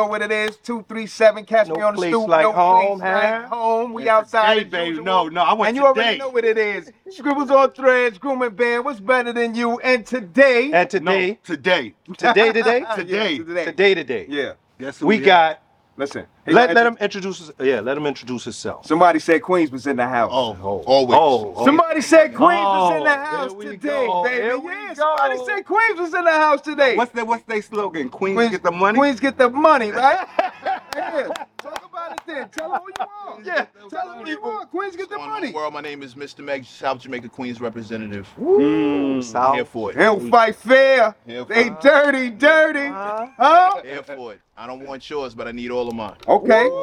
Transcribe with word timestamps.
know 0.00 0.08
what 0.08 0.22
it 0.22 0.32
is. 0.32 0.56
Two 0.58 0.84
three 0.88 1.06
seven. 1.06 1.44
Catch 1.44 1.68
No 1.68 1.74
me 1.74 1.82
on 1.82 1.94
the 1.94 1.98
place 1.98 2.10
stoop. 2.14 2.28
like 2.28 2.42
no 2.42 2.52
home, 2.52 3.00
place 3.00 3.12
like 3.12 3.44
home. 3.46 3.92
We 3.92 4.02
It's 4.04 4.10
outside. 4.10 4.54
today, 4.56 4.66
as 4.66 4.70
baby. 4.70 4.88
usual. 4.90 5.04
No, 5.04 5.28
no, 5.28 5.42
I 5.42 5.52
want 5.54 5.68
And 5.68 5.76
you 5.76 5.84
already 5.86 6.18
know 6.18 6.30
what 6.30 6.44
it 6.44 6.58
is. 6.58 6.90
Scribbles 7.10 7.50
on 7.50 7.72
threads, 7.72 8.18
grooming 8.18 8.50
band. 8.50 8.84
What's 8.84 9.00
better 9.00 9.32
than 9.32 9.54
you? 9.54 9.78
And 9.80 10.06
today, 10.06 10.72
And 10.72 10.90
today, 10.90 11.30
No, 11.30 11.44
today. 11.44 11.94
today, 12.16 12.52
today, 12.52 12.80
Yeah, 13.06 13.30
today. 13.30 13.38
today, 13.38 13.64
today, 13.64 13.94
today, 13.94 14.26
Yeah. 14.28 14.52
Guess 14.78 14.98
who 15.00 15.06
we 15.08 15.16
have? 15.16 15.24
got. 15.26 15.62
Listen. 16.00 16.24
he 16.46 16.52
Let 16.52 16.74
let 16.74 16.86
him 16.86 16.96
introduce. 16.98 17.38
His, 17.40 17.52
yeah, 17.60 17.80
let 17.80 17.96
him 17.98 18.06
introduce 18.06 18.44
himself. 18.44 18.86
Somebody 18.86 19.18
said 19.18 19.42
Queens 19.42 19.70
was 19.70 19.86
in 19.86 19.96
the 19.96 20.08
house. 20.08 20.30
Oh, 20.32 20.56
Oh, 20.62 20.82
always. 20.86 21.18
oh, 21.20 21.54
oh. 21.58 21.64
Somebody 21.66 22.00
said 22.00 22.34
Queens 22.34 22.64
was 22.64 22.96
in 22.96 23.04
the 23.04 23.10
house 23.10 23.52
today, 23.52 23.76
go, 23.76 24.24
baby. 24.24 24.42
here 24.42 24.58
we 24.58 24.72
Yeah, 24.72 24.94
somebody 24.94 25.38
said 25.44 25.66
Queens 25.66 26.00
was 26.00 26.14
in 26.14 26.24
the 26.24 26.30
house 26.32 26.62
today. 26.62 26.96
What's 26.96 27.12
their 27.12 27.26
what's 27.26 27.44
their 27.44 27.60
slogan? 27.60 28.08
Queens, 28.08 28.50
get 28.50 28.62
the 28.62 28.70
money. 28.72 28.98
Queens 28.98 29.20
get 29.20 29.36
the 29.36 29.50
money, 29.50 29.90
right? 29.90 30.26
yeah. 30.96 31.28
Talk 31.58 31.88
about 31.90 32.12
it 32.12 32.20
then. 32.26 32.48
Tell 32.50 32.70
them 32.70 32.80
who 32.80 32.88
you 32.88 33.06
are. 33.06 33.40
Yeah. 33.44 33.66
Tell 33.88 34.08
them 34.08 34.24
who 34.24 34.30
you 34.30 34.42
are. 34.42 34.66
Queens 34.66 34.96
get 34.96 35.08
the 35.08 35.16
What's 35.18 35.26
going 35.26 35.30
on, 35.30 35.40
money. 35.40 35.52
world? 35.52 35.74
My 35.74 35.80
name 35.80 36.02
is 36.02 36.14
Mr. 36.14 36.44
Mecc, 36.44 36.64
South 36.66 37.00
Jamaica 37.00 37.28
Queens 37.28 37.60
representative. 37.60 38.28
Woo, 38.38 39.22
South. 39.22 39.54
Here 39.56 39.64
for 39.64 39.90
it. 39.90 39.96
They 39.96 40.04
don't 40.04 40.30
fight 40.30 40.56
fair. 40.56 41.14
Here 41.26 41.44
for 41.44 41.54
They 41.54 41.66
it. 41.68 41.80
dirty, 41.80 42.30
dirty. 42.30 42.86
Uh, 42.88 43.26
Huh? 43.36 43.82
Here 43.84 44.02
for 44.02 44.32
it. 44.34 44.40
I 44.56 44.66
don't 44.66 44.86
want 44.86 45.08
yours, 45.08 45.34
but 45.34 45.46
I 45.48 45.52
need 45.52 45.70
all 45.70 45.88
of 45.88 45.94
mine. 45.94 46.16
Okay. 46.28 46.68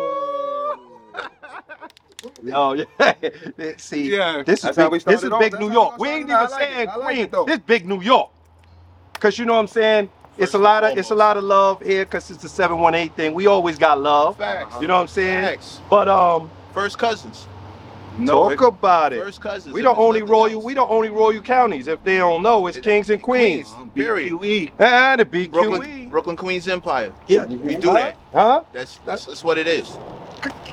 Oh 2.52 2.74
yeah. 2.74 3.14
See, 3.78 4.12
Yeah. 4.16 4.44
this 4.44 4.60
is 4.60 4.64
That's 4.64 4.78
how 4.78 4.90
we 4.90 4.98
big, 4.98 5.06
this 5.06 5.22
is 5.24 5.28
started 5.28 5.34
off. 5.36 5.40
big 5.40 5.52
That's 5.54 5.62
New 5.62 5.68
how 5.70 5.74
York. 5.74 5.98
we 6.00 6.08
We 6.10 6.14
ain't. 6.16 6.32
I 6.32 6.44
even 6.46 6.52
like 6.52 6.62
it. 6.62 6.74
saying 6.74 6.90
I 6.90 6.96
like 6.98 7.06
Queen. 7.16 7.20
it, 7.26 7.32
though. 7.32 7.46
this 7.46 7.60
big 7.60 7.86
New 7.88 8.02
York. 8.02 8.32
Cause 9.20 9.38
you 9.40 9.46
know 9.46 9.54
what 9.54 9.60
I'm 9.60 9.68
saying. 9.68 10.10
It's 10.38 10.54
a 10.54 10.58
lot 10.60 10.84
and 10.84 10.94
of 10.94 11.00
it's 11.00 11.12
a 11.12 11.16
lot 11.16 11.38
of 11.38 11.44
love 11.44 11.82
here 11.82 12.06
because 12.06 12.30
it's 12.32 12.42
the 12.44 12.50
718 12.50 13.10
thing. 13.16 13.34
We 13.34 13.48
always 13.48 13.78
got 13.78 14.00
love. 14.00 14.38
Facts. 14.38 14.76
You 14.82 14.88
know 14.88 14.96
what 14.96 15.02
I'm 15.02 15.08
saying? 15.08 15.44
Facts. 15.44 15.82
But 15.90 16.08
um, 16.10 16.50
First 16.74 16.98
cousins. 16.98 17.48
No, 18.20 18.50
talk 18.50 18.62
about 18.62 19.14
it. 19.14 19.22
First 19.24 19.42
cousins. 19.42 19.74
We 19.74 19.82
don't 19.82 19.98
only 19.98 20.22
royal. 20.24 20.56
else. 20.56 20.64
We 20.66 20.74
don't 20.74 20.90
only 20.92 21.10
royal 21.10 21.42
counties. 21.42 21.88
If 21.88 22.04
they 22.04 22.18
don't 22.18 22.44
know, 22.44 22.68
it's 22.68 22.78
kings 22.80 23.10
and 23.10 23.22
queens. 23.22 23.68
Period. 23.96 24.32
BQE. 24.34 24.72
And 24.80 25.22
the 25.22 25.26
BQE. 25.26 25.52
Brooklyn, 25.52 26.10
Brooklyn 26.10 26.36
Queens 26.38 26.68
Empire. 26.68 27.14
Yeah, 27.28 27.46
We 27.46 27.76
do 27.76 27.94
that. 27.94 28.18
Huh? 28.34 28.64
That's 28.74 28.98
that's, 29.06 29.26
that's 29.26 29.44
what 29.44 29.58
it 29.58 29.68
is. 29.68 29.98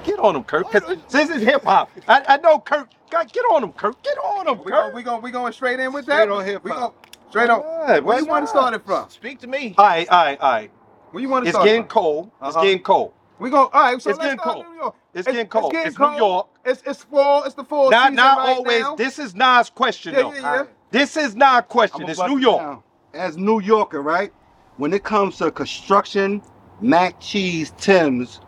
Get 0.04 0.18
on 0.20 0.34
them, 0.34 0.44
Kurt. 0.44 0.70
'cause 0.70 0.82
This 1.10 1.30
is 1.30 1.42
hip 1.42 1.64
hop. 1.64 1.90
I, 2.08 2.22
I 2.28 2.36
know, 2.38 2.58
Kurt. 2.58 2.88
God, 3.10 3.32
Get 3.32 3.42
on 3.52 3.62
them, 3.62 3.72
Kurt. 3.72 4.02
Get 4.02 4.18
on 4.18 4.46
them, 4.46 4.58
We 4.64 4.70
going 4.72 4.84
Kurt. 4.86 4.94
we 4.94 5.02
going 5.02 5.22
we 5.22 5.30
going 5.30 5.52
straight 5.52 5.80
in 5.80 5.92
with 5.92 6.04
Straight 6.04 6.16
that. 6.18 6.30
on 6.30 6.44
hip-hop. 6.44 6.64
We 6.64 6.70
go 6.70 6.94
straight 7.34 7.50
on. 7.50 7.62
Yeah, 7.62 7.98
Where 7.98 8.00
why 8.00 8.18
you 8.18 8.26
want 8.26 8.44
to 8.44 8.48
start 8.48 8.74
it 8.74 8.84
from? 8.84 9.10
Speak 9.10 9.40
to 9.40 9.48
me. 9.48 9.74
All 9.76 9.84
right, 9.86 10.08
all 10.08 10.24
right, 10.24 10.40
all 10.40 10.52
right. 10.52 10.70
Where 11.10 11.20
you 11.20 11.28
want 11.28 11.44
to 11.46 11.50
start 11.50 11.68
from? 11.68 11.68
It's 11.68 11.74
start? 11.74 11.74
getting 11.74 11.82
from? 11.82 11.88
cold. 11.88 12.30
It's 12.42 12.56
Uh-huh. 12.56 12.64
getting 12.64 12.82
cold. 12.82 13.12
We 13.40 13.50
going 13.50 13.68
all 13.72 13.82
right. 13.82 14.00
So 14.00 14.10
It's 14.10 14.18
let's 14.18 14.22
getting 14.22 14.38
start 14.38 14.54
cold. 14.54 14.66
in 14.66 14.72
New 14.72 14.78
York. 14.78 14.94
It's 15.14 15.26
getting 15.26 15.46
cold. 15.48 15.74
It's 15.74 15.98
New. 15.98 16.16
York. 16.16 16.48
It's 16.64 16.82
it's 16.86 17.02
fall. 17.02 17.42
It's 17.44 17.54
the 17.54 17.64
fall 17.64 17.90
Not 17.90 18.12
season 18.12 18.16
not 18.16 18.38
right 18.38 18.56
always. 18.56 18.82
now. 18.82 18.96
This 18.96 19.18
is 19.18 19.34
Nas' 19.34 19.70
question 19.70 20.14
Yeah, 20.14 20.20
though. 20.20 20.32
yeah, 20.32 20.40
yeah. 20.40 20.64
This 20.92 21.16
is 21.16 21.34
Nas' 21.34 21.62
question. 21.68 22.02
I'ma 22.02 22.10
It's 22.10 22.20
bust 22.20 22.30
New 22.30 22.38
it 22.38 22.42
York. 22.42 22.60
down. 22.62 22.82
As 23.14 23.36
New 23.36 23.60
Yorker, 23.60 24.02
right? 24.02 24.32
When 24.76 24.92
it 24.92 25.02
comes 25.04 25.36
to 25.38 25.50
construction, 25.50 26.42
mac 26.80 27.20
cheese, 27.20 27.72
Tim's, 27.78 28.40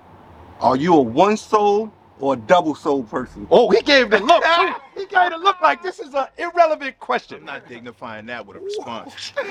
are 0.60 0.76
you 0.76 0.94
a 0.94 1.00
one 1.00 1.36
sole 1.36 1.92
or 2.20 2.34
a 2.34 2.36
double 2.36 2.74
sole 2.74 3.02
person? 3.04 3.46
Oh, 3.50 3.70
he 3.70 3.82
gave 3.82 4.10
the 4.10 4.18
look. 4.20 4.42
too. 4.44 4.74
he 4.96 5.06
gave 5.06 5.30
the 5.30 5.38
look 5.38 5.60
like 5.60 5.82
this 5.82 5.98
is 6.00 6.14
an 6.14 6.26
irrelevant 6.38 6.98
question. 6.98 7.38
I'm 7.40 7.44
not 7.46 7.68
dignifying 7.68 8.26
that 8.26 8.46
with 8.46 8.56
a 8.56 8.60
response. 8.60 9.32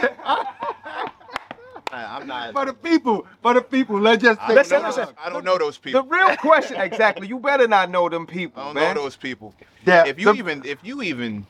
I, 1.91 2.19
am 2.19 2.27
not. 2.27 2.53
For 2.53 2.65
the 2.65 2.73
people, 2.73 3.25
for 3.41 3.53
the 3.53 3.61
people, 3.61 3.99
let's 3.99 4.21
just 4.23 4.39
I 4.41 4.47
say 4.47 4.55
don't, 4.55 4.57
Listen, 4.57 4.81
know, 4.81 4.87
listen. 4.87 5.07
I 5.23 5.29
don't 5.29 5.45
know 5.45 5.57
those 5.57 5.77
people. 5.77 6.01
The 6.03 6.09
real 6.09 6.35
question, 6.37 6.81
exactly. 6.81 7.27
You 7.27 7.39
better 7.39 7.67
not 7.67 7.91
know 7.91 8.09
them 8.09 8.25
people, 8.25 8.61
I 8.61 8.65
don't 8.65 8.75
man. 8.75 8.95
know 8.95 9.03
those 9.03 9.15
people. 9.15 9.53
Yeah, 9.85 10.05
If 10.05 10.19
you 10.19 10.33
the- 10.33 10.39
even, 10.39 10.65
if 10.65 10.79
you 10.83 11.01
even, 11.03 11.45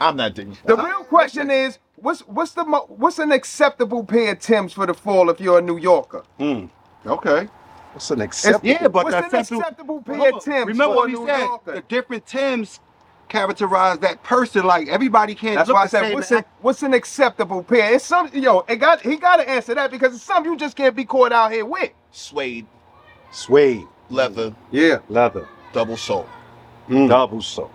I'm 0.00 0.16
not 0.16 0.34
dignifying. 0.34 0.76
The 0.76 0.82
real 0.84 1.04
question 1.04 1.50
is, 1.50 1.78
what's 1.96 2.20
what's 2.20 2.52
the 2.52 2.64
mo- 2.64 2.86
what's 2.88 3.18
an 3.18 3.32
acceptable 3.32 4.04
pair 4.04 4.32
of 4.32 4.40
Timbs 4.40 4.74
for 4.74 4.86
the 4.86 4.94
fall 4.94 5.30
if 5.30 5.40
you're 5.40 5.58
a 5.58 5.62
New 5.62 5.78
Yorker? 5.78 6.22
Hmm. 6.38 6.66
Okay. 7.06 7.48
What's 7.92 8.10
an 8.10 8.20
acceptable. 8.20 8.68
Yeah, 8.68 8.86
but 8.88 9.04
what's 9.04 9.14
an 9.16 9.24
acceptable- 9.24 9.60
acceptable 9.62 10.02
pair 10.02 10.28
of 10.28 10.34
on. 10.34 10.40
Timbs 10.40 10.66
Remember 10.66 10.84
for 10.94 10.96
what 10.96 11.04
a 11.04 11.06
we 11.06 11.12
New 11.18 11.26
said? 11.26 11.38
Yorker? 11.40 11.72
The 11.72 11.82
different 11.82 12.26
Tims 12.26 12.80
characterize 13.28 13.98
that 14.00 14.22
person. 14.22 14.64
Like 14.64 14.88
everybody 14.88 15.34
can't 15.34 15.56
That's 15.56 15.68
look 15.68 15.76
why 15.76 15.84
I 15.84 15.86
said, 15.86 16.14
what's, 16.14 16.30
and 16.32 16.44
what's 16.60 16.82
an 16.82 16.94
acceptable 16.94 17.62
pair? 17.62 17.94
It's 17.94 18.04
some, 18.04 18.30
yo, 18.34 18.64
it 18.68 18.76
got 18.76 19.00
he 19.02 19.16
got 19.16 19.36
to 19.36 19.48
answer 19.48 19.74
that 19.74 19.90
because 19.90 20.14
it's 20.14 20.22
something 20.24 20.52
you 20.52 20.58
just 20.58 20.76
can't 20.76 20.96
be 20.96 21.04
caught 21.04 21.32
out 21.32 21.52
here 21.52 21.64
with. 21.64 21.90
Suede, 22.10 22.66
Suede, 23.30 23.86
leather, 24.10 24.54
Yeah, 24.70 24.98
leather, 25.08 25.48
double 25.72 25.96
sole. 25.96 26.28
Mm. 26.88 27.08
double 27.08 27.42
so. 27.42 27.70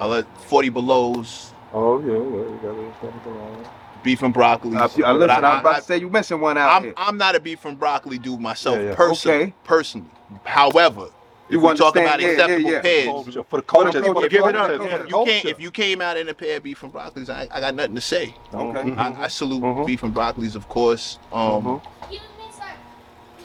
I 0.00 0.06
let 0.06 0.26
40 0.42 0.68
belows, 0.68 1.52
Oh 1.72 1.98
yeah, 2.00 2.12
yeah, 2.12 2.14
you 2.14 2.60
got 2.62 4.02
beef 4.02 4.22
and 4.22 4.32
broccoli. 4.32 4.76
I, 4.76 4.82
I 4.84 4.86
listen. 4.86 5.04
I, 5.04 5.12
was 5.12 5.60
about 5.60 5.76
to 5.76 5.82
say 5.82 5.98
you 5.98 6.08
missing 6.08 6.40
one 6.40 6.56
out 6.56 6.76
I'm, 6.76 6.82
here. 6.84 6.94
I'm 6.96 7.18
not 7.18 7.34
a 7.36 7.40
beef 7.40 7.64
and 7.64 7.78
broccoli 7.78 8.18
dude 8.18 8.40
myself, 8.40 8.76
Yeah, 8.78 8.84
yeah. 8.84 8.94
personally. 8.94 9.38
Okay. 9.42 9.54
Personally. 9.64 10.10
However, 10.44 11.08
You 11.50 11.64
if 11.64 11.72
we 11.72 11.78
talk 11.78 11.96
about 11.96 12.20
Yeah, 12.20 12.26
yeah, 12.26 12.32
acceptable 12.34 12.70
yeah. 12.72 12.80
pairs, 12.82 13.06
For 13.48 13.56
the 13.56 13.62
culture, 13.62 14.00
culture, 14.02 14.14
for 14.14 14.28
give 14.28 14.44
it 14.46 14.56
up. 14.56 14.68
the 14.70 14.78
for 14.78 14.88
culture. 14.88 14.98
the 15.04 15.08
you 15.08 15.14
can't, 15.24 15.28
culture. 15.42 15.48
if 15.48 15.60
you 15.60 15.70
came 15.70 16.00
out 16.02 16.16
in 16.18 16.28
a 16.28 16.34
pair 16.34 16.58
of 16.58 16.62
beef 16.62 16.82
and 16.82 16.92
broccolis, 16.92 17.30
I, 17.30 17.48
I 17.50 17.60
got 17.60 17.74
nothing 17.74 17.94
to 17.94 18.00
say. 18.00 18.34
Okay. 18.52 18.92
I, 18.96 19.24
I 19.24 19.28
salute 19.28 19.62
Mhm. 19.62 19.86
beef 19.86 20.02
and 20.02 20.14
broccolis, 20.14 20.54
of 20.56 20.68
course. 20.68 21.18
Um, 21.32 21.40
Mhm. 21.64 21.82
Excuse 22.02 22.20
me, 22.38 22.44
sir. 22.52 22.64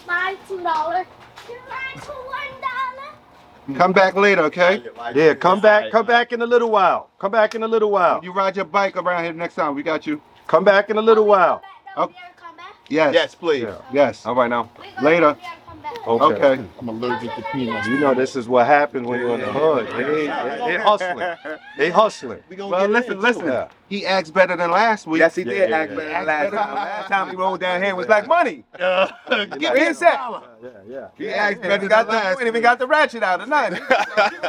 Buy 0.06 0.36
two 0.48 0.62
dollars. 0.62 1.06
You 1.48 1.56
buy 1.70 2.00
for 2.02 2.14
one 2.14 2.62
dollar. 2.62 3.78
Come 3.80 3.94
back 3.94 4.16
later, 4.16 4.42
okay? 4.44 4.84
Yeah, 5.16 5.34
come 5.36 5.62
back, 5.62 5.90
come 5.92 6.06
back 6.06 6.34
in 6.34 6.42
a 6.42 6.46
little 6.46 6.70
while. 6.70 7.10
Come 7.20 7.32
back 7.32 7.56
in 7.56 7.64
a 7.64 7.68
little 7.68 7.92
while. 7.92 8.20
You 8.22 8.34
ride 8.34 8.58
your 8.58 8.66
bike 8.66 8.98
around 8.98 9.24
here 9.24 9.32
next 9.34 9.56
time. 9.56 9.76
We 9.76 9.84
got 9.84 10.06
you. 10.06 10.22
Come 10.48 10.66
back 10.66 10.90
in 10.90 10.98
a 10.98 11.02
little 11.02 11.26
while. 11.26 11.62
Come 11.96 12.04
Oh. 12.04 12.08
back, 12.08 12.16
don't 12.36 12.36
come 12.48 12.58
back. 12.58 12.76
Yes. 12.90 13.14
Yes, 13.14 13.34
please. 13.36 13.64
Yeah. 13.64 13.76
Yes. 13.94 14.26
All 14.26 14.36
right 14.36 14.50
now. 14.50 14.70
We 14.82 14.88
Later. 15.06 15.38
Come 15.84 15.94
back, 15.96 16.04
come 16.06 16.20
back. 16.30 16.32
Okay. 16.32 16.46
Okay. 16.54 16.70
I'm 16.80 16.90
allergic 16.90 17.36
to 17.36 17.44
peanuts. 17.54 17.88
You 17.88 18.00
know 18.00 18.14
this 18.16 18.36
is 18.36 18.48
what 18.48 18.68
happens 18.68 19.08
when 19.08 19.20
you're 19.20 19.36
in 19.36 19.42
the 19.42 19.54
hood. 19.54 19.88
They, 19.88 20.04
they, 20.04 20.28
they 20.28 20.78
hustling. 20.84 21.38
They 21.78 21.92
hustling. 21.92 22.44
We 22.50 22.56
gonna 22.56 22.72
Well, 22.72 22.82
get 22.82 22.90
listen, 22.92 23.14
in, 23.14 23.22
listen. 23.22 23.42
too. 23.44 23.48
Yeah. 23.52 23.68
He 23.90 24.06
asked 24.06 24.34
better 24.34 24.56
than 24.58 24.72
last 24.72 25.08
week. 25.08 25.20
Yes, 25.20 25.36
he 25.36 25.44
Yeah, 25.44 25.50
did 25.52 25.70
yeah, 25.70 25.78
act 25.78 25.92
yeah. 25.92 25.98
better 25.98 26.10
than 26.10 26.26
last 26.28 26.44
better. 26.52 26.58
time. 26.58 26.76
Last 26.76 27.08
time 27.10 27.30
he 27.30 27.36
rolled 27.36 27.60
down 27.62 27.82
here 27.82 27.92
it 27.92 27.98
was 27.98 28.08
like 28.08 28.28
money. 28.28 28.64
Give 28.78 29.60
Give 29.60 29.74
me 29.74 29.80
me 29.82 29.88
a 29.88 29.92
a 29.92 29.96
sec. 29.96 30.14
dollar. 30.14 30.42
Yeah, 30.64 30.70
yeah. 30.88 31.08
He 31.18 31.26
Yeah, 31.26 31.32
asked 31.32 31.58
yeah, 31.62 31.68
better 31.70 31.84
we 31.84 31.88
got 31.90 32.08
than 32.08 32.16
the, 32.16 32.24
last 32.24 32.38
we 32.38 32.44
ain't 32.44 32.48
even 32.50 32.62
got 32.64 32.80
the 32.80 32.88
ratchet 32.88 33.24
out 33.24 33.42
of 33.42 33.50
nothing. 33.50 33.82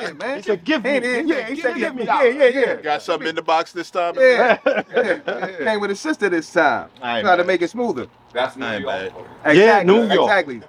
Yeah, 0.00 0.12
man. 0.12 0.36
He 0.36 0.42
said, 0.42 0.64
"Give 0.64 0.82
me." 0.84 0.92
He 0.94 1.00
did, 1.00 1.28
yeah, 1.28 1.48
he 1.48 1.56
said, 1.56 1.74
Give 1.74 1.76
give 1.76 1.94
me 1.94 2.02
me. 2.02 2.06
Yeah, 2.06 2.24
yeah, 2.24 2.46
yeah. 2.60 2.76
Got 2.82 3.02
something 3.02 3.28
in 3.28 3.34
the 3.34 3.42
box 3.42 3.72
this 3.72 3.90
time? 3.90 4.14
Yeah. 4.16 4.58
yeah. 4.64 5.48
Came 5.64 5.80
with 5.80 5.90
his 5.90 6.00
sister 6.00 6.28
this 6.28 6.50
time. 6.52 6.90
I 7.02 7.20
Trying 7.20 7.38
to 7.38 7.44
mad. 7.44 7.46
make 7.46 7.62
it 7.62 7.70
smoother. 7.70 8.06
That's 8.32 8.56
not 8.56 8.84
bad. 8.84 9.12
Exactly. 9.44 9.94
New 9.94 10.02
York. 10.12 10.30
Exactly. 10.30 10.62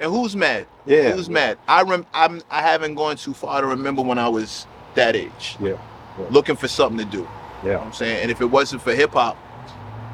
And 0.00 0.10
who's 0.12 0.36
mad? 0.36 0.66
Yeah. 0.86 1.12
Who's 1.12 1.28
mad? 1.28 1.58
I 1.66 1.82
rem- 1.82 2.06
I'm 2.14 2.40
I 2.50 2.62
haven't 2.62 2.94
gone 2.94 3.16
too 3.16 3.34
far 3.34 3.60
to 3.60 3.66
remember 3.66 4.02
when 4.02 4.18
I 4.18 4.28
was 4.28 4.66
that 4.94 5.16
age. 5.16 5.56
Yeah. 5.60 5.76
Yeah. 6.18 6.26
Looking 6.30 6.56
for 6.56 6.68
something 6.68 6.98
to 6.98 7.04
do. 7.04 7.18
You 7.18 7.24
know 7.24 7.28
what 7.28 7.70
Yeah. 7.70 7.78
I'm 7.80 7.92
saying? 7.92 8.22
And 8.22 8.30
if 8.30 8.40
it 8.40 8.46
wasn't 8.46 8.82
for 8.82 8.94
hip 8.94 9.12
hop, 9.12 9.36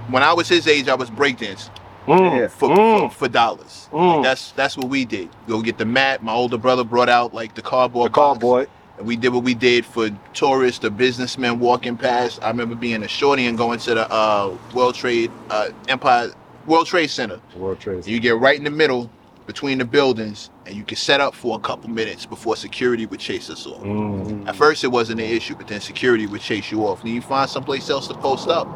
when 0.09 0.23
I 0.23 0.33
was 0.33 0.49
his 0.49 0.67
age, 0.69 0.89
I 0.89 0.95
was 0.95 1.11
breakdancing 1.11 1.71
Mm, 2.07 2.51
for, 2.51 2.69
mm, 2.69 3.09
for, 3.09 3.11
for 3.11 3.29
dollars. 3.29 3.89
mm. 3.91 4.23
That's 4.23 4.53
that's 4.53 4.77
what 4.77 4.89
we 4.91 5.07
did. 5.07 5.31
Go 5.49 5.63
get 5.63 5.79
the 5.79 5.87
mat. 5.87 6.23
My 6.23 6.33
older 6.35 6.59
brother 6.59 6.85
brought 6.85 7.09
out 7.09 7.33
like 7.33 7.55
the 7.55 7.63
cardboard. 7.63 8.11
The 8.11 8.15
cardboard 8.15 8.67
box. 8.67 8.79
And 8.99 9.07
we 9.09 9.17
did 9.17 9.31
what 9.31 9.43
we 9.43 9.55
did 9.55 9.85
for 9.87 10.11
tourists 10.35 10.85
or 10.85 10.91
businessmen 10.91 11.59
walking 11.61 11.97
past. 11.97 12.41
I 12.43 12.49
remember 12.49 12.75
being 12.77 13.03
a 13.03 13.09
shorty 13.09 13.47
and 13.47 13.57
going 13.59 13.79
to 13.81 13.95
the 13.95 14.13
uh, 14.13 14.55
World 14.75 14.95
Trade 14.95 15.31
uh, 15.51 15.71
Empire 15.89 16.31
World 16.67 16.87
Trade 16.87 17.09
Center. 17.11 17.41
World 17.57 17.81
Trade. 17.81 18.07
You 18.07 18.21
get 18.21 18.37
right 18.39 18.57
in 18.57 18.65
the 18.65 18.71
middle 18.71 19.11
between 19.47 19.79
the 19.79 19.85
buildings, 19.85 20.51
and 20.67 20.75
you 20.75 20.85
can 20.85 20.97
set 20.97 21.21
up 21.21 21.35
for 21.35 21.57
a 21.57 21.61
couple 21.61 21.91
minutes 21.91 22.25
before 22.27 22.57
security 22.57 23.07
would 23.07 23.21
chase 23.21 23.51
us 23.51 23.67
off. 23.67 23.83
Mm. 23.83 24.49
At 24.49 24.57
first, 24.57 24.85
it 24.85 24.89
wasn't 24.89 25.21
an 25.21 25.27
issue, 25.27 25.55
but 25.55 25.69
then 25.69 25.81
security 25.81 26.27
would 26.27 26.41
chase 26.41 26.71
you 26.73 26.87
off. 26.87 27.03
And 27.03 27.11
you 27.13 27.21
find 27.21 27.49
someplace 27.49 27.91
else 27.91 28.09
to 28.09 28.15
post 28.15 28.49
up. 28.49 28.67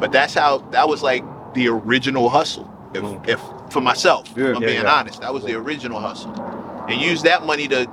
But 0.00 0.12
that's 0.12 0.34
how 0.34 0.58
that 0.70 0.88
was 0.88 1.02
like 1.02 1.24
the 1.54 1.68
original 1.68 2.28
hustle. 2.28 2.70
If, 2.94 3.02
Mm. 3.02 3.28
if 3.28 3.40
for 3.70 3.80
myself, 3.80 4.28
Yeah. 4.36 4.50
if 4.50 4.56
I'm 4.56 4.62
Yeah, 4.62 4.68
being 4.68 4.82
yeah. 4.82 4.94
honest, 4.94 5.20
that 5.20 5.34
was 5.34 5.44
the 5.44 5.54
original 5.54 5.98
hustle. 6.00 6.32
And 6.88 7.00
use 7.00 7.22
that 7.22 7.44
money 7.44 7.66
to 7.68 7.86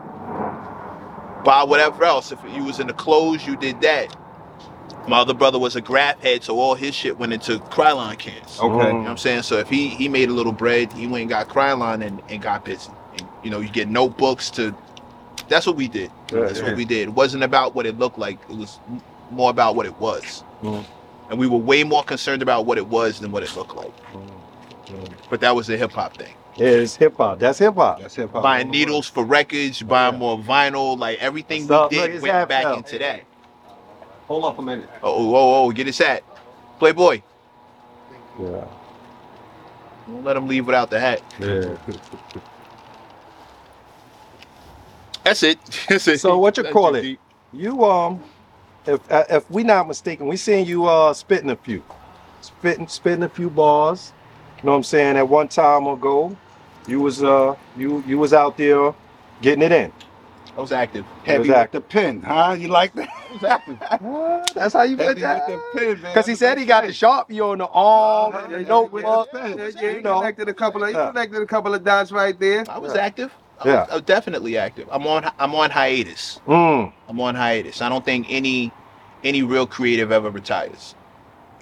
buy 1.43 1.63
whatever 1.63 2.03
else. 2.03 2.31
If 2.31 2.39
you 2.55 2.63
was 2.63 2.79
in 2.79 2.87
the 2.87 2.93
clothes, 2.93 3.45
you 3.47 3.55
did 3.55 3.81
that. 3.81 4.15
My 5.07 5.19
other 5.19 5.33
brother 5.33 5.57
was 5.59 5.75
a 5.75 5.81
graph 5.81 6.19
head, 6.21 6.43
so 6.43 6.59
all 6.59 6.75
his 6.75 6.93
shit 6.93 7.17
went 7.17 7.33
into 7.33 7.57
Krylon 7.59 8.17
cans. 8.19 8.59
Okay. 8.59 8.63
You 8.65 8.69
know 8.93 8.99
what 8.99 9.07
I'm 9.09 9.17
saying? 9.17 9.43
So 9.43 9.57
if 9.57 9.67
he 9.69 9.89
he 9.89 10.07
made 10.07 10.29
a 10.29 10.33
little 10.33 10.51
bread, 10.51 10.93
he 10.93 11.07
went 11.07 11.21
and 11.21 11.29
got 11.29 11.47
Krylon 11.49 12.05
and, 12.05 12.21
and 12.29 12.41
got 12.41 12.63
busy. 12.65 12.91
And, 13.17 13.27
you 13.43 13.49
know, 13.49 13.59
you 13.59 13.69
get 13.69 13.87
notebooks 13.89 14.49
to. 14.51 14.75
That's 15.49 15.65
what 15.65 15.75
we 15.75 15.87
did. 15.87 16.11
Yeah, 16.31 16.41
That's 16.41 16.59
yeah. 16.59 16.65
what 16.67 16.77
we 16.77 16.85
did. 16.85 17.09
It 17.09 17.13
wasn't 17.13 17.43
about 17.43 17.75
what 17.75 17.85
it 17.85 17.97
looked 17.99 18.17
like. 18.19 18.39
It 18.49 18.55
was 18.55 18.79
more 19.31 19.49
about 19.49 19.75
what 19.75 19.85
it 19.85 19.97
was. 19.99 20.43
Mm. 20.61 20.85
And 21.29 21.39
we 21.39 21.47
were 21.47 21.57
way 21.57 21.83
more 21.83 22.03
concerned 22.03 22.41
about 22.41 22.65
what 22.65 22.77
it 22.77 22.87
was 22.87 23.19
than 23.19 23.31
what 23.31 23.43
it 23.43 23.53
looked 23.55 23.75
like. 23.75 23.91
Mm. 24.13 25.13
But 25.29 25.41
that 25.41 25.55
was 25.55 25.67
the 25.67 25.77
hip 25.77 25.91
hop 25.91 26.15
thing. 26.17 26.33
is 26.57 26.95
hip 26.95 27.15
hop. 27.17 27.39
That's 27.39 27.59
hip 27.59 27.75
hop. 27.75 27.99
That's 28.01 28.15
hip 28.15 28.31
hop. 28.31 28.43
buying 28.43 28.69
needles 28.69 29.07
for 29.07 29.23
records, 29.25 29.81
buying 29.81 30.13
Yeah. 30.13 30.19
more 30.19 30.37
vinyl, 30.37 30.97
like 30.97 31.19
everything 31.19 31.65
So, 31.67 31.87
we 31.89 31.97
look, 31.97 32.07
did 32.07 32.15
it's 32.15 32.23
went 32.23 32.49
back 32.49 32.63
now. 32.65 32.73
into 32.75 32.99
that. 32.99 33.21
Hold 34.31 34.45
up 34.45 34.59
a 34.59 34.61
minute. 34.61 34.89
Oh, 35.03 35.35
oh, 35.35 35.65
oh, 35.65 35.71
get 35.73 35.87
his 35.87 35.97
hat. 35.97 36.23
Playboy. 36.79 37.21
Yeah. 38.39 38.63
Don't 40.07 40.23
let 40.23 40.37
him 40.37 40.47
leave 40.47 40.65
without 40.65 40.89
the 40.89 41.01
hat. 41.01 41.21
Yeah. 41.37 41.75
That's 45.25 45.43
it. 45.43 45.59
That's 45.89 46.07
it. 46.07 46.21
So 46.21 46.37
what 46.37 46.55
you 46.55 46.63
That's 46.63 46.71
call 46.71 46.95
it, 46.95 47.03
it? 47.03 47.19
You 47.51 47.83
um, 47.83 48.23
if 48.85 49.11
uh, 49.11 49.25
if 49.29 49.51
we 49.51 49.65
not 49.65 49.89
mistaken, 49.89 50.27
we 50.27 50.37
seen 50.37 50.65
you 50.65 50.85
uh 50.85 51.13
spitting 51.13 51.49
a 51.49 51.57
few, 51.57 51.83
spitting 52.39 52.87
spitting 52.87 53.23
a 53.23 53.29
few 53.29 53.49
bars. 53.49 54.13
You 54.59 54.67
know 54.67 54.71
what 54.71 54.77
I'm 54.77 54.83
saying? 54.83 55.17
At 55.17 55.27
one 55.27 55.49
time 55.49 55.87
ago, 55.87 56.37
you 56.87 57.01
was 57.01 57.21
uh 57.21 57.57
you 57.75 58.01
you 58.07 58.17
was 58.17 58.31
out 58.31 58.55
there 58.55 58.93
getting 59.41 59.61
it 59.61 59.73
in. 59.73 59.91
I 60.57 60.61
was 60.61 60.71
active. 60.71 61.05
Heavy 61.23 61.39
with 61.39 61.47
Exactly. 61.49 61.79
the 61.79 61.81
pen, 61.85 62.21
huh? 62.21 62.55
You 62.59 62.67
like 62.69 62.93
that? 62.95 63.09
I 63.09 63.33
was 63.33 63.43
active. 63.43 63.79
Ah, 63.81 64.41
That's 64.55 64.73
how 64.73 64.83
you 64.83 64.97
put 64.97 65.05
Heavy 65.07 65.21
that. 65.21 65.47
with 65.47 65.63
the 65.73 65.79
pen, 65.79 66.01
man. 66.01 66.13
Because 66.13 66.27
he 66.27 66.35
said 66.35 66.57
he 66.59 66.65
got 66.65 66.83
the 66.83 66.89
sharpie 66.89 67.41
on 67.41 67.59
the 67.59 67.67
arm, 67.67 68.33
Yeah, 68.33 68.47
the 68.47 68.59
yeah, 68.63 68.67
notebook. 68.67 69.29
yeah, 69.33 69.47
yeah, 69.57 69.67
you 69.67 69.71
yeah, 69.81 69.95
he 69.97 70.01
know. 70.01 70.19
collected 70.19 70.49
a 70.49 70.53
couple 70.53 70.83
of 70.83 70.89
he 70.89 70.95
Yeah. 70.95 71.11
collected 71.11 71.41
a 71.41 71.45
couple 71.47 71.73
of 71.73 71.83
dots 71.83 72.11
right 72.11 72.39
there. 72.39 72.65
I 72.69 72.77
was 72.79 72.95
Yeah. 72.95 73.01
active. 73.01 73.33
I 73.59 73.67
Yeah. 73.67 73.87
I 73.89 73.95
was 73.95 74.03
definitely 74.03 74.57
active. 74.57 74.87
I'm 74.91 75.07
on. 75.07 75.31
I'm 75.39 75.55
on 75.55 75.71
hiatus. 75.71 76.41
Mm. 76.47 76.93
I'm 77.09 77.21
on 77.21 77.35
hiatus. 77.35 77.81
I 77.81 77.89
don't 77.89 78.05
think 78.05 78.27
any 78.29 78.71
any 79.23 79.43
real 79.43 79.67
creative 79.67 80.11
ever 80.11 80.29
retires. 80.31 80.95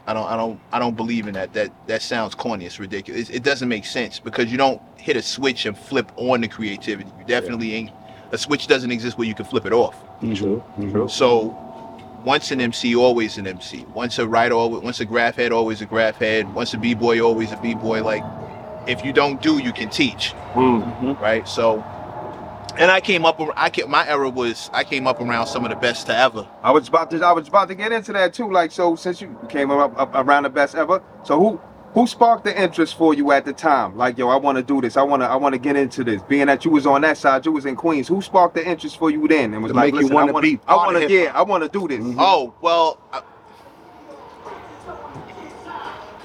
I 0.07 0.13
don't 0.13 0.27
I 0.27 0.37
don't 0.37 0.59
I 0.73 0.79
don't 0.79 0.97
believe 0.97 1.27
in 1.27 1.33
that. 1.35 1.53
That 1.53 1.71
that 1.87 2.01
sounds 2.01 2.35
corny. 2.35 2.65
It's 2.65 2.79
ridiculous. 2.79 3.29
It, 3.29 3.37
it 3.37 3.43
doesn't 3.43 3.69
make 3.69 3.85
sense 3.85 4.19
because 4.19 4.51
you 4.51 4.57
don't 4.57 4.81
hit 4.97 5.15
a 5.17 5.21
switch 5.21 5.65
and 5.65 5.77
flip 5.77 6.11
on 6.17 6.41
the 6.41 6.47
creativity. 6.49 7.09
You 7.19 7.25
definitely 7.25 7.73
ain't. 7.75 7.91
A 8.31 8.37
switch 8.37 8.67
doesn't 8.67 8.91
exist 8.91 9.17
where 9.17 9.27
you 9.27 9.35
can 9.35 9.45
flip 9.45 9.65
it 9.65 9.73
off. 9.73 9.95
True. 10.35 10.63
True. 10.79 11.07
So 11.07 11.57
once 12.25 12.51
an 12.51 12.61
MC, 12.61 12.95
always 12.95 13.37
an 13.37 13.47
MC. 13.47 13.85
Once 13.93 14.19
a 14.19 14.27
writer, 14.27 14.53
always, 14.55 14.83
once 14.83 14.99
a 14.99 15.05
graph 15.05 15.35
head, 15.35 15.51
always 15.51 15.81
a 15.81 15.85
graph 15.85 16.17
head. 16.17 16.53
Once 16.53 16.73
a 16.73 16.77
b 16.77 16.93
boy, 16.93 17.21
always 17.21 17.51
a 17.51 17.57
b 17.57 17.73
boy. 17.73 18.03
Like 18.03 18.23
if 18.87 19.03
you 19.03 19.13
don't 19.13 19.41
do, 19.41 19.57
you 19.59 19.71
can 19.73 19.89
teach 19.89 20.33
Mm. 20.55 21.19
right? 21.21 21.47
So, 21.47 21.83
and 22.77 22.89
I 22.91 23.01
came 23.01 23.25
up. 23.25 23.39
I 23.55 23.69
came, 23.69 23.89
my 23.89 24.07
era 24.07 24.29
was 24.29 24.69
I 24.73 24.83
came 24.83 25.05
up 25.07 25.21
around 25.21 25.47
some 25.47 25.63
of 25.63 25.69
the 25.69 25.75
best 25.75 26.07
to 26.07 26.15
ever. 26.17 26.47
I 26.63 26.71
was 26.71 26.87
about 26.87 27.11
to 27.11 27.23
I 27.23 27.31
was 27.31 27.47
about 27.47 27.67
to 27.69 27.75
get 27.75 27.91
into 27.91 28.13
that 28.13 28.33
too. 28.33 28.51
Like 28.51 28.71
so, 28.71 28.95
since 28.95 29.21
you 29.21 29.37
came 29.49 29.69
up, 29.71 29.97
up 29.99 30.11
around 30.15 30.43
the 30.43 30.49
best 30.49 30.75
ever, 30.75 31.01
so 31.23 31.39
who 31.39 31.61
who 31.93 32.05
sparked 32.07 32.43
the 32.43 32.61
interest 32.61 32.97
for 32.97 33.13
you 33.13 33.31
at 33.31 33.45
the 33.45 33.53
time? 33.53 33.97
Like 33.97 34.17
yo, 34.17 34.29
I 34.29 34.35
want 34.37 34.57
to 34.57 34.63
do 34.63 34.81
this. 34.81 34.97
I 34.97 35.01
want 35.03 35.21
to 35.21 35.27
I 35.27 35.35
want 35.35 35.53
to 35.53 35.59
get 35.59 35.75
into 35.75 36.03
this. 36.03 36.21
Being 36.23 36.47
that 36.47 36.65
you 36.65 36.71
was 36.71 36.85
on 36.85 37.01
that 37.01 37.17
side, 37.17 37.45
you 37.45 37.51
was 37.51 37.65
in 37.65 37.75
Queens. 37.75 38.07
Who 38.07 38.21
sparked 38.21 38.55
the 38.55 38.65
interest 38.67 38.97
for 38.97 39.09
you 39.11 39.27
then? 39.27 39.53
And 39.53 39.63
was 39.63 39.71
To 39.71 39.75
like, 39.77 39.93
make 39.93 40.03
you 40.03 40.09
want 40.09 40.41
be 40.41 40.59
I 40.67 40.75
want 40.75 40.97
to 40.97 41.11
yeah, 41.11 41.31
I 41.33 41.41
want 41.41 41.63
to 41.63 41.69
do 41.79 41.87
this. 41.87 41.99
Mhm. 42.03 42.15
Oh 42.19 42.53
well, 42.61 42.99
I, 43.11 43.21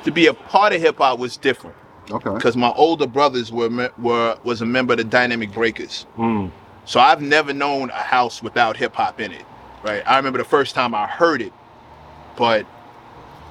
to 0.04 0.10
be 0.12 0.26
a 0.26 0.34
part 0.34 0.72
of 0.72 0.80
hip 0.80 0.98
hop 0.98 1.18
was 1.18 1.36
different 1.36 1.76
Okay. 2.10 2.30
because 2.34 2.56
my 2.56 2.70
older 2.72 3.06
brothers 3.06 3.50
were 3.50 3.90
were 3.98 4.38
was 4.44 4.60
a 4.60 4.66
member 4.66 4.92
of 4.92 4.98
the 4.98 5.04
Dynamic 5.04 5.52
Breakers. 5.52 6.06
Mm. 6.18 6.50
So 6.84 7.00
I've 7.00 7.22
never 7.22 7.54
known 7.54 7.88
a 7.90 7.94
house 7.94 8.42
without 8.42 8.76
hip 8.76 8.94
hop 8.94 9.18
in 9.20 9.32
it, 9.32 9.44
right? 9.82 10.02
I 10.06 10.16
remember 10.18 10.38
the 10.38 10.44
first 10.44 10.74
time 10.74 10.94
I 10.94 11.06
heard 11.06 11.40
it, 11.40 11.52
but 12.36 12.66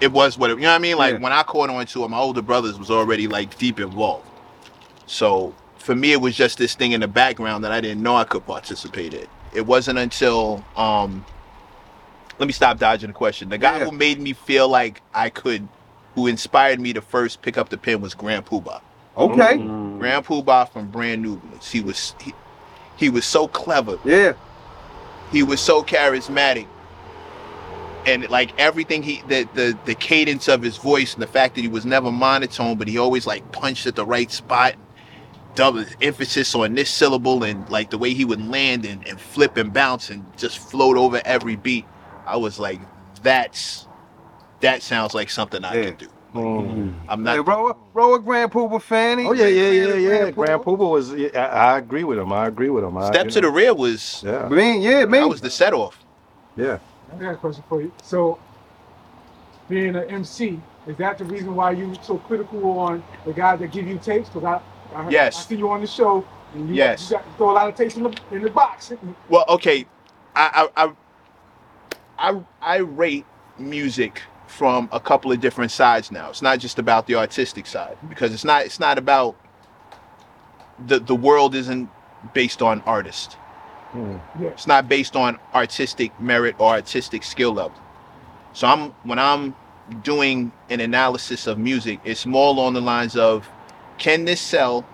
it 0.04 0.12
was 0.12 0.38
what 0.38 0.50
it, 0.50 0.58
you 0.58 0.64
know 0.64 0.70
what 0.70 0.76
I 0.76 0.80
mean. 0.80 0.98
Like 0.98 1.14
Yeah. 1.14 1.20
when 1.20 1.32
I 1.32 1.44
caught 1.44 1.70
on 1.70 1.86
to 1.86 2.04
it, 2.04 2.10
my 2.10 2.18
older 2.18 2.42
brothers 2.42 2.78
was 2.78 2.92
already 2.92 3.28
like 3.28 3.58
deep 3.58 3.80
involved. 3.80 4.28
So 5.06 5.56
for 5.78 5.96
me, 5.96 6.12
it 6.12 6.20
was 6.22 6.36
just 6.36 6.58
this 6.58 6.76
thing 6.76 6.92
in 6.92 7.02
the 7.02 7.08
background 7.08 7.64
that 7.64 7.72
I 7.72 7.80
didn't 7.82 8.04
know 8.04 8.16
I 8.16 8.26
could 8.26 8.46
participate 8.46 9.14
in. 9.14 9.28
It 9.54 9.66
wasn't 9.66 10.00
until 10.00 10.64
um, 10.76 11.26
let 12.40 12.48
me 12.48 12.54
stop 12.54 12.80
dodging 12.80 13.08
the 13.10 13.14
question. 13.14 13.48
The 13.50 13.58
guy 13.58 13.78
Yeah. 13.80 13.86
who 13.86 13.92
made 13.92 14.20
me 14.20 14.34
feel 14.34 14.68
like 14.68 15.02
I 15.14 15.30
could, 15.30 15.68
who 16.16 16.28
inspired 16.28 16.80
me 16.82 16.92
to 16.94 17.02
first 17.02 17.42
pick 17.42 17.58
up 17.58 17.70
the 17.70 17.78
pen 17.78 18.02
was 18.02 18.14
Grand 18.14 18.46
Poobah. 18.46 18.82
Okay, 19.16 19.58
Mm. 19.60 20.00
Grand 20.00 20.26
Poobah 20.26 20.70
from 20.72 20.88
Brand 20.88 21.22
Nubian 21.22 21.60
He 21.62 21.82
was 21.82 22.16
he, 22.20 22.34
he 22.98 23.10
was 23.10 23.26
so 23.26 23.48
clever 23.48 24.00
yeah, 24.04 24.34
he 25.32 25.44
was 25.44 25.62
so 25.62 25.84
charismatic 25.84 26.66
and 28.08 28.30
like 28.30 28.58
everything 28.60 29.04
he 29.04 29.22
the, 29.28 29.48
the 29.56 29.78
the 29.86 29.96
cadence 29.96 30.48
of 30.50 30.62
his 30.64 30.78
voice 30.78 31.14
and 31.16 31.24
the 31.24 31.28
fact 31.28 31.56
that 31.56 31.62
he 31.62 31.70
was 31.70 31.86
never 31.86 32.12
monotone 32.12 32.78
but 32.78 32.88
he 32.88 32.98
always 32.98 33.28
like 33.28 33.50
punched 33.52 33.88
at 33.88 33.96
the 33.96 34.06
right 34.06 34.32
spot 34.32 34.76
double 35.56 35.86
emphasis 36.02 36.56
on 36.56 36.76
this 36.76 36.90
syllable 36.90 37.44
and 37.44 37.70
like 37.70 37.90
the 37.92 37.98
way 37.98 38.14
he 38.14 38.26
would 38.26 38.42
land 38.48 38.86
and, 38.86 39.08
and 39.08 39.22
flip 39.22 39.58
and 39.58 39.74
bounce 39.74 40.10
and 40.10 40.26
just 40.38 40.60
float 40.60 40.98
over 40.98 41.22
every 41.26 41.56
beat 41.58 41.86
i 42.28 42.38
was 42.38 42.60
like 42.60 42.82
that's 43.24 43.88
that 44.62 44.82
sounds 44.84 45.14
like 45.14 45.30
something 45.30 45.66
i 45.66 45.76
Yeah. 45.76 45.84
can 45.84 45.96
do 45.96 46.10
Mm. 46.36 46.96
i'm 47.08 47.24
Hey, 47.24 47.40
not 47.40 47.42
Roa, 47.42 47.76
Roa 47.94 48.20
Grand 48.22 48.52
Poobah 48.52 48.82
fan. 48.82 49.20
Oh 49.24 49.34
yeah, 49.34 49.48
big 49.48 49.48
yeah, 49.48 49.72
yeah, 49.72 49.96
yeah. 49.96 50.32
Grand 50.32 50.62
Poobah 50.64 50.92
was. 50.92 51.14
Yeah, 51.14 51.30
I, 51.36 51.76
I 51.76 51.78
agree 51.80 52.04
with 52.06 52.20
him. 52.20 52.34
I 52.34 52.48
agree 52.48 52.70
with 52.70 52.84
him. 52.84 52.98
I, 52.98 53.14
step 53.14 53.24
you 53.24 53.32
to 53.32 53.42
the 53.42 53.50
know, 53.50 53.52
rear 53.52 53.74
was 53.76 54.24
Yeah, 54.24 54.50
Man, 54.50 54.82
yeah, 54.82 55.06
man. 55.06 55.24
that 55.24 55.30
was 55.30 55.42
the 55.42 55.52
set 55.52 55.74
off 55.74 56.00
yeah. 56.58 56.80
I 57.16 57.20
got 57.20 57.34
a 57.34 57.38
question 57.38 57.64
for 57.70 57.82
you. 57.82 57.92
So, 58.04 58.40
being 59.70 59.96
an 59.96 60.10
MC, 60.10 60.60
is 60.88 60.98
that 60.98 61.18
the 61.18 61.26
reason 61.26 61.56
why 61.56 61.72
you 61.72 61.90
were 61.90 61.96
so 62.02 62.18
critical 62.18 62.80
on 62.80 63.04
the 63.26 63.34
guys 63.34 63.60
that 63.60 63.72
give 63.72 63.88
you 63.88 63.98
tapes? 63.98 64.30
Because 64.30 64.44
I, 64.44 64.96
I, 64.98 65.04
heard- 65.04 65.14
Yes. 65.14 65.38
I 65.38 65.50
see 65.50 65.56
you 65.56 65.70
on 65.70 65.82
the 65.82 65.88
show, 65.88 66.26
and 66.54 66.68
you, 66.70 66.76
Yes. 66.76 67.10
you 67.10 67.18
got, 67.18 67.26
throw 67.38 67.52
a 67.52 67.54
lot 67.54 67.70
of 67.70 67.76
tapes 67.76 67.96
in 67.96 68.04
the 68.04 68.16
in 68.32 68.42
the 68.42 68.50
box. 68.50 68.92
Well, 69.30 69.46
okay, 69.50 69.86
I 70.36 70.70
I 70.76 70.86
I 70.86 70.94
I, 72.20 72.44
I 72.62 72.78
rate 72.78 73.26
music 73.58 74.22
from 74.48 74.88
a 74.92 75.00
couple 75.00 75.32
of 75.32 75.40
different 75.40 75.72
sides 75.72 76.12
now. 76.12 76.30
It's 76.30 76.42
not 76.42 76.60
just 76.60 76.78
about 76.80 77.08
the 77.08 77.16
artistic 77.16 77.66
side 77.66 77.98
because 78.10 78.34
it's 78.34 78.44
not 78.46 78.66
it's 78.66 78.80
not 78.80 78.98
about 78.98 79.36
the 80.86 81.00
the 81.00 81.16
world 81.16 81.56
isn't 81.56 81.90
based 82.34 82.62
on 82.62 82.82
artist. 82.82 83.38
Mm. 83.94 84.22
It's 84.54 84.68
not 84.68 84.90
based 84.90 85.16
on 85.16 85.40
artistic 85.54 86.20
merit 86.20 86.56
or 86.60 86.72
artistic 86.72 87.24
skill 87.24 87.54
level. 87.54 87.78
So 88.54 88.68
I'm 88.68 88.92
when 89.04 89.20
I'm 89.20 89.56
doing 90.04 90.52
an 90.70 90.80
analysis 90.82 91.48
of 91.48 91.58
music, 91.58 92.00
it's 92.04 92.26
more 92.26 92.50
along 92.50 92.74
the 92.74 92.82
lines 92.82 93.16
of 93.16 93.50
can 93.98 94.26
this 94.26 94.42
sell? 94.42 94.86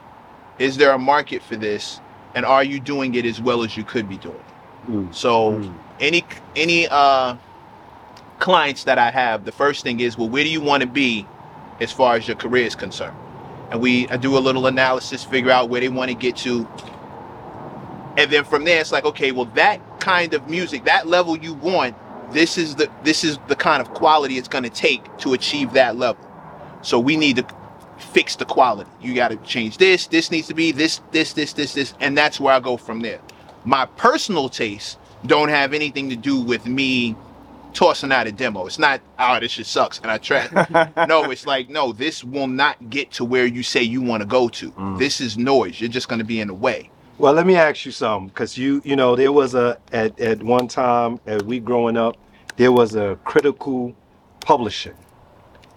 Is 0.60 0.78
there 0.78 0.92
a 0.92 1.00
market 1.00 1.44
for 1.44 1.56
this? 1.56 2.02
And 2.36 2.46
are 2.46 2.64
you 2.64 2.80
doing 2.80 3.16
it 3.16 3.26
as 3.26 3.42
well 3.42 3.64
as 3.64 3.78
you 3.78 3.84
could 3.84 4.10
be 4.10 4.18
doing? 4.18 4.36
it? 4.88 4.92
Mm. 4.92 5.16
So 5.16 5.54
Mm. 5.54 5.74
any 6.00 6.26
any 6.56 6.88
uh 6.90 7.36
clients 8.40 8.86
that 8.86 8.98
I 8.98 9.12
have, 9.12 9.46
the 9.46 9.52
first 9.52 9.84
thing 9.84 10.00
is, 10.00 10.18
well, 10.18 10.30
where 10.30 10.44
do 10.44 10.50
you 10.50 10.62
want 10.62 10.82
to 10.82 10.88
be 10.88 11.28
as 11.82 11.92
far 11.92 12.16
as 12.16 12.28
your 12.28 12.38
career 12.38 12.66
is 12.66 12.76
concerned? 12.76 13.18
And 13.72 13.82
we 13.82 14.08
I 14.10 14.18
do 14.18 14.38
a 14.38 14.40
little 14.40 14.68
analysis, 14.68 15.24
figure 15.24 15.52
out 15.52 15.70
where 15.70 15.82
they 15.82 15.90
want 15.90 16.10
to 16.10 16.16
get 16.16 16.38
to. 16.38 16.68
And 18.20 18.32
then 18.32 18.44
from 18.44 18.66
there 18.66 18.80
it's 18.82 18.92
like, 18.92 19.06
okay, 19.06 19.32
well 19.32 19.46
that 19.56 20.00
kind 20.00 20.34
of 20.34 20.48
music, 20.50 20.86
that 20.86 21.08
level 21.08 21.38
you 21.38 21.54
want, 21.54 21.96
this 22.32 22.58
is 22.58 22.76
the 22.76 22.92
this 23.04 23.24
is 23.24 23.40
the 23.48 23.56
kind 23.56 23.82
of 23.82 23.94
quality 23.94 24.38
it's 24.38 24.48
going 24.48 24.64
to 24.64 24.70
take 24.70 25.18
to 25.20 25.34
achieve 25.34 25.74
that 25.74 25.96
level. 25.96 26.24
So 26.82 27.00
we 27.00 27.18
need 27.18 27.38
to 27.38 27.48
fix 27.98 28.36
the 28.36 28.46
quality. 28.46 28.90
You 29.02 29.14
got 29.16 29.30
to 29.30 29.38
change 29.38 29.78
this, 29.78 30.08
this 30.08 30.32
needs 30.32 30.48
to 30.48 30.54
be 30.54 30.72
this 30.72 31.02
this 31.12 31.34
this 31.34 31.54
this 31.54 31.74
this 31.74 31.94
and 32.00 32.18
that's 32.18 32.40
where 32.40 32.54
I 32.54 32.60
go 32.60 32.78
from 32.78 33.02
there 33.02 33.20
my 33.66 33.86
personal 33.86 34.50
tastes 34.50 34.98
don't 35.26 35.50
have 35.50 35.74
anything 35.74 36.10
to 36.10 36.16
do 36.16 36.40
with 36.40 36.66
me 36.66 37.16
tossing 37.74 38.12
out 38.12 38.26
a 38.26 38.32
demo. 38.32 38.66
It's 38.66 38.80
not, 38.80 39.02
oh, 39.20 39.40
this 39.40 39.52
shit 39.52 39.66
sucks 39.66 40.00
and 40.00 40.10
I 40.10 40.18
try. 40.18 40.48
no, 41.08 41.30
it's 41.30 41.46
like, 41.46 41.70
no, 41.70 41.92
this 41.92 42.24
will 42.24 42.48
not 42.48 42.90
get 42.90 43.12
to 43.12 43.26
where 43.26 43.46
you 43.46 43.62
say 43.64 43.84
you 43.84 44.02
want 44.02 44.22
to 44.22 44.28
go 44.28 44.50
to. 44.50 44.72
Mm. 44.72 44.98
This 44.98 45.22
is 45.22 45.38
noise. 45.38 45.80
You're 45.80 45.90
just 45.90 46.08
going 46.08 46.20
to 46.20 46.26
be 46.26 46.40
in 46.40 46.48
the 46.48 46.54
way. 46.54 46.90
Well, 47.20 47.34
let 47.34 47.46
me 47.46 47.58
ask 47.58 47.86
you 47.86 47.92
something, 47.92 48.30
because 48.30 48.58
you, 48.58 48.82
you 48.86 48.96
know, 48.96 49.18
there 49.18 49.34
was 49.34 49.54
a 49.54 49.78
at 49.92 50.18
at 50.22 50.42
one 50.42 50.70
time 50.70 51.20
as 51.26 51.44
we 51.44 51.60
growing 51.60 51.98
up, 51.98 52.16
there 52.56 52.72
was 52.72 52.96
a 52.96 53.20
critical 53.26 53.94
publishing. 54.40 54.96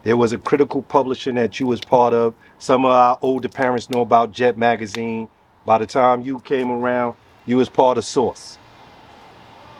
There 0.04 0.16
was 0.16 0.32
a 0.32 0.38
critical 0.38 0.82
publishing 0.82 1.34
that 1.34 1.58
you 1.58 1.66
was 1.66 1.80
part 1.80 2.14
of. 2.14 2.34
Some 2.60 2.84
of 2.84 2.92
our 2.92 3.18
older 3.22 3.48
parents 3.48 3.90
know 3.90 4.02
about 4.02 4.30
Jet 4.30 4.56
Magazine. 4.56 5.28
By 5.66 5.78
the 5.78 5.86
time 5.86 6.22
you 6.22 6.38
came 6.38 6.70
around, 6.70 7.16
you 7.44 7.56
was 7.56 7.68
part 7.68 7.98
of 7.98 8.04
Source. 8.04 8.56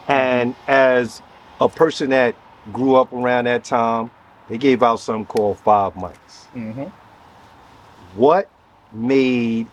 And 0.09 0.57
as 0.66 1.23
a 1.61 1.69
person 1.69 2.11
that 2.11 2.35
grew 2.73 2.97
up 2.97 3.12
around 3.12 3.45
that 3.45 3.62
time, 3.62 4.11
they 4.49 4.59
gave 4.59 4.83
out 4.83 4.97
something 4.97 5.26
called 5.26 5.61
five 5.61 5.95
mics. 5.95 6.49
Mm-hmm. 6.57 6.87
What 8.16 8.50
made 8.92 9.69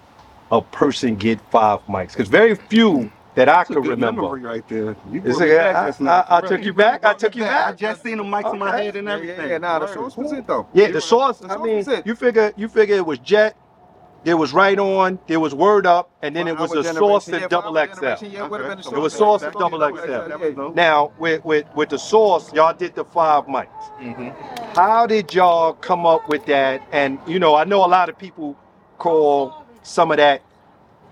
a 0.52 0.62
person 0.62 1.16
get 1.16 1.40
five 1.52 1.80
mics? 1.88 2.14
Because 2.14 2.28
very 2.30 2.56
few 2.56 3.12
that 3.36 3.50
I 3.50 3.58
That's 3.58 3.70
a 3.72 3.74
could 3.76 3.84
good 3.84 3.90
remember. 3.92 4.22
memory 4.24 4.42
right 4.42 4.68
there. 4.68 4.96
You 5.12 5.22
Is 5.24 5.38
brought 5.38 5.48
it- 5.50 5.58
back 5.58 5.76
I- 5.76 5.88
just. 5.88 6.02
I- 6.02 6.26
I 6.30 6.42
took 6.42 6.64
you 6.66 6.74
back? 6.74 7.06
I 7.06 7.14
took 7.14 7.36
you 7.36 7.44
back. 7.44 7.68
I 7.68 7.72
back? 7.72 7.80
just 7.80 8.04
seen 8.04 8.18
the 8.18 8.24
mics 8.24 8.52
in 8.54 8.60
my 8.60 8.70
Okay. 8.74 8.86
head 8.86 8.96
and 8.98 9.08
Yeah, 9.08 9.14
everything. 9.14 9.40
yeah, 9.46 9.52
yeah, 9.54 9.58
nah, 9.60 9.80
the 9.80 9.86
Word. 9.86 9.94
source 9.94 10.18
was 10.18 10.32
it 10.34 10.48
though. 10.48 10.68
Yeah, 10.74 10.92
the 10.92 11.02
source. 11.02 11.40
The 11.40 11.48
I 11.48 11.56
source 11.56 11.64
mean, 11.68 11.78
was 11.78 11.88
it. 11.88 12.08
you 12.08 12.16
figure 12.16 12.52
you 12.58 12.68
figure 12.68 12.96
it 12.96 13.06
was 13.06 13.20
Jet, 13.20 13.56
It 14.26 14.34
was 14.36 14.54
right 14.54 14.78
on. 14.78 15.18
There 15.28 15.40
was 15.40 15.56
word 15.56 15.86
up, 15.88 16.12
and 16.22 16.36
then 16.36 16.48
it 16.48 16.52
Our 16.58 16.64
was 16.64 16.72
a 16.72 16.76
generation, 16.84 16.98
source 17.00 17.28
yeah, 17.30 17.36
and 17.36 17.44
for 17.46 17.50
double 17.50 17.78
our 17.78 17.88
XL. 17.88 18.02
generation, 18.02 18.32
yeah, 18.32 18.44
it 18.46 18.52
would've 18.52 18.68
been 18.68 18.78
the 18.82 18.88
Okay. 18.88 18.98
It 18.98 19.00
was 19.00 19.14
source. 19.14 19.42
source 19.42 19.44
and 19.44 19.54
Yeah, 19.56 19.60
double 19.60 19.80
yeah, 19.80 19.88
XL. 19.88 20.12
yeah, 20.46 20.48
yeah. 20.66 20.72
Now, 20.76 21.12
with, 21.20 21.46
with 21.46 21.66
with 21.76 21.90
the 21.90 21.98
source, 22.00 22.52
y'all 22.54 22.74
did 22.74 22.96
the 22.96 23.06
five 23.06 23.46
mics. 23.48 23.68
Mhm. 24.02 24.34
How 24.76 25.08
did 25.08 25.34
y'all 25.34 25.74
come 25.74 26.06
up 26.06 26.28
with 26.28 26.46
that? 26.48 26.82
And 26.92 27.18
you 27.28 27.40
know, 27.40 27.56
I 27.56 27.64
know 27.64 27.86
a 27.86 27.88
lot 27.88 28.10
of 28.10 28.18
people 28.18 28.58
call 28.98 29.54
some 29.84 30.12
of 30.12 30.18
that, 30.18 30.42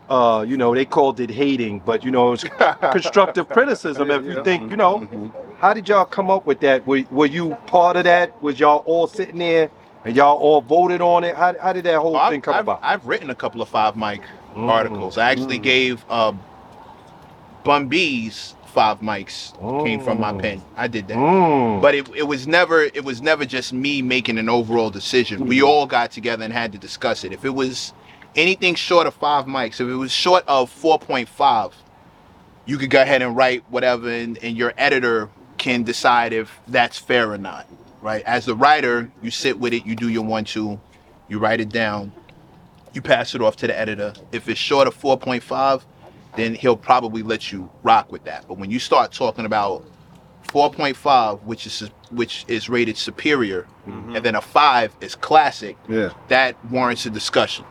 uh, 0.09 0.45
you 0.47 0.57
know, 0.57 0.73
they 0.73 0.85
called 0.85 1.19
it 1.19 1.29
hating, 1.29 1.79
but 1.79 2.03
you 2.03 2.11
know, 2.11 2.33
it's 2.33 2.43
constructive 2.91 3.49
criticism. 3.49 4.09
If 4.11 4.25
you 4.25 4.43
think, 4.43 4.71
you 4.71 4.77
know, 4.77 4.99
Mhm. 4.99 5.31
how 5.59 5.73
did 5.73 5.87
y'all 5.89 6.05
come 6.05 6.29
up 6.29 6.45
with 6.45 6.59
that? 6.61 6.85
Were, 6.87 7.03
were 7.11 7.25
you 7.25 7.55
part 7.67 7.97
of 7.97 8.03
that? 8.05 8.41
Was 8.41 8.59
y'all 8.59 8.83
all 8.85 9.07
sitting 9.07 9.39
there 9.39 9.69
and 10.05 10.15
y'all 10.15 10.37
all 10.37 10.61
voted 10.61 11.01
on 11.01 11.23
it? 11.23 11.35
How, 11.35 11.53
how 11.61 11.73
did 11.73 11.83
that 11.85 11.99
whole 11.99 12.13
Well, 12.13 12.29
thing 12.29 12.41
come 12.41 12.55
I've, 12.55 12.61
about? 12.61 12.79
I've 12.83 13.05
written 13.05 13.29
a 13.29 13.35
couple 13.35 13.61
of 13.61 13.69
five 13.69 13.95
mic 13.95 14.21
Mm. 14.55 14.69
articles. 14.69 15.17
I 15.19 15.29
actually 15.31 15.59
Mm. 15.59 15.63
gave 15.63 16.05
uh, 16.09 16.31
Bun 17.63 17.87
B's 17.87 18.55
five 18.65 19.01
mics 19.01 19.53
came 19.83 19.99
from 19.99 20.19
my 20.19 20.31
Mm. 20.31 20.39
pen. 20.39 20.61
I 20.77 20.87
did 20.87 21.07
that. 21.09 21.17
Mm. 21.17 21.81
But 21.81 21.95
it, 21.95 22.07
it 22.15 22.23
was 22.27 22.47
never 22.47 22.83
it 22.83 23.03
was 23.03 23.21
never 23.21 23.43
just 23.45 23.73
me 23.73 24.01
making 24.01 24.37
an 24.37 24.49
overall 24.49 24.89
decision. 24.89 25.45
We 25.47 25.57
Mm-hmm. 25.57 25.67
all 25.67 25.85
got 25.85 26.11
together 26.11 26.43
and 26.45 26.53
had 26.53 26.71
to 26.73 26.77
discuss 26.77 27.23
it. 27.23 27.33
If 27.33 27.43
it 27.45 27.53
was 27.53 27.93
anything 28.37 28.75
short 28.75 29.07
of 29.07 29.15
five 29.15 29.45
mics, 29.45 29.81
if 29.81 29.81
it 29.81 29.95
was 29.95 30.11
short 30.11 30.43
of 30.47 30.69
four 30.69 30.99
point 30.99 31.27
five, 31.27 31.73
you 32.65 32.77
could 32.77 32.89
go 32.89 33.01
ahead 33.01 33.21
and 33.21 33.35
write 33.35 33.63
whatever, 33.69 34.09
and, 34.09 34.37
and 34.43 34.55
your 34.55 34.73
editor 34.77 35.29
can 35.57 35.83
decide 35.83 36.31
if 36.33 36.59
that's 36.67 36.97
fair 36.97 37.31
or 37.31 37.37
not. 37.37 37.67
Right? 38.01 38.23
As 38.25 38.45
the 38.45 38.55
writer, 38.55 39.11
you 39.21 39.31
sit 39.31 39.59
with 39.59 39.73
it, 39.73 39.85
you 39.85 39.95
do 39.95 40.07
your 40.07 40.23
one 40.23 40.45
two, 40.45 40.79
you 41.27 41.39
write 41.39 41.59
it 41.59 41.69
down, 41.69 42.13
you 42.93 43.01
pass 43.01 43.33
it 43.35 43.41
off 43.41 43.57
to 43.57 43.67
the 43.67 43.77
editor. 43.77 44.13
If 44.31 44.47
it's 44.47 44.59
short 44.59 44.87
of 44.87 44.93
four 44.93 45.17
point 45.17 45.43
five, 45.43 45.85
then 46.35 46.53
he'll 46.53 46.77
probably 46.77 47.23
let 47.23 47.51
you 47.51 47.69
rock 47.83 48.11
with 48.11 48.23
that. 48.25 48.47
But 48.47 48.59
when 48.59 48.69
you 48.69 48.79
start 48.79 49.11
talking 49.11 49.45
about 49.45 49.83
4.5, 50.49 51.43
which 51.43 51.65
is 51.65 51.89
which 52.09 52.45
is 52.47 52.69
rated 52.69 52.97
superior, 52.97 53.67
mm-hmm. 53.87 54.15
and 54.15 54.23
then 54.25 54.35
a 54.35 54.41
five 54.41 54.95
is 55.01 55.15
classic, 55.15 55.75
Yeah. 55.89 56.11
that 56.29 56.55
warrants 56.71 57.05
a 57.05 57.09
discussion. 57.09 57.65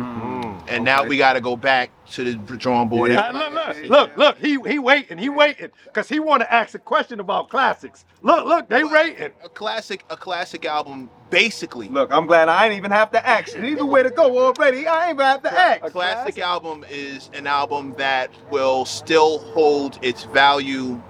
Mm. 0.00 0.64
And 0.68 0.84
now 0.84 1.04
we 1.04 1.16
got 1.16 1.34
to 1.34 1.40
go 1.40 1.56
back 1.56 1.90
to 2.12 2.24
the 2.24 2.34
drawing 2.56 2.88
board. 2.88 3.12
Yeah. 3.12 3.28
Uh, 3.28 3.32
look, 3.32 3.52
look, 3.52 3.88
look, 3.88 4.16
look, 4.16 4.38
he 4.38 4.58
he 4.66 4.78
waiting, 4.78 5.18
he 5.18 5.28
waiting, 5.28 5.70
cause 5.92 6.08
he 6.08 6.20
want 6.20 6.42
to 6.42 6.52
ask 6.52 6.74
a 6.74 6.78
question 6.78 7.20
about 7.20 7.48
classics. 7.50 8.04
Look, 8.22 8.46
look, 8.46 8.68
they 8.68 8.82
rating. 8.84 9.32
A 9.44 9.48
classic, 9.48 10.04
a 10.10 10.16
classic 10.16 10.64
album, 10.64 11.10
basically. 11.30 11.88
Look, 11.88 12.12
I'm 12.12 12.26
glad 12.26 12.48
I 12.48 12.66
ain't 12.66 12.74
even 12.74 12.90
have 12.90 13.10
to 13.12 13.26
ask. 13.26 13.56
Either 13.56 13.86
way 13.86 14.02
to 14.02 14.10
go 14.10 14.46
already. 14.46 14.86
I 14.86 15.08
ain't 15.08 15.16
even 15.16 15.26
have 15.26 15.42
to 15.42 15.52
ask. 15.52 15.82
A 15.82 15.84
ask. 15.84 15.92
classic 15.92 16.38
album 16.38 16.84
is 16.88 17.30
an 17.34 17.46
album 17.46 17.94
that 17.98 18.30
will 18.50 18.84
still 18.84 19.38
hold 19.52 19.98
its 20.02 20.24
value, 20.24 21.00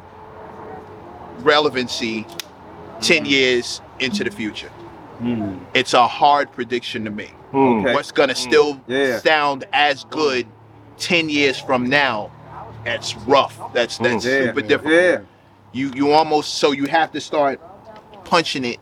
relevancy, 1.38 2.26
ten 3.00 3.24
years 3.24 3.80
into 3.98 4.24
the 4.24 4.30
future. 4.30 4.70
Hmm. 5.20 5.58
It's 5.74 5.92
a 5.94 6.06
hard 6.06 6.50
prediction 6.52 7.04
to 7.04 7.10
make. 7.10 7.34
Mm. 7.52 7.80
Okay. 7.82 7.94
what's 7.94 8.12
gonna 8.12 8.32
hmm. 8.32 8.48
still 8.48 8.80
Yeah. 8.86 9.18
sound 9.18 9.64
as 9.72 10.04
good 10.04 10.46
10 10.98 11.28
years 11.28 11.58
from 11.58 11.88
now 11.88 12.30
that's 12.84 13.16
rough 13.16 13.72
that's 13.72 13.96
hmm. 13.96 14.04
that's 14.04 14.24
Yeah. 14.24 14.46
super 14.46 14.60
difficult 14.62 14.94
Yeah. 14.94 15.18
you 15.72 15.90
you 15.94 16.12
almost 16.12 16.54
so 16.54 16.70
you 16.70 16.86
have 16.86 17.10
to 17.12 17.20
start 17.20 17.60
punching 18.24 18.64
it 18.64 18.78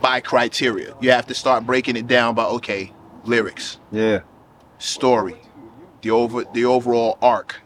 by 0.00 0.20
criteria 0.20 0.94
you 1.00 1.12
have 1.12 1.26
to 1.26 1.34
start 1.34 1.64
breaking 1.64 1.96
it 1.96 2.08
down 2.08 2.34
by 2.34 2.44
okay 2.46 2.92
lyrics 3.24 3.78
Yeah. 3.92 4.20
story 4.78 5.36
the 6.02 6.10
over 6.10 6.42
the 6.52 6.64
overall 6.64 7.16
arc 7.22 7.60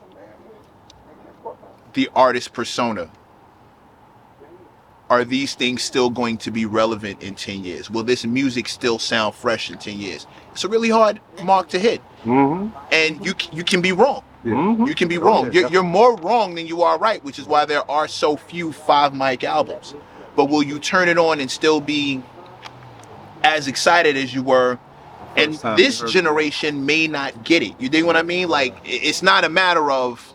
the 1.94 2.10
artist 2.14 2.52
persona 2.52 3.08
are 5.10 5.24
these 5.24 5.54
things 5.54 5.82
still 5.82 6.10
going 6.10 6.38
to 6.38 6.50
be 6.50 6.64
relevant 6.64 7.22
in 7.22 7.34
10 7.34 7.64
years? 7.64 7.90
Will 7.90 8.02
this 8.04 8.24
music 8.24 8.68
still 8.68 8.98
sound 8.98 9.34
fresh 9.34 9.70
in 9.70 9.78
10 9.78 9.98
years? 9.98 10.26
It's 10.52 10.64
a 10.64 10.68
really 10.68 10.90
hard 10.90 11.20
mark 11.42 11.68
to 11.70 11.78
hit. 11.78 12.00
Mm-hmm. 12.24 12.74
and 12.90 13.24
you 13.26 13.34
you 13.52 13.62
can 13.62 13.82
be 13.82 13.92
wrong. 13.92 14.22
Mm-hmm. 14.46 14.86
you 14.86 14.94
can 14.94 15.08
be 15.08 15.18
wrong. 15.18 15.52
You're, 15.52 15.68
you're 15.68 15.82
more 15.82 16.16
wrong 16.16 16.54
than 16.54 16.66
you 16.66 16.82
are 16.82 16.98
right 16.98 17.22
which 17.22 17.38
is 17.38 17.46
why 17.46 17.66
there 17.66 17.88
are 17.90 18.08
so 18.08 18.36
few 18.36 18.72
five 18.72 19.14
mic 19.14 19.44
albums. 19.44 19.94
But 20.34 20.46
will 20.46 20.62
you 20.62 20.78
turn 20.78 21.08
it 21.08 21.18
on 21.18 21.38
and 21.40 21.50
still 21.50 21.80
be 21.82 22.22
as 23.42 23.68
excited 23.68 24.16
as 24.16 24.32
you 24.34 24.42
were? 24.42 24.78
And 25.36 25.60
First 25.60 25.76
this 25.76 25.98
you 25.98 26.02
heard 26.02 26.08
it. 26.08 26.12
generation 26.12 26.86
may 26.86 27.06
not 27.08 27.44
get 27.44 27.62
it. 27.62 27.78
You 27.78 27.90
dig 27.90 28.04
what 28.04 28.16
i 28.16 28.22
mean? 28.22 28.48
Like 28.48 28.74
it's 28.84 29.22
not 29.22 29.44
a 29.44 29.48
matter 29.50 29.90
of 29.90 30.33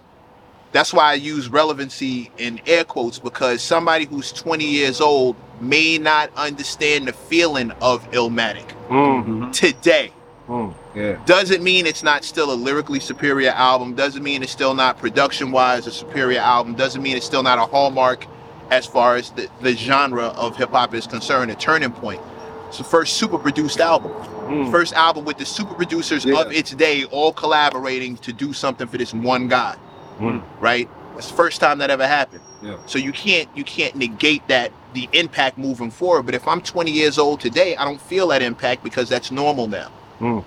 that's 0.71 0.93
why 0.93 1.11
i 1.11 1.13
use 1.13 1.49
relevancy 1.49 2.29
in 2.38 2.59
air 2.67 2.83
quotes 2.83 3.19
because 3.19 3.61
somebody 3.61 4.05
who's 4.05 4.31
20 4.31 4.65
years 4.65 5.01
old 5.01 5.35
may 5.61 5.97
not 5.97 6.29
understand 6.35 7.07
the 7.07 7.13
feeling 7.13 7.71
of 7.81 8.09
illmatic 8.11 8.65
Mm-hmm. 8.89 9.51
today 9.51 10.13
Mm. 10.47 10.73
Yeah. 10.95 11.19
doesn't 11.27 11.61
mean 11.61 11.85
it's 11.85 12.01
not 12.01 12.23
still 12.23 12.51
a 12.51 12.55
lyrically 12.55 12.99
superior 12.99 13.51
album 13.51 13.93
doesn't 13.93 14.23
mean 14.23 14.41
it's 14.41 14.51
still 14.51 14.73
not 14.73 14.97
production 14.97 15.51
wise 15.51 15.85
a 15.85 15.91
superior 15.91 16.39
album 16.39 16.73
doesn't 16.73 17.03
mean 17.03 17.15
it's 17.15 17.25
still 17.27 17.43
not 17.43 17.59
a 17.59 17.67
hallmark 17.67 18.25
as 18.71 18.83
far 18.88 19.15
as 19.15 19.29
the, 19.29 19.47
the 19.61 19.75
genre 19.75 20.23
of 20.29 20.57
hip-hop 20.57 20.95
is 20.95 21.05
concerned 21.05 21.51
a 21.51 21.55
turning 21.55 21.91
point 21.91 22.19
it's 22.67 22.79
the 22.79 22.83
first 22.83 23.17
super 23.17 23.38
produced 23.38 23.79
album 23.79 24.11
Mm. 24.49 24.71
first 24.71 24.93
album 24.93 25.23
with 25.23 25.38
the 25.38 25.45
super 25.45 25.75
producers 25.75 26.25
Yeah. 26.25 26.41
of 26.41 26.51
its 26.51 26.71
day 26.71 27.03
all 27.05 27.31
collaborating 27.31 28.17
to 28.17 28.33
do 28.33 28.51
something 28.51 28.88
for 28.88 28.97
this 28.97 29.13
one 29.13 29.47
guy 29.49 29.75
Mm. 30.19 30.43
right 30.59 30.89
it's 31.17 31.29
the 31.29 31.35
first 31.35 31.59
time 31.61 31.77
that 31.79 31.89
ever 31.89 32.05
happened 32.07 32.41
Yeah. 32.61 32.77
so 32.85 32.97
you 32.99 33.11
can't 33.13 33.47
you 33.55 33.63
can't 33.63 33.95
negate 33.95 34.47
that 34.49 34.71
the 34.93 35.07
impact 35.13 35.57
moving 35.57 35.91
forward 35.91 36.23
but 36.25 36.35
if 36.35 36.47
i'm 36.47 36.61
20 36.61 36.91
years 36.91 37.17
old 37.17 37.39
today 37.39 37.75
i 37.77 37.85
don't 37.85 38.01
feel 38.01 38.27
that 38.29 38.41
impact 38.41 38.83
because 38.83 39.07
that's 39.09 39.31
normal 39.31 39.67
now 39.67 39.89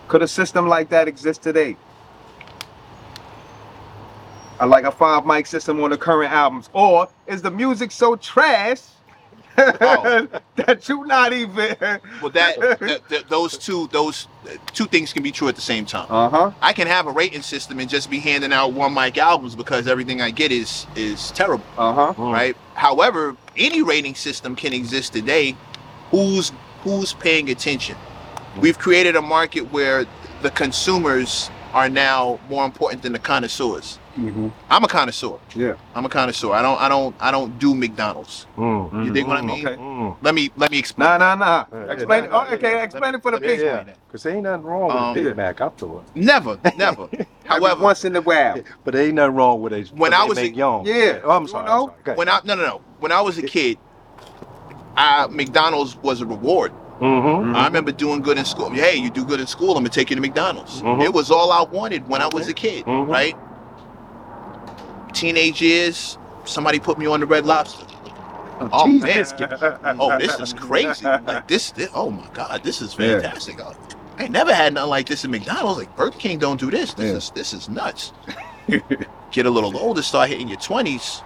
Could 0.08 0.22
a 0.22 0.28
system 0.28 0.68
like 0.68 0.90
that 0.90 1.08
exist 1.08 1.42
today? 1.42 1.76
Uh, 4.60 4.66
Like 4.66 4.84
a 4.84 4.92
five 4.92 5.24
mic 5.26 5.46
system 5.46 5.82
on 5.82 5.90
the 5.90 5.96
current 5.96 6.30
albums, 6.32 6.68
or 6.74 7.08
is 7.26 7.40
the 7.42 7.50
music 7.50 7.90
so 7.90 8.16
trash 8.16 8.80
Oh. 9.58 10.26
that 10.56 10.88
you 10.88 11.06
not 11.06 11.32
even? 11.32 11.76
Well, 12.20 12.30
that, 12.30 12.78
th- 12.80 13.02
th- 13.08 13.26
those 13.28 13.58
two 13.58 13.88
those 13.92 14.28
two 14.72 14.86
things 14.86 15.12
can 15.12 15.22
be 15.22 15.30
true 15.32 15.48
at 15.48 15.54
the 15.54 15.60
same 15.62 15.84
time. 15.86 16.06
Uh 16.10 16.28
huh. 16.28 16.50
I 16.60 16.72
can 16.72 16.86
have 16.86 17.06
a 17.06 17.12
rating 17.12 17.42
system 17.42 17.78
and 17.78 17.88
just 17.88 18.10
be 18.10 18.18
handing 18.18 18.52
out 18.52 18.72
one 18.72 18.94
mic 18.94 19.18
albums 19.18 19.54
because 19.54 19.86
everything 19.86 20.20
I 20.20 20.30
get 20.30 20.52
is 20.52 20.86
is 20.96 21.30
terrible, 21.32 21.64
Uh 21.78 21.92
huh. 21.92 22.14
Mm. 22.16 22.32
right? 22.32 22.56
However, 22.74 23.36
any 23.56 23.82
rating 23.82 24.14
system 24.14 24.56
can 24.56 24.72
exist 24.72 25.12
today. 25.12 25.56
Who's 26.10 26.52
who's 26.82 27.12
paying 27.12 27.50
attention? 27.50 27.96
We've 28.60 28.78
created 28.78 29.16
a 29.16 29.22
market 29.22 29.72
where 29.72 30.06
the 30.42 30.50
consumers 30.50 31.50
are 31.72 31.88
now 31.88 32.38
more 32.48 32.64
important 32.64 33.02
than 33.02 33.12
the 33.12 33.18
connoisseurs. 33.18 33.98
Mm-hmm. 34.16 34.48
I'm 34.68 34.84
a 34.84 34.88
connoisseur. 34.88 35.38
Yeah. 35.56 35.74
I'm 35.94 36.04
a 36.04 36.08
connoisseur. 36.08 36.52
I 36.52 36.60
don't 36.60 36.78
I 36.80 36.88
don't 36.88 37.16
I 37.18 37.30
don't 37.30 37.58
do 37.58 37.74
McDonald's. 37.74 38.46
Mm. 38.58 39.06
You 39.06 39.12
dig 39.12 39.26
what 39.26 39.38
I 39.38 39.40
mean? 39.40 39.66
Okay. 39.66 39.76
Mm. 39.76 40.16
Let 40.20 40.34
me 40.34 40.50
let 40.56 40.70
me 40.70 40.78
explain. 40.78 41.08
Nah, 41.08 41.16
nah, 41.16 41.34
nah. 41.34 41.64
Yeah, 41.72 41.92
Explain. 41.92 42.24
yeah, 42.24 42.28
it. 42.28 42.32
Oh, 42.50 42.54
okay, 42.54 42.72
yeah. 42.72 42.82
explain 42.82 43.14
it 43.14 43.22
for 43.22 43.30
the 43.30 43.38
people. 43.38 43.54
explain 43.54 43.88
it. 43.88 43.96
Cause 44.10 44.22
there 44.24 44.34
ain't 44.34 44.42
nothing 44.42 44.64
wrong 44.66 44.86
with 44.88 44.96
Um, 44.96 45.10
a 45.10 45.14
Big 45.14 45.36
Mac. 45.36 45.60
I 45.62 45.68
thought, 45.70 46.04
Never, 46.14 46.58
never. 46.76 47.08
However, 47.46 47.82
once 47.82 48.04
in 48.04 48.14
a 48.16 48.20
while. 48.20 48.60
but 48.84 48.92
there 48.92 49.06
ain't 49.06 49.14
nothing 49.14 49.34
wrong 49.34 49.62
with 49.62 49.72
a 49.72 49.82
When 49.94 50.12
I 50.12 50.24
was 50.24 50.36
a- 50.38 50.52
young. 50.52 50.84
Yeah. 50.86 51.20
Oh, 51.24 51.30
I'm 51.30 51.42
You 51.42 51.48
sorry. 51.48 51.64
know? 51.66 51.82
I'm 51.84 51.88
sorry. 51.88 52.02
Go 52.04 52.14
when 52.16 52.28
I 52.28 52.40
no 52.44 52.54
no 52.54 52.66
no 52.66 52.80
when 53.00 53.12
I 53.12 53.22
was 53.22 53.38
a 53.38 53.42
kid, 53.42 53.78
I, 54.94 55.26
McDonald's 55.28 55.96
was 55.96 56.20
a 56.20 56.26
reward. 56.26 56.72
Mm-hmm. 57.02 57.56
I 57.56 57.66
remember 57.66 57.90
doing 57.92 58.22
good 58.22 58.38
in 58.38 58.44
school. 58.44 58.70
Hey, 58.70 58.96
you 58.96 59.10
do 59.10 59.24
good 59.24 59.40
in 59.40 59.46
school, 59.48 59.70
I'm 59.70 59.82
gonna 59.82 59.88
take 59.88 60.08
you 60.10 60.16
to 60.16 60.22
McDonald's. 60.22 60.82
Mhm. 60.82 61.02
It 61.02 61.12
was 61.12 61.30
all 61.32 61.50
I 61.50 61.62
wanted 61.62 62.08
when 62.08 62.22
I 62.22 62.28
was 62.28 62.46
a 62.48 62.54
kid, 62.54 62.86
Mhm. 62.86 63.08
right? 63.08 63.36
Teenage 65.12 65.60
years, 65.60 66.16
somebody 66.44 66.78
put 66.78 66.98
me 66.98 67.06
on 67.06 67.20
the 67.20 67.26
Red 67.26 67.44
Lobster. 67.44 67.86
Oh 68.70 68.86
cheese 68.86 69.02
man, 69.02 69.26
oh 69.98 70.16
this 70.18 70.38
is 70.38 70.52
crazy. 70.52 71.04
Like 71.26 71.48
this, 71.48 71.72
this, 71.72 71.90
oh 71.94 72.10
my 72.10 72.26
god, 72.32 72.62
this 72.62 72.80
is 72.80 72.94
Yeah. 72.96 73.18
fantastic. 73.20 73.60
I, 73.60 73.74
I 74.24 74.28
never 74.28 74.54
had 74.54 74.74
nothing 74.74 74.90
like 74.90 75.06
this 75.08 75.24
in 75.24 75.32
McDonald's. 75.32 75.80
Like 75.80 75.96
Burger 75.96 76.16
King 76.16 76.38
don't 76.38 76.60
do 76.60 76.70
this. 76.70 76.94
This 76.94 77.10
Yeah. 77.10 77.16
is 77.16 77.30
this 77.30 77.52
is 77.52 77.68
nuts. 77.68 78.12
Get 79.32 79.46
a 79.46 79.50
little 79.50 79.76
older, 79.76 80.02
start 80.02 80.28
hitting 80.28 80.46
your 80.48 80.60
twenties. 80.60 81.22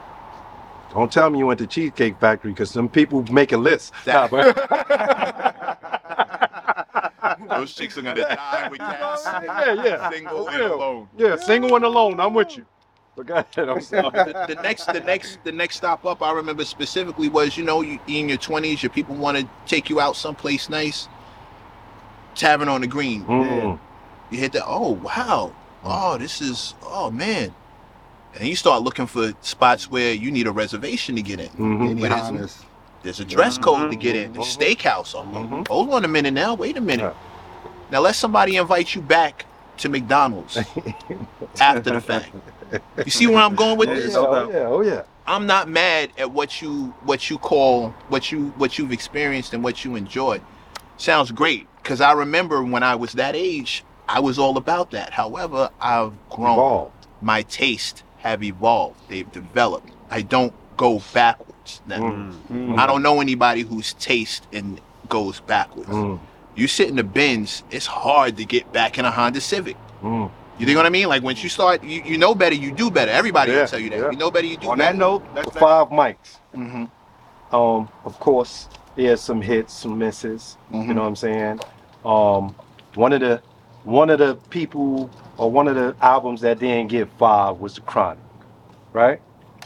Don't 0.96 1.12
tell 1.12 1.28
me 1.28 1.38
you 1.40 1.46
went 1.46 1.58
to 1.58 1.66
Cheesecake 1.66 2.18
Factory 2.18 2.52
because 2.52 2.70
some 2.70 2.88
people 2.88 3.22
making 3.30 3.62
lists. 3.62 3.92
That- 4.06 4.32
Nah, 4.32 4.54
but- 4.54 4.56
Those 7.50 7.74
chicks 7.74 7.98
are 7.98 8.02
gonna 8.02 8.22
die 8.22 8.68
with 8.70 8.78
gas. 8.78 9.22
yeah, 9.26 9.72
yeah. 9.84 10.10
Single 10.10 10.44
For 10.46 10.50
and 10.52 10.58
real. 10.60 10.74
alone. 10.74 11.08
Yeah, 11.18 11.36
single 11.36 11.76
and 11.76 11.84
alone. 11.84 12.18
I'm 12.18 12.32
with 12.32 12.56
you. 12.56 12.64
But 13.14 13.26
go 13.26 13.34
ahead. 13.34 13.68
I'm 13.68 13.80
sorry. 13.82 14.10
the, 14.10 14.46
the 14.54 14.62
next 14.62 14.86
the 14.86 15.00
next 15.00 15.38
the 15.44 15.52
next 15.52 15.76
stop 15.76 16.04
up 16.06 16.22
I 16.22 16.32
remember 16.32 16.64
specifically 16.64 17.28
was 17.28 17.56
you 17.58 17.64
know 17.64 17.82
you 17.82 17.98
in 18.06 18.28
your 18.28 18.38
20s 18.38 18.82
your 18.82 18.90
people 18.90 19.14
want 19.16 19.36
to 19.38 19.48
take 19.66 19.88
you 19.90 20.00
out 20.00 20.16
someplace 20.16 20.68
nice 20.68 21.08
Tavern 22.34 22.68
on 22.68 22.80
the 22.80 22.86
Green 22.86 23.24
Mm. 23.24 23.78
You 24.30 24.38
hit 24.38 24.52
that. 24.52 24.64
Oh 24.66 24.92
wow. 24.92 25.52
Oh, 25.84 26.16
this 26.18 26.40
is. 26.40 26.74
Oh 26.82 27.10
man. 27.10 27.54
And 28.38 28.48
you 28.48 28.56
start 28.56 28.82
looking 28.82 29.06
for 29.06 29.32
spots 29.40 29.90
where 29.90 30.12
you 30.12 30.30
need 30.30 30.46
a 30.46 30.52
reservation 30.52 31.16
to 31.16 31.22
get 31.22 31.40
in. 31.40 31.48
Mhm. 31.50 32.36
There's, 32.38 32.58
there's 33.02 33.20
a 33.20 33.24
dress 33.24 33.56
code 33.58 33.90
to 33.90 33.96
get 33.96 34.14
in. 34.16 34.32
The 34.34 34.40
mhm. 34.40 34.76
steakhouse. 34.76 35.14
Oh, 35.14 35.22
Mhm. 35.24 35.68
Hold 35.68 35.90
on 35.94 36.04
a 36.04 36.08
minute 36.08 36.34
now. 36.34 36.54
Wait 36.54 36.76
a 36.76 36.80
minute. 36.80 37.14
Now 37.90 38.00
let 38.00 38.14
somebody 38.16 38.56
invite 38.56 38.94
you 38.94 39.00
back 39.00 39.46
to 39.78 39.88
McDonald's 39.88 40.56
after 41.60 41.90
the 41.90 42.00
fact. 42.00 42.30
You 43.04 43.10
see 43.10 43.26
where 43.26 43.38
I'm 43.38 43.54
going 43.54 43.78
with 43.78 43.88
Oh, 43.90 43.94
this? 43.94 44.12
yeah, 44.12 44.18
oh 44.18 44.50
yeah, 44.50 44.58
oh 44.66 44.80
yeah. 44.82 45.02
I'm 45.26 45.46
not 45.46 45.68
mad 45.68 46.10
at 46.18 46.30
what 46.30 46.60
you 46.62 46.94
what 47.04 47.30
you 47.30 47.38
call 47.38 47.90
what 48.08 48.30
you 48.32 48.52
what 48.56 48.78
you've 48.78 48.92
experienced 48.92 49.54
and 49.54 49.62
what 49.62 49.84
you 49.84 49.94
enjoyed. 49.96 50.40
Sounds 50.98 51.30
great 51.30 51.68
because 51.82 52.00
I 52.00 52.12
remember 52.12 52.62
when 52.62 52.82
I 52.82 52.94
was 52.96 53.12
that 53.14 53.34
age, 53.36 53.84
I 54.08 54.20
was 54.20 54.38
all 54.38 54.56
about 54.56 54.90
that. 54.92 55.12
However, 55.12 55.70
I've 55.80 56.12
grown. 56.30 56.54
Evolved. 56.54 57.06
My 57.22 57.42
taste 57.42 58.02
have 58.28 58.42
evolved. 58.42 58.98
They've 59.08 59.30
developed. 59.32 59.90
I 60.10 60.22
don't 60.22 60.52
go 60.76 61.00
backwards. 61.12 61.80
Now, 61.86 61.98
Mm. 61.98 62.78
I 62.78 62.86
don't 62.86 63.02
know 63.02 63.20
anybody 63.20 63.62
whose 63.62 63.94
taste 63.94 64.46
and 64.52 64.80
goes 65.08 65.40
backwards. 65.40 65.88
Mm. 65.88 66.18
You 66.54 66.68
sit 66.68 66.88
in 66.88 66.96
the 66.96 67.04
Benz, 67.04 67.62
it's 67.70 67.86
hard 67.86 68.36
to 68.38 68.44
get 68.44 68.72
back 68.72 68.98
in 68.98 69.04
a 69.04 69.10
Honda 69.10 69.40
Civic. 69.40 69.76
Mm. 70.02 70.30
You 70.58 70.64
think 70.66 70.76
what 70.76 70.86
I 70.86 70.90
mean? 70.90 71.08
Like 71.08 71.22
once 71.22 71.42
you 71.42 71.48
start, 71.48 71.82
you, 71.84 72.02
you 72.04 72.16
know 72.18 72.34
better, 72.34 72.54
you 72.54 72.72
do 72.72 72.90
better. 72.90 73.10
Everybody 73.10 73.52
Yeah, 73.52 73.60
will 73.60 73.66
tell 73.68 73.78
you 73.80 73.90
that. 73.90 73.98
yeah. 73.98 74.10
You 74.10 74.16
know 74.16 74.30
better, 74.30 74.46
you 74.46 74.56
do 74.56 74.70
On 74.70 74.78
better. 74.78 74.92
that 74.92 74.98
note, 74.98 75.22
that's 75.34 75.50
The 75.52 75.58
five 75.60 75.88
mics. 75.88 76.38
hmm 76.54 76.84
Um, 77.52 77.88
of 78.04 78.18
course, 78.20 78.68
there's 78.96 79.20
some 79.20 79.40
hits, 79.42 79.72
some 79.74 79.98
misses. 79.98 80.56
Mhm. 80.72 80.88
You 80.88 80.94
know 80.94 81.02
what 81.02 81.08
I'm 81.08 81.16
saying? 81.16 81.60
Um, 82.04 82.54
one 82.94 83.12
of 83.12 83.20
the 83.20 83.42
one 83.86 84.10
of 84.10 84.18
the 84.18 84.34
people 84.50 85.10
or 85.38 85.50
one 85.50 85.68
of 85.68 85.76
the 85.76 85.96
albums 86.02 86.40
that 86.42 86.58
didn't 86.58 86.88
get 86.88 87.08
five 87.18 87.58
was 87.58 87.76
the 87.76 87.82
Chronic, 87.82 88.22
right? 88.92 89.20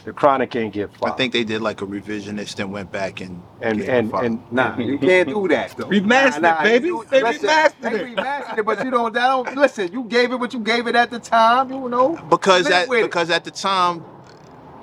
The 0.05 0.13
Chronic 0.13 0.55
ain't 0.55 0.73
get 0.73 0.91
I 1.03 1.09
five. 1.09 1.17
think 1.17 1.33
they 1.33 1.43
did 1.43 1.61
like 1.61 1.81
a 1.81 1.85
revisionist 1.85 2.59
and 2.59 2.71
went 2.71 2.91
back 2.91 3.21
and 3.21 3.41
and 3.61 3.79
gave 3.79 3.89
and 3.89 4.07
it 4.07 4.11
five. 4.11 4.23
and 4.25 4.43
Nah, 4.51 4.77
you 4.79 4.97
can't 4.99 5.27
do 5.29 5.47
that 5.49 5.75
though. 5.77 5.85
Remastered 5.87 6.41
Nah, 6.41 6.53
nah, 6.55 6.63
baby. 6.63 6.87
you- 6.87 7.05
They 7.09 7.23
listen, 7.23 7.49
remastered 7.49 7.81
they 7.81 7.89
it. 7.99 8.15
remastered 8.15 8.57
it, 8.59 8.65
but 8.65 8.83
you 8.85 8.91
don't. 8.91 9.13
That 9.13 9.27
don't 9.27 9.55
listen. 9.57 9.91
You 9.91 10.03
gave 10.05 10.31
it 10.31 10.37
what 10.37 10.53
you 10.53 10.59
gave 10.59 10.87
it 10.87 10.95
at 10.95 11.11
the 11.11 11.19
time. 11.19 11.71
You 11.71 11.89
know. 11.89 12.15
because 12.29 12.65
Live 12.65 12.73
at 12.73 12.89
with 12.89 12.99
it. 12.99 13.03
because 13.03 13.29
at 13.31 13.43
the 13.43 13.51
time, 13.51 14.03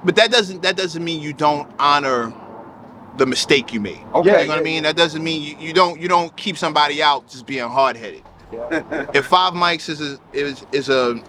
but 0.05 0.17
that 0.17 0.31
doesn't 0.33 0.63
that 0.63 0.77
doesn't 0.77 1.05
mean 1.05 1.21
you 1.23 1.33
don't 1.33 1.71
honor 1.79 2.33
the 3.19 3.27
mistake 3.27 3.73
you 3.73 3.81
made. 3.81 4.01
Okay. 4.15 4.31
Yeah, 4.31 4.41
You 4.43 4.49
know 4.49 4.55
what 4.55 4.61
I 4.61 4.65
mean? 4.65 4.83
That 4.85 4.97
doesn't 4.97 5.25
mean 5.25 5.43
you, 5.43 5.57
you 5.69 5.73
don't 5.73 6.01
you 6.01 6.09
don't 6.09 6.37
keep 6.37 6.57
somebody 6.59 7.03
out 7.03 7.29
just 7.29 7.47
being 7.47 7.69
hard 7.69 7.97
headed. 7.97 8.23
if 9.15 9.27
five 9.27 9.55
mics 9.55 9.89
is 9.89 10.01
a, 10.01 10.19
is 10.33 10.65
is 10.73 10.89
a 10.89 11.23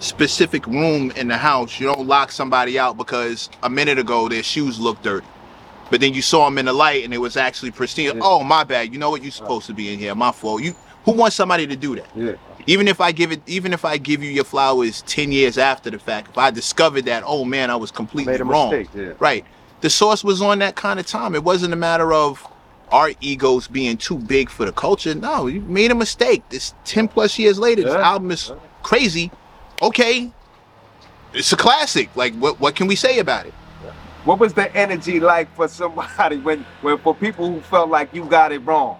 specific 0.00 0.66
room 0.66 1.10
in 1.12 1.28
the 1.28 1.36
house, 1.36 1.78
you 1.80 1.86
don't 1.86 2.06
lock 2.06 2.30
somebody 2.32 2.78
out 2.78 2.96
because 2.96 3.48
a 3.62 3.70
minute 3.70 3.98
ago 3.98 4.28
their 4.28 4.42
shoes 4.42 4.78
looked 4.78 5.02
dirty. 5.02 5.26
But 5.90 6.00
then 6.00 6.14
you 6.14 6.22
saw 6.22 6.46
them 6.46 6.58
in 6.58 6.66
the 6.66 6.72
light 6.72 7.04
and 7.04 7.12
it 7.12 7.18
was 7.18 7.36
actually 7.36 7.70
pristine. 7.70 8.18
Oh 8.22 8.42
my 8.42 8.64
bad. 8.64 8.92
You 8.92 8.98
know 8.98 9.10
what? 9.10 9.22
You're 9.22 9.30
supposed 9.30 9.66
to 9.66 9.74
be 9.74 9.92
in 9.92 9.98
here. 9.98 10.14
My 10.14 10.32
fault. 10.32 10.62
You 10.62 10.74
who 11.04 11.12
wants 11.12 11.36
somebody 11.36 11.66
to 11.66 11.76
do 11.76 11.96
that? 11.96 12.08
Yeah. 12.16 12.32
Even 12.66 12.88
if 12.88 13.00
I 13.00 13.12
give 13.12 13.30
it, 13.30 13.42
even 13.46 13.72
if 13.72 13.84
I 13.84 13.98
give 13.98 14.22
you 14.22 14.30
your 14.30 14.44
flowers 14.44 15.02
ten 15.02 15.30
years 15.30 15.58
after 15.58 15.90
the 15.90 15.98
fact, 15.98 16.30
if 16.30 16.38
I 16.38 16.50
discovered 16.50 17.04
that, 17.04 17.22
oh 17.26 17.44
man, 17.44 17.70
I 17.70 17.76
was 17.76 17.90
completely 17.90 18.32
made 18.32 18.40
a 18.40 18.44
wrong. 18.44 18.70
mistake. 18.70 18.88
Yeah. 18.94 19.12
Right. 19.18 19.44
The 19.82 19.90
source 19.90 20.24
was 20.24 20.40
on 20.40 20.60
that 20.60 20.76
kind 20.76 20.98
of 20.98 21.06
time. 21.06 21.34
It 21.34 21.44
wasn't 21.44 21.74
a 21.74 21.76
matter 21.76 22.12
of 22.12 22.46
our 22.94 23.10
egos 23.20 23.66
being 23.66 23.96
too 23.96 24.16
big 24.16 24.48
for 24.48 24.64
the 24.64 24.70
culture. 24.72 25.14
No, 25.16 25.48
you 25.48 25.60
made 25.62 25.90
a 25.90 25.94
mistake. 25.96 26.48
This 26.48 26.74
10 26.84 27.08
plus 27.08 27.36
years 27.40 27.58
later, 27.58 27.82
this 27.82 27.92
Yeah. 27.92 28.08
album 28.12 28.30
is 28.30 28.52
crazy. 28.84 29.32
Okay. 29.82 30.30
It's 31.32 31.52
a 31.52 31.56
classic. 31.56 32.08
Like 32.14 32.34
what 32.36 32.60
what 32.60 32.76
can 32.76 32.86
we 32.86 32.94
say 32.94 33.18
about 33.18 33.46
it? 33.46 33.54
What 34.24 34.38
was 34.38 34.54
the 34.54 34.74
energy 34.74 35.18
like 35.20 35.54
for 35.56 35.66
somebody 35.68 36.38
when, 36.38 36.64
when 36.82 36.96
for 36.98 37.14
people 37.14 37.50
who 37.52 37.60
felt 37.60 37.90
like 37.90 38.14
you 38.14 38.24
got 38.24 38.52
it 38.52 38.60
wrong? 38.60 38.98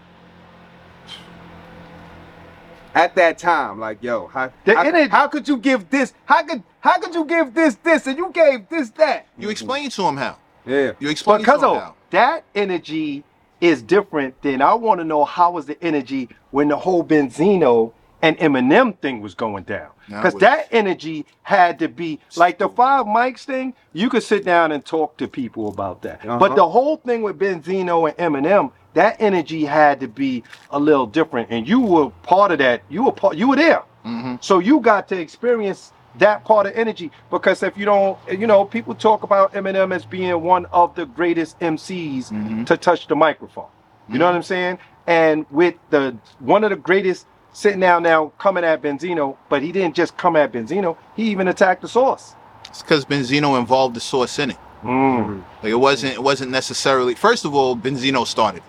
At 2.97 3.15
that 3.17 3.39
time, 3.39 3.79
like 3.81 3.99
yo, 4.03 4.27
how, 4.29 4.51
how, 4.67 4.83
energy- 4.83 5.11
how 5.11 5.27
could 5.29 5.49
you 5.49 5.57
give 5.57 5.89
this? 5.91 6.13
How 6.27 6.43
could 6.43 6.63
how 6.81 6.99
could 6.99 7.15
you 7.15 7.25
give 7.25 7.55
this 7.55 7.77
this 7.77 8.07
and 8.09 8.19
you 8.19 8.31
gave 8.33 8.69
this 8.69 8.91
that? 8.91 9.27
You 9.39 9.51
explain 9.51 9.89
to 9.91 10.03
him 10.03 10.17
how. 10.17 10.37
Yeah. 10.67 10.93
You 10.99 11.09
explain 11.11 11.39
Because 11.39 11.61
to 11.61 11.67
him 11.67 11.77
of 11.77 11.83
how. 11.83 11.95
that 12.11 12.45
energy 12.55 13.23
is 13.65 13.81
different 13.81 14.41
than 14.43 14.61
I 14.61 14.75
want 14.75 15.01
to 15.01 15.05
know 15.05 15.25
how 15.25 15.53
was 15.53 15.65
the 15.65 15.83
energy 15.83 16.29
when 16.51 16.69
the 16.69 16.77
whole 16.77 17.03
Benzino 17.03 17.93
and 18.21 18.37
Eminem 18.39 18.97
thing 18.99 19.23
was 19.23 19.35
going 19.35 19.65
down. 19.65 19.89
Because 20.07 20.35
was- 20.35 20.41
that 20.43 20.69
energy 20.71 21.25
had 21.43 21.79
to 21.79 21.89
be 21.89 22.21
like 22.37 22.59
the 22.59 22.69
five 22.69 23.07
mics 23.07 23.45
thing. 23.45 23.73
You 23.95 24.11
could 24.11 24.23
sit 24.23 24.45
down 24.45 24.71
and 24.73 24.85
talk 24.85 25.17
to 25.17 25.27
people 25.27 25.69
about 25.69 26.03
that. 26.03 26.25
Uh-huh. 26.27 26.39
But 26.39 26.57
the 26.57 26.69
whole 26.69 26.99
thing 26.99 27.23
with 27.23 27.39
Benzino 27.39 28.07
and 28.07 28.17
Eminem, 28.19 28.71
that 28.93 29.17
energy 29.19 29.65
had 29.65 30.01
to 30.01 30.09
be 30.09 30.45
a 30.71 30.79
little 30.79 31.07
different. 31.07 31.49
And 31.51 31.67
you 31.67 31.81
were 31.81 32.11
part 32.23 32.53
of 32.53 32.59
that. 32.59 32.83
You 32.91 33.05
were 33.05 33.13
part. 33.13 33.37
You 33.37 33.49
were 33.49 33.57
there. 33.57 33.83
Mhm. 34.05 34.45
So 34.45 34.59
you 34.59 34.81
got 34.81 35.09
to 35.09 35.19
experience 35.19 35.93
that 36.19 36.45
part 36.45 36.67
of 36.67 36.73
energy 36.77 37.11
because 37.31 37.63
if 37.63 37.77
you 37.77 37.85
don't, 37.85 38.19
you 38.31 38.47
know, 38.47 38.65
people 38.65 38.95
talk 38.95 39.23
about 39.23 39.53
Eminem 39.55 39.93
as 39.95 40.05
being 40.05 40.41
one 40.43 40.67
of 40.67 40.95
the 40.95 41.07
greatest 41.07 41.59
MCs 41.61 42.31
Mhm. 42.31 42.67
to 42.67 42.77
touch 42.77 43.07
the 43.09 43.17
microphone. 43.17 43.67
You 44.09 44.19
know 44.19 44.27
what 44.27 44.35
I'm 44.35 44.43
saying? 44.43 44.79
And 45.07 45.47
with 45.51 45.75
the 45.91 46.17
one 46.39 46.63
of 46.65 46.71
the 46.71 46.77
greatest 46.77 47.27
sitting 47.53 47.81
down 47.81 48.03
now 48.03 48.33
coming 48.39 48.65
at 48.65 48.83
Benzino, 48.83 49.37
but 49.49 49.63
he 49.63 49.73
didn't 49.73 49.95
just 49.95 50.17
come 50.17 50.37
at 50.37 50.53
Benzino, 50.53 50.97
he 51.17 51.25
even 51.31 51.49
attacked 51.49 51.83
the 51.83 51.89
source. 51.89 52.35
It's 52.69 52.83
because 52.83 53.05
Benzino 53.05 53.59
involved 53.59 53.95
the 53.97 54.01
source 54.01 54.39
in 54.39 54.51
it. 54.51 54.57
Mm. 54.85 55.43
Like 55.63 55.71
it 55.73 55.81
wasn't 55.81 56.13
it 56.15 56.23
wasn't 56.23 56.51
necessarily 56.51 57.15
first 57.15 57.45
of 57.45 57.55
all, 57.55 57.77
Benzino 57.77 58.27
started. 58.27 58.63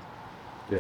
Yeah. 0.71 0.79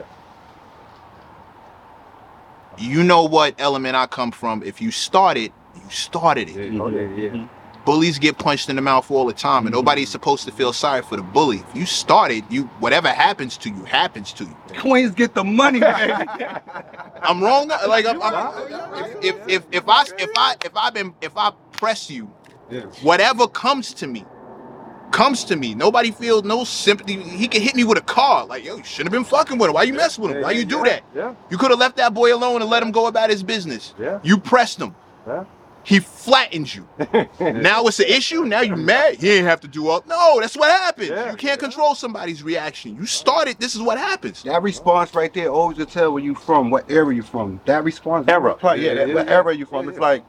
You 2.77 3.03
know 3.03 3.23
what 3.23 3.55
element 3.57 3.95
I 3.95 4.05
come 4.07 4.31
from. 4.31 4.61
If 4.63 4.81
you 4.81 4.91
started, 4.91 5.51
you 5.85 5.91
started 5.91 6.49
it. 6.49 6.71
Yeah, 6.73 6.81
oh, 6.81 6.87
yeah, 6.89 7.31
yeah. 7.33 7.47
Bullies 7.85 8.17
get 8.17 8.39
punched 8.39 8.67
in 8.69 8.75
the 8.77 8.81
mouth 8.81 9.11
all 9.11 9.27
the 9.27 9.33
time, 9.33 9.59
and 9.59 9.67
mm-hmm. 9.67 9.75
nobody's 9.75 10.09
supposed 10.09 10.43
to 10.45 10.51
feel 10.51 10.73
sorry 10.73 11.03
for 11.03 11.17
the 11.17 11.21
bully. 11.21 11.57
If 11.69 11.75
you 11.75 11.85
started, 11.85 12.43
you 12.49 12.63
whatever 12.79 13.09
happens 13.09 13.57
to 13.57 13.69
you 13.69 13.83
happens 13.83 14.33
to 14.33 14.43
you. 14.45 14.57
Queens 14.79 15.13
get 15.13 15.35
the 15.35 15.43
money, 15.43 15.79
baby. 15.79 16.25
I'm 17.21 17.43
wrong. 17.43 17.67
Like 17.67 18.07
I'm, 18.07 18.21
I'm- 18.21 19.15
if, 19.21 19.35
if 19.47 19.47
if 19.47 19.63
if 19.71 19.83
I 19.87 20.03
if 20.17 20.31
I 20.35 20.55
if 20.65 20.75
I 20.75 20.89
been 20.89 21.13
if 21.21 21.37
I 21.37 21.51
press 21.73 22.09
you, 22.09 22.31
Yeah. 22.71 22.81
whatever 23.03 23.47
comes 23.47 23.93
to 23.95 24.07
me, 24.07 24.25
comes 25.11 25.43
to 25.45 25.55
me. 25.55 25.75
Nobody 25.75 26.09
feels 26.09 26.43
no 26.43 26.63
sympathy. 26.63 27.21
He 27.21 27.47
can 27.47 27.61
hit 27.61 27.75
me 27.75 27.83
with 27.83 27.99
a 27.99 28.01
car. 28.01 28.47
Like 28.47 28.65
yo, 28.65 28.77
you 28.77 28.83
shouldn't 28.83 29.13
have 29.13 29.23
been 29.23 29.29
fucking 29.29 29.59
with 29.59 29.69
him. 29.69 29.75
Why 29.75 29.83
you 29.83 29.93
mess 29.93 30.17
with 30.17 30.31
him? 30.31 30.41
Why 30.41 30.51
you 30.51 30.65
do 30.65 30.83
that? 30.85 31.03
Yeah, 31.15 31.35
You 31.51 31.57
could 31.59 31.69
have 31.69 31.79
left 31.79 31.97
that 31.97 32.15
boy 32.15 32.33
alone 32.33 32.61
and 32.63 32.69
let 32.71 32.81
him 32.81 32.91
go 32.91 33.05
about 33.05 33.29
his 33.29 33.43
business. 33.43 33.93
yeah, 33.99 34.19
You 34.23 34.39
pressed 34.39 34.79
him. 34.81 34.95
yeah. 35.27 35.45
He 35.85 35.99
flattens 35.99 36.75
you. 36.75 36.87
now 37.39 37.85
it's 37.85 37.99
an 37.99 38.07
issue. 38.07 38.43
Now 38.43 38.61
you 38.61 38.75
mad. 38.75 39.15
He 39.17 39.29
ain't 39.33 39.45
have 39.45 39.61
to 39.61 39.67
do 39.67 39.87
all. 39.87 40.03
No, 40.07 40.39
that's 40.41 40.57
what 40.57 40.71
happens. 40.71 41.09
Yeah. 41.09 41.29
You 41.31 41.37
can't 41.37 41.59
control 41.59 41.93
somebody's 41.93 42.41
reaction. 42.41 42.95
You 42.95 43.05
started. 43.05 43.59
This 43.59 43.75
is 43.75 43.81
what 43.81 43.99
happens. 43.99 44.41
That 44.43 44.63
response 44.63 45.13
right 45.13 45.31
there 45.33 45.49
always 45.49 45.77
will 45.77 45.85
tell 45.85 46.11
where 46.13 46.23
you 46.23 46.33
from, 46.35 46.71
what 46.71 46.89
area 46.89 47.17
you 47.17 47.23
from. 47.23 47.61
That 47.65 47.83
response. 47.83 48.27
Era. 48.27 48.57
Right, 48.63 48.79
yeah, 48.79 48.95
that, 48.95 49.07
Yeah, 49.09 49.13
what 49.13 49.27
yeah. 49.27 49.33
era 49.33 49.55
you 49.55 49.67
from. 49.67 49.83
Yeah, 49.85 49.89
It's 49.91 49.99
yeah. 49.99 50.05
like 50.05 50.25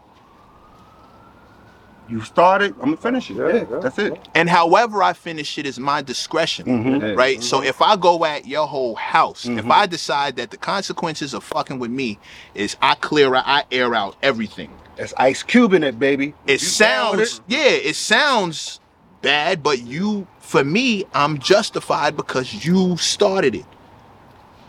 you 2.09 2.21
started, 2.21 2.73
I'm 2.75 2.85
gonna 2.85 2.97
finish 2.99 3.31
it. 3.31 3.37
Yeah, 3.38 3.49
Yeah, 3.49 3.64
yeah. 3.71 3.79
that's 3.81 3.99
it. 3.99 4.29
And 4.35 4.49
however 4.51 5.03
I 5.03 5.12
finish 5.14 5.59
it 5.59 5.66
is 5.66 5.81
my 5.81 6.03
discretion. 6.03 6.66
Mhm. 6.66 7.01
Yeah. 7.03 7.09
right? 7.14 7.42
So 7.42 7.62
if 7.62 7.81
I 7.83 7.97
go 7.97 8.25
at 8.25 8.47
your 8.47 8.66
whole 8.66 8.95
house, 8.95 9.47
if 9.47 9.64
Mhm. 9.64 9.73
I 9.73 9.87
decide 9.87 10.37
that 10.37 10.51
the 10.51 10.57
consequences 10.59 11.35
of 11.35 11.42
fucking 11.42 11.79
with 11.81 11.90
me 11.90 12.19
is 12.55 12.77
I 12.83 12.95
clear 12.95 13.35
out, 13.35 13.45
I 13.47 13.64
air 13.73 13.95
out 13.95 14.16
everything. 14.23 14.71
That's 14.97 15.13
Ice 15.19 15.43
Cube 15.43 15.75
in 15.75 15.85
it, 15.85 15.99
baby. 15.99 16.35
It 16.47 16.63
You 16.63 16.69
down 16.79 17.17
with 17.19 17.29
sounds, 17.29 17.41
yeah, 17.49 17.69
it 17.69 17.97
sounds 17.97 18.81
bad, 19.23 19.63
but 19.63 19.83
you, 19.83 20.27
for 20.41 20.65
me, 20.65 21.05
I'm 21.15 21.39
justified 21.39 22.17
because 22.17 22.65
you 22.67 22.97
started 22.97 23.55
it. 23.57 23.67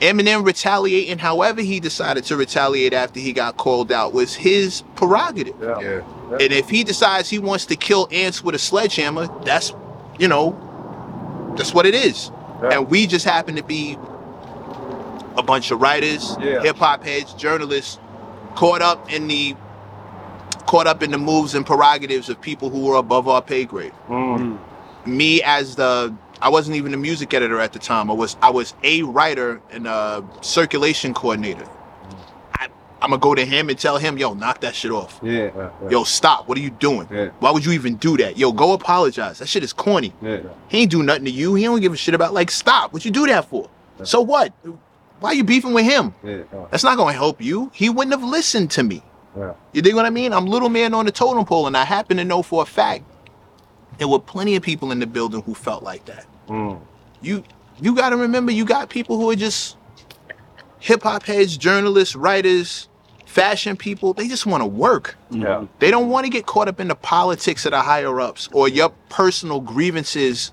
Eminem 0.01 0.45
retaliating 0.45 1.17
however 1.17 1.61
he 1.61 1.79
decided 1.79 2.23
to 2.25 2.37
retaliate 2.37 2.93
after 2.93 3.19
he 3.19 3.33
got 3.33 3.57
called 3.57 3.91
out 3.91 4.13
was 4.13 4.35
his 4.35 4.83
prerogative. 4.95 5.55
yeah. 5.61 5.79
Yeah. 5.81 6.01
And 6.41 6.51
if 6.53 6.69
he 6.69 6.83
decides 6.83 7.29
he 7.29 7.39
wants 7.39 7.65
to 7.67 7.75
kill 7.75 8.07
ants 8.11 8.43
with 8.43 8.53
a 8.53 8.59
sledgehammer, 8.59 9.27
that's, 9.43 9.73
you 10.19 10.27
know, 10.27 11.53
that's 11.57 11.73
what 11.73 11.85
it 11.85 11.95
is. 11.95 12.29
Yeah. 12.61 12.69
And 12.79 12.89
we 12.89 13.07
just 13.07 13.25
happen 13.25 13.55
to 13.55 13.63
be 13.63 13.97
a 15.37 15.41
bunch 15.43 15.71
of 15.71 15.79
writers, 15.81 16.35
Yeah. 16.41 16.61
hip 16.61 16.75
hop 16.77 17.03
heads, 17.03 17.33
journalists, 17.33 17.97
caught 18.55 18.81
up 18.81 19.11
in 19.11 19.27
the 19.27 19.55
caught 20.67 20.85
up 20.85 21.01
in 21.01 21.11
the 21.11 21.17
moves 21.17 21.55
and 21.55 21.65
prerogatives 21.65 22.29
of 22.29 22.39
people 22.39 22.69
who 22.69 22.85
were 22.85 22.95
above 22.95 23.27
our 23.27 23.41
pay 23.41 23.65
grade. 23.65 23.93
Mm. 24.07 24.59
Me 25.05 25.41
as 25.41 25.75
the 25.75 26.13
I 26.39 26.49
wasn't 26.49 26.77
even 26.77 26.93
a 26.93 26.97
music 26.97 27.33
editor 27.33 27.59
at 27.59 27.73
the 27.73 27.79
time. 27.79 28.11
I 28.11 28.13
was 28.13 28.37
I 28.41 28.51
was 28.51 28.75
a 28.83 29.01
writer 29.03 29.59
and 29.71 29.87
a 29.87 30.23
circulation 30.41 31.13
coordinator. 31.13 31.65
I, 32.53 32.65
I 32.65 32.67
I'm 33.01 33.09
gonna 33.09 33.17
go 33.17 33.33
to 33.33 33.45
him 33.45 33.69
and 33.69 33.79
tell 33.79 33.97
him, 33.97 34.17
yo, 34.17 34.33
knock 34.33 34.61
that 34.61 34.75
shit 34.75 34.91
off. 34.91 35.19
Yeah. 35.23 35.31
Yeah, 35.31 35.71
yeah. 35.81 35.89
Yo, 35.89 36.03
stop. 36.03 36.47
What 36.47 36.57
are 36.57 36.61
you 36.61 36.69
doing? 36.69 37.07
Yeah. 37.11 37.29
Why 37.39 37.51
would 37.51 37.65
you 37.65 37.71
even 37.71 37.95
do 37.95 38.17
that? 38.17 38.37
Yo, 38.37 38.51
go 38.51 38.73
apologize. 38.73 39.39
That 39.39 39.47
shit 39.47 39.63
is 39.63 39.73
corny. 39.73 40.13
Yeah. 40.21 40.41
He 40.67 40.79
ain't 40.79 40.91
do 40.91 41.01
nothing 41.01 41.25
to 41.25 41.31
you. 41.31 41.55
He 41.55 41.63
don't 41.63 41.79
give 41.79 41.93
a 41.93 41.97
shit 41.97 42.13
about 42.13 42.33
like 42.33 42.51
stop. 42.51 42.93
What 42.93 43.05
you 43.05 43.11
do 43.11 43.25
that 43.27 43.45
for? 43.45 43.69
So 44.03 44.21
what? 44.21 44.53
Why 45.19 45.29
are 45.29 45.33
you 45.33 45.43
beefing 45.43 45.73
with 45.73 45.85
him? 45.85 46.13
Yeah. 46.23 46.43
That's 46.69 46.83
not 46.83 46.97
gonna 46.97 47.13
help 47.13 47.41
you. 47.41 47.71
He 47.73 47.89
wouldn't 47.89 48.13
have 48.13 48.27
listened 48.29 48.69
to 48.71 48.83
me. 48.83 49.01
Yeah. 49.37 49.53
You 49.73 49.81
dig 49.81 49.95
what 49.95 50.05
I 50.05 50.09
mean? 50.09 50.33
I'm 50.33 50.45
little 50.45 50.69
man 50.69 50.93
on 50.93 51.05
the 51.05 51.11
totem 51.11 51.45
pole, 51.45 51.67
and 51.67 51.77
I 51.77 51.85
happen 51.85 52.17
to 52.17 52.25
know 52.25 52.41
for 52.41 52.63
a 52.63 52.65
fact 52.65 53.03
there 53.97 54.07
were 54.07 54.19
plenty 54.19 54.55
of 54.55 54.63
people 54.63 54.91
in 54.91 54.99
the 54.99 55.07
building 55.07 55.41
who 55.41 55.53
felt 55.53 55.83
like 55.83 56.05
that. 56.05 56.25
Mm. 56.47 56.79
You 57.21 57.43
you 57.79 57.95
got 57.95 58.09
to 58.09 58.17
remember, 58.17 58.51
you 58.51 58.65
got 58.65 58.89
people 58.89 59.17
who 59.17 59.29
are 59.29 59.35
just 59.35 59.77
hip 60.79 61.03
hop 61.03 61.23
heads, 61.23 61.57
journalists, 61.57 62.15
writers, 62.15 62.89
fashion 63.25 63.77
people. 63.77 64.13
They 64.13 64.27
just 64.27 64.45
want 64.45 64.61
to 64.61 64.67
work. 64.67 65.15
Yeah. 65.29 65.65
They 65.79 65.91
don't 65.91 66.09
want 66.09 66.25
to 66.25 66.29
get 66.29 66.45
caught 66.45 66.67
up 66.67 66.79
in 66.79 66.87
the 66.87 66.95
politics 66.95 67.65
of 67.65 67.71
the 67.71 67.81
higher 67.81 68.19
ups 68.19 68.49
or 68.51 68.67
your 68.67 68.89
personal 69.09 69.61
grievances 69.61 70.51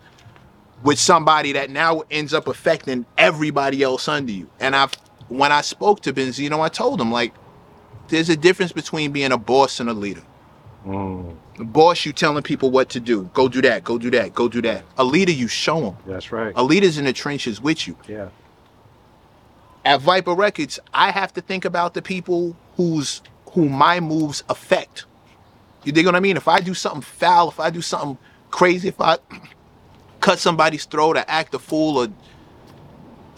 with 0.83 0.99
somebody 0.99 1.53
that 1.53 1.71
now 1.71 2.03
ends 2.11 2.35
up 2.35 2.47
affecting 2.47 3.07
everybody 3.17 3.83
else 3.83 4.07
under 4.07 4.33
you. 4.33 4.51
And 4.61 4.77
I've 4.77 4.93
when 5.29 5.53
I 5.53 5.63
spoke 5.63 6.03
to 6.03 6.13
Benzino, 6.13 6.61
I 6.61 6.69
told 6.69 7.01
him 7.01 7.11
like 7.11 7.33
there's 8.09 8.29
a 8.29 8.37
difference 8.37 8.73
between 8.73 9.13
being 9.13 9.33
a 9.33 9.39
boss 9.39 9.81
and 9.81 9.89
a 9.89 9.95
leader. 9.95 10.23
Mm. 10.87 11.37
A 11.59 11.65
boss, 11.65 12.05
you 12.05 12.13
telling 12.13 12.43
people 12.43 12.71
what 12.71 12.89
to 12.91 13.01
do. 13.01 13.31
Go 13.33 13.49
do 13.49 13.63
that, 13.63 13.85
go 13.85 13.99
do 13.99 14.11
that, 14.11 14.35
go 14.35 14.49
do 14.49 14.61
that. 14.63 14.85
A 14.99 15.05
leader, 15.05 15.33
you 15.33 15.49
show 15.49 15.81
them. 15.81 15.97
That's 16.07 16.33
right. 16.33 16.53
A 16.57 16.63
leader's 16.63 16.99
in 16.99 17.05
the 17.05 17.13
trenches 17.13 17.61
with 17.61 17.87
you. 17.87 17.97
Yeah. 18.09 18.29
At 19.85 20.01
Viper 20.01 20.35
Records, 20.35 20.79
I 20.93 21.11
have 21.11 21.33
to 21.35 21.41
think 21.41 21.65
about 21.65 21.95
the 21.95 22.03
people 22.03 22.57
whose 22.77 23.23
who 23.53 23.69
my 23.69 24.01
moves 24.01 24.43
affect. 24.49 25.05
You 25.85 25.93
dig 25.93 26.07
what 26.07 26.17
I 26.17 26.21
mean? 26.21 26.37
If 26.37 26.49
I 26.49 26.61
do 26.61 26.75
something 26.75 27.03
foul, 27.03 27.51
if 27.51 27.61
I 27.61 27.71
do 27.71 27.83
something 27.83 28.19
crazy, 28.51 28.89
if 28.89 29.01
I 29.01 29.19
cut 30.21 30.39
somebody's 30.39 30.87
throat 30.87 31.17
or 31.17 31.25
act 31.29 31.55
a 31.55 31.59
fool 31.59 31.99
or 31.99 32.09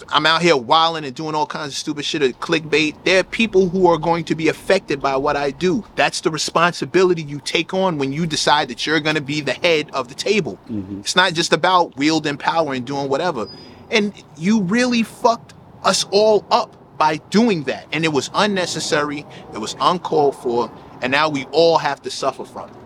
I'm 0.08 0.24
out 0.26 0.40
here 0.40 0.56
wilding 0.56 1.04
and 1.04 1.14
doing 1.14 1.34
all 1.34 1.46
kinds 1.46 1.68
of 1.68 1.74
stupid 1.74 2.04
shit 2.04 2.22
or 2.22 2.28
clickbait, 2.28 3.02
there 3.04 3.20
are 3.20 3.24
people 3.24 3.68
who 3.68 3.88
are 3.88 3.98
going 3.98 4.24
to 4.26 4.34
be 4.34 4.48
affected 4.48 5.00
by 5.00 5.16
what 5.16 5.36
I 5.36 5.50
do. 5.50 5.84
That's 5.96 6.20
the 6.20 6.30
responsibility 6.30 7.22
you 7.22 7.40
take 7.40 7.74
on 7.74 7.98
when 7.98 8.12
you 8.12 8.26
decide 8.26 8.68
that 8.68 8.86
you're 8.86 9.00
going 9.00 9.16
to 9.16 9.20
be 9.20 9.40
the 9.40 9.52
head 9.52 9.90
of 9.92 10.08
the 10.08 10.14
table. 10.14 10.58
Mm-hmm. 10.70 11.00
It's 11.00 11.16
not 11.16 11.34
just 11.34 11.52
about 11.52 11.96
wielding 11.96 12.36
power 12.36 12.72
and 12.72 12.86
doing 12.86 13.08
whatever. 13.08 13.48
And 13.90 14.12
you 14.36 14.62
really 14.62 15.02
fucked 15.02 15.54
us 15.82 16.04
all 16.10 16.46
up 16.50 16.76
by 16.98 17.16
doing 17.30 17.64
that. 17.64 17.86
And 17.92 18.04
it 18.04 18.12
was 18.12 18.30
unnecessary, 18.34 19.26
it 19.52 19.58
was 19.58 19.76
uncalled 19.80 20.36
for, 20.36 20.70
and 21.02 21.10
now 21.10 21.28
we 21.28 21.44
all 21.46 21.78
have 21.78 22.02
to 22.02 22.10
suffer 22.10 22.44
from 22.44 22.70
it. 22.70 22.76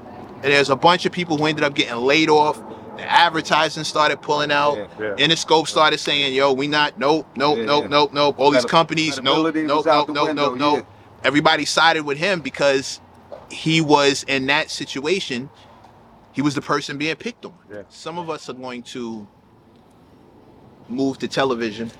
And 0.43 0.53
there's 0.53 0.71
a 0.71 0.77
bunch 0.77 1.05
of 1.05 1.13
people 1.13 1.37
who 1.37 1.47
ended 1.47 1.65
up 1.65 1.75
getting 1.75 1.97
laid 1.97 2.31
off. 2.31 2.61
The 3.01 3.11
advertising 3.11 3.85
started 3.85 4.21
pulling 4.21 4.53
out. 4.53 4.77
Yeah, 4.77 4.87
yeah. 4.99 5.27
Interscope 5.27 5.67
started 5.67 5.99
saying, 5.99 6.35
yo, 6.35 6.53
we 6.53 6.69
not, 6.69 6.99
nope, 6.99 7.27
nope, 7.37 7.59
Yeah, 7.59 7.65
nope, 7.65 7.91
nope, 7.91 8.13
nope. 8.13 8.39
All 8.39 8.51
these 8.51 8.65
companies, 8.65 9.21
nope, 9.23 9.55
nope, 9.55 9.87
nope, 9.87 10.09
nope, 10.11 10.35
nope, 10.35 10.59
nope. 10.59 10.87
Everybody 11.25 11.65
sided 11.65 12.05
with 12.05 12.19
him 12.19 12.41
because 12.41 13.01
he 13.51 13.81
was 13.81 14.25
in 14.25 14.47
that 14.47 14.71
situation. 14.71 15.51
He 16.33 16.43
was 16.43 16.55
the 16.55 16.63
person 16.63 16.99
being 16.99 17.17
picked 17.17 17.45
on. 17.45 17.55
Some 17.89 18.19
of 18.19 18.31
us 18.31 18.49
are 18.49 18.55
going 18.55 18.83
to 18.85 19.27
move 20.89 21.19
to 21.19 21.29
television 21.29 21.91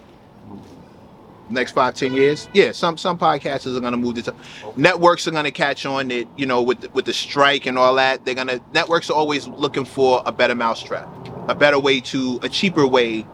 next 1.51 1.73
five, 1.73 1.95
ten 1.95 2.13
years. 2.15 2.49
Yeah, 2.53 2.73
some 2.73 2.97
some 2.97 3.19
podcasters 3.19 3.77
are 3.77 3.81
gonna 3.81 3.97
move 3.97 4.23
to 4.23 4.35
networks 4.77 5.27
are 5.27 5.31
gonna 5.31 5.51
catch 5.51 5.87
on 5.87 6.09
that, 6.09 6.27
you 6.37 6.47
know, 6.47 6.63
with 6.63 6.93
with 6.95 7.05
the 7.05 7.13
strike 7.13 7.67
and 7.67 7.79
all 7.79 7.95
that. 7.97 8.25
They're 8.25 8.35
gonna 8.35 8.61
networks 8.73 9.11
are 9.11 9.15
always 9.15 9.49
looking 9.49 9.85
for 9.85 10.23
a 10.27 10.33
better 10.33 10.55
mousetrap, 10.55 11.09
a 11.49 11.55
better 11.55 11.79
way 11.79 12.01
to 12.01 12.41
a 12.43 12.49
cheaper 12.49 12.87
way 12.87 13.27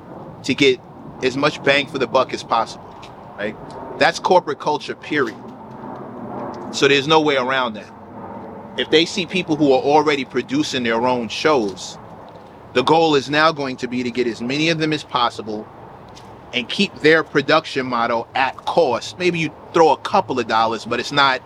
to 0.45 0.55
get 0.55 0.81
as 1.23 1.37
much 1.37 1.63
bang 1.65 1.87
for 1.87 1.99
the 1.99 2.07
buck 2.07 2.33
as 2.33 2.43
possible. 2.43 2.85
Right? 3.39 3.57
That's 3.99 4.19
corporate 4.19 4.61
culture, 4.61 4.95
period. 4.95 5.37
So 6.73 6.89
there's 6.89 7.09
no 7.09 7.21
way 7.21 7.37
around 7.37 7.75
that. 7.75 7.91
If 8.77 8.91
they 8.91 9.07
see 9.07 9.25
people 9.25 9.57
who 9.57 9.73
are 9.73 9.81
already 9.81 10.25
producing 10.25 10.83
their 10.83 11.07
own 11.07 11.29
shows, 11.29 11.97
the 12.75 12.83
goal 12.83 13.15
is 13.15 13.31
now 13.31 13.53
going 13.53 13.77
to 13.79 13.89
be 13.89 14.03
to 14.03 14.11
get 14.11 14.27
as 14.27 14.43
many 14.43 14.69
of 14.69 14.79
them 14.79 14.93
as 14.93 15.03
possible 15.03 15.67
and 16.53 16.69
keep 16.69 16.95
their 16.97 17.23
production 17.23 17.87
model 17.87 18.29
at 18.35 18.57
cost. 18.65 19.19
Maybe 19.19 19.39
you 19.39 19.53
throw 19.73 19.93
a 19.93 19.99
couple 19.99 20.39
of 20.39 20.47
dollars, 20.47 20.85
but 20.85 21.01
it's 21.01 21.13
not 21.13 21.43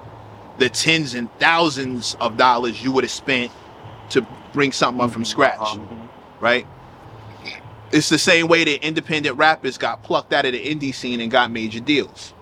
the 0.59 0.69
tens 0.69 1.15
and 1.15 1.33
thousands 1.39 2.17
of 2.21 2.37
dollars 2.37 2.83
you 2.85 2.93
would 2.93 3.05
have 3.05 3.11
spent 3.11 3.51
to 4.11 4.27
bring 4.53 4.73
something 4.73 5.03
up 5.03 5.11
from 5.11 5.23
mm-hmm. 5.23 5.31
scratch, 5.31 5.59
uh-huh. 5.61 5.97
right? 6.41 6.67
It's 7.93 8.09
the 8.09 8.19
same 8.19 8.47
way 8.47 8.63
that 8.65 8.87
independent 8.87 9.37
rappers 9.37 9.77
got 9.79 10.03
plucked 10.03 10.33
out 10.33 10.45
of 10.45 10.53
the 10.53 10.65
indie 10.65 10.95
scene 10.95 11.21
and 11.21 11.31
got 11.31 11.51
major 11.51 11.81
deals, 11.81 12.35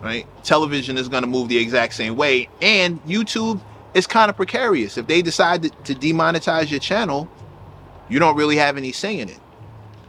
right? 0.00 0.26
Television 0.42 0.96
is 0.96 1.08
going 1.08 1.22
to 1.22 1.28
move 1.28 1.48
the 1.48 1.58
exact 1.58 1.94
same 1.94 2.16
way, 2.16 2.48
and 2.60 3.02
YouTube 3.04 3.60
is 3.94 4.06
kind 4.06 4.30
of 4.30 4.36
precarious. 4.36 4.98
If 4.98 5.06
they 5.06 5.22
decide 5.22 5.62
to, 5.62 5.70
to 5.70 5.94
demonetize 5.94 6.70
your 6.70 6.80
channel, 6.80 7.28
you 8.08 8.18
don't 8.18 8.36
really 8.36 8.56
have 8.56 8.76
any 8.76 8.90
say 8.90 9.20
in 9.20 9.28
it, 9.28 9.38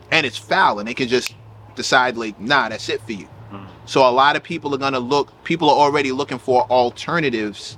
and 0.10 0.26
it's 0.26 0.38
foul, 0.38 0.80
and 0.80 0.88
they 0.88 0.96
can 0.96 1.08
just 1.08 1.36
decide 1.78 2.18
like, 2.18 2.38
nah, 2.40 2.68
that's 2.68 2.90
it 2.90 3.02
for 3.04 3.14
you. 3.14 3.26
Hmm. 3.50 3.66
So 3.86 4.08
a 4.08 4.12
lot 4.12 4.36
of 4.36 4.44
people 4.44 4.76
are 4.76 4.78
gonna 4.78 5.00
look. 5.00 5.32
People 5.46 5.70
are 5.70 5.78
already 5.78 6.12
looking 6.12 6.40
for 6.40 6.64
alternatives, 6.70 7.78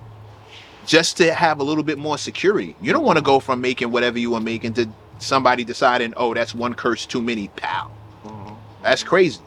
just 0.88 1.18
to 1.18 1.32
have 1.34 1.60
a 1.60 1.64
little 1.64 1.84
bit 1.84 2.00
more 2.00 2.18
security. 2.18 2.76
You 2.82 2.92
don't 2.92 3.06
want 3.06 3.18
to 3.18 3.24
go 3.24 3.40
from 3.40 3.62
making 3.62 3.92
whatever 3.92 4.18
you 4.18 4.32
were 4.32 4.40
making 4.40 4.74
to 4.74 4.90
somebody 5.20 5.64
deciding, 5.64 6.14
oh, 6.18 6.34
that's 6.34 6.56
one 6.56 6.74
curse 6.74 7.06
too 7.06 7.22
many, 7.22 7.50
pal. 7.50 7.92
Mm-hmm. 8.24 8.54
That's 8.82 9.04
crazy. 9.04 9.42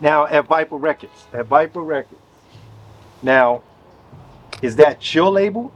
Now 0.00 0.26
at 0.26 0.46
Viper 0.46 0.76
Records, 0.76 1.26
at 1.32 1.46
Viper 1.46 1.82
Records. 1.82 2.20
Now, 3.22 3.62
is 4.62 4.76
that 4.76 5.14
your 5.14 5.30
label? 5.30 5.72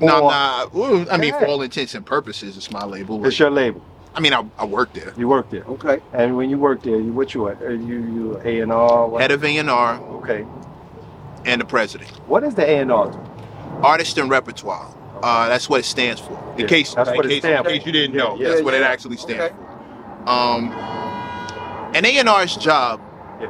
No, 0.00 0.24
Or 0.24 0.30
nah. 0.30 1.10
I 1.10 1.16
mean, 1.18 1.34
for 1.34 1.46
all 1.46 1.62
intents 1.62 1.94
and 1.94 2.04
purposes, 2.04 2.56
it's 2.56 2.70
my 2.70 2.84
label. 2.84 3.24
It's 3.26 3.38
your 3.38 3.50
label. 3.50 3.84
I 4.14 4.20
mean, 4.20 4.32
I, 4.34 4.44
I 4.58 4.64
work 4.64 4.92
there. 4.92 5.12
You 5.16 5.28
work 5.28 5.50
there. 5.50 5.62
Okay. 5.64 6.00
And 6.12 6.36
when 6.36 6.50
you 6.50 6.58
work 6.58 6.82
there, 6.82 6.96
you 7.00 7.12
what 7.12 7.32
you 7.34 7.48
at? 7.48 7.62
Are 7.62 7.74
you 7.74 7.98
you 8.00 8.40
A 8.44 8.60
and 8.60 8.72
R? 8.72 9.18
Head 9.20 9.30
of 9.30 9.44
A&R 9.44 10.00
Okay. 10.16 10.44
and 11.44 11.60
the 11.60 11.64
president. 11.64 12.10
What 12.26 12.42
is 12.42 12.54
the 12.54 12.64
A 12.68 12.78
and 12.80 12.90
R? 12.90 13.08
Artist 13.82 14.18
and 14.18 14.28
repertoire. 14.28 14.92
Uh, 15.22 15.48
that's 15.48 15.68
what 15.68 15.80
it 15.80 15.84
stands 15.84 16.20
for. 16.20 16.32
In 16.54 16.60
Yeah, 16.62 16.66
case, 16.66 16.94
that's 16.94 17.10
in 17.10 17.16
what 17.16 17.26
it 17.26 17.28
case, 17.28 17.36
in 17.36 17.42
stands 17.42 17.68
for. 17.68 17.74
case 17.74 17.86
you 17.86 17.92
didn't 17.92 18.14
Yeah, 18.16 18.22
know, 18.24 18.36
yeah, 18.36 18.48
that's 18.48 18.62
what 18.62 18.74
it 18.74 18.80
yeah. 18.80 18.88
actually 18.88 19.16
stands 19.16 19.42
Okay. 19.44 19.54
for. 20.24 20.30
Um, 20.30 20.72
an 21.94 22.04
A&R's 22.04 22.56
job 22.56 23.00
Yeah. 23.40 23.48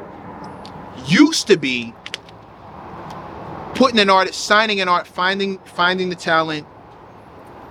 used 1.06 1.46
to 1.46 1.56
be 1.56 1.94
putting 3.74 3.98
an 3.98 4.10
artist, 4.10 4.44
signing 4.44 4.80
an 4.80 4.88
art, 4.88 5.06
finding 5.06 5.58
finding 5.60 6.10
the 6.10 6.16
talent, 6.16 6.66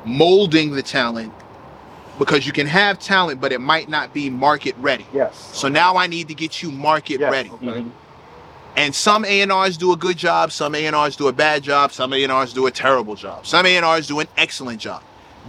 molding 0.05 0.71
the 0.71 0.81
talent, 0.83 1.33
because 2.19 2.45
you 2.45 2.51
can 2.51 2.67
have 2.67 2.99
talent, 2.99 3.41
but 3.41 3.51
it 3.51 3.59
might 3.61 3.89
not 3.89 4.13
be 4.13 4.29
market 4.29 4.75
ready. 4.79 5.05
Yes. 5.13 5.49
So 5.53 5.67
now 5.69 5.95
I 5.97 6.05
need 6.05 6.27
to 6.27 6.35
get 6.35 6.61
you 6.61 6.69
market 6.71 7.19
Yes. 7.21 7.31
ready. 7.31 7.49
Mhm. 7.49 7.89
And 8.75 8.93
some 8.93 9.25
A&Rs 9.25 9.77
do 9.77 9.93
a 9.93 9.97
good 9.97 10.17
job, 10.17 10.51
some 10.51 10.75
A&Rs 10.75 11.15
do 11.15 11.27
a 11.27 11.33
bad 11.33 11.63
job, 11.63 11.91
some 11.91 12.13
A&Rs 12.13 12.53
do 12.53 12.67
a 12.67 12.71
terrible 12.71 13.15
job. 13.15 13.47
Some 13.47 13.65
A&Rs 13.65 14.07
do 14.07 14.19
an 14.19 14.27
excellent 14.37 14.79
job. 14.79 15.01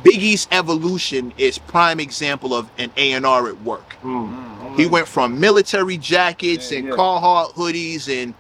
Biggie's 0.02 0.48
evolution 0.52 1.32
is 1.36 1.58
prime 1.58 2.00
example 2.00 2.54
of 2.54 2.70
an 2.78 2.90
A&R 2.96 3.48
at 3.48 3.60
work. 3.62 3.96
Mm. 4.04 4.76
He 4.76 4.86
went 4.86 5.06
from 5.08 5.38
military 5.38 5.98
jackets 5.98 6.70
Yeah, 6.70 6.78
and 6.78 6.88
yeah. 6.88 6.94
Carhartt 6.94 7.54
hoodies 7.54 8.08
and 8.08 8.32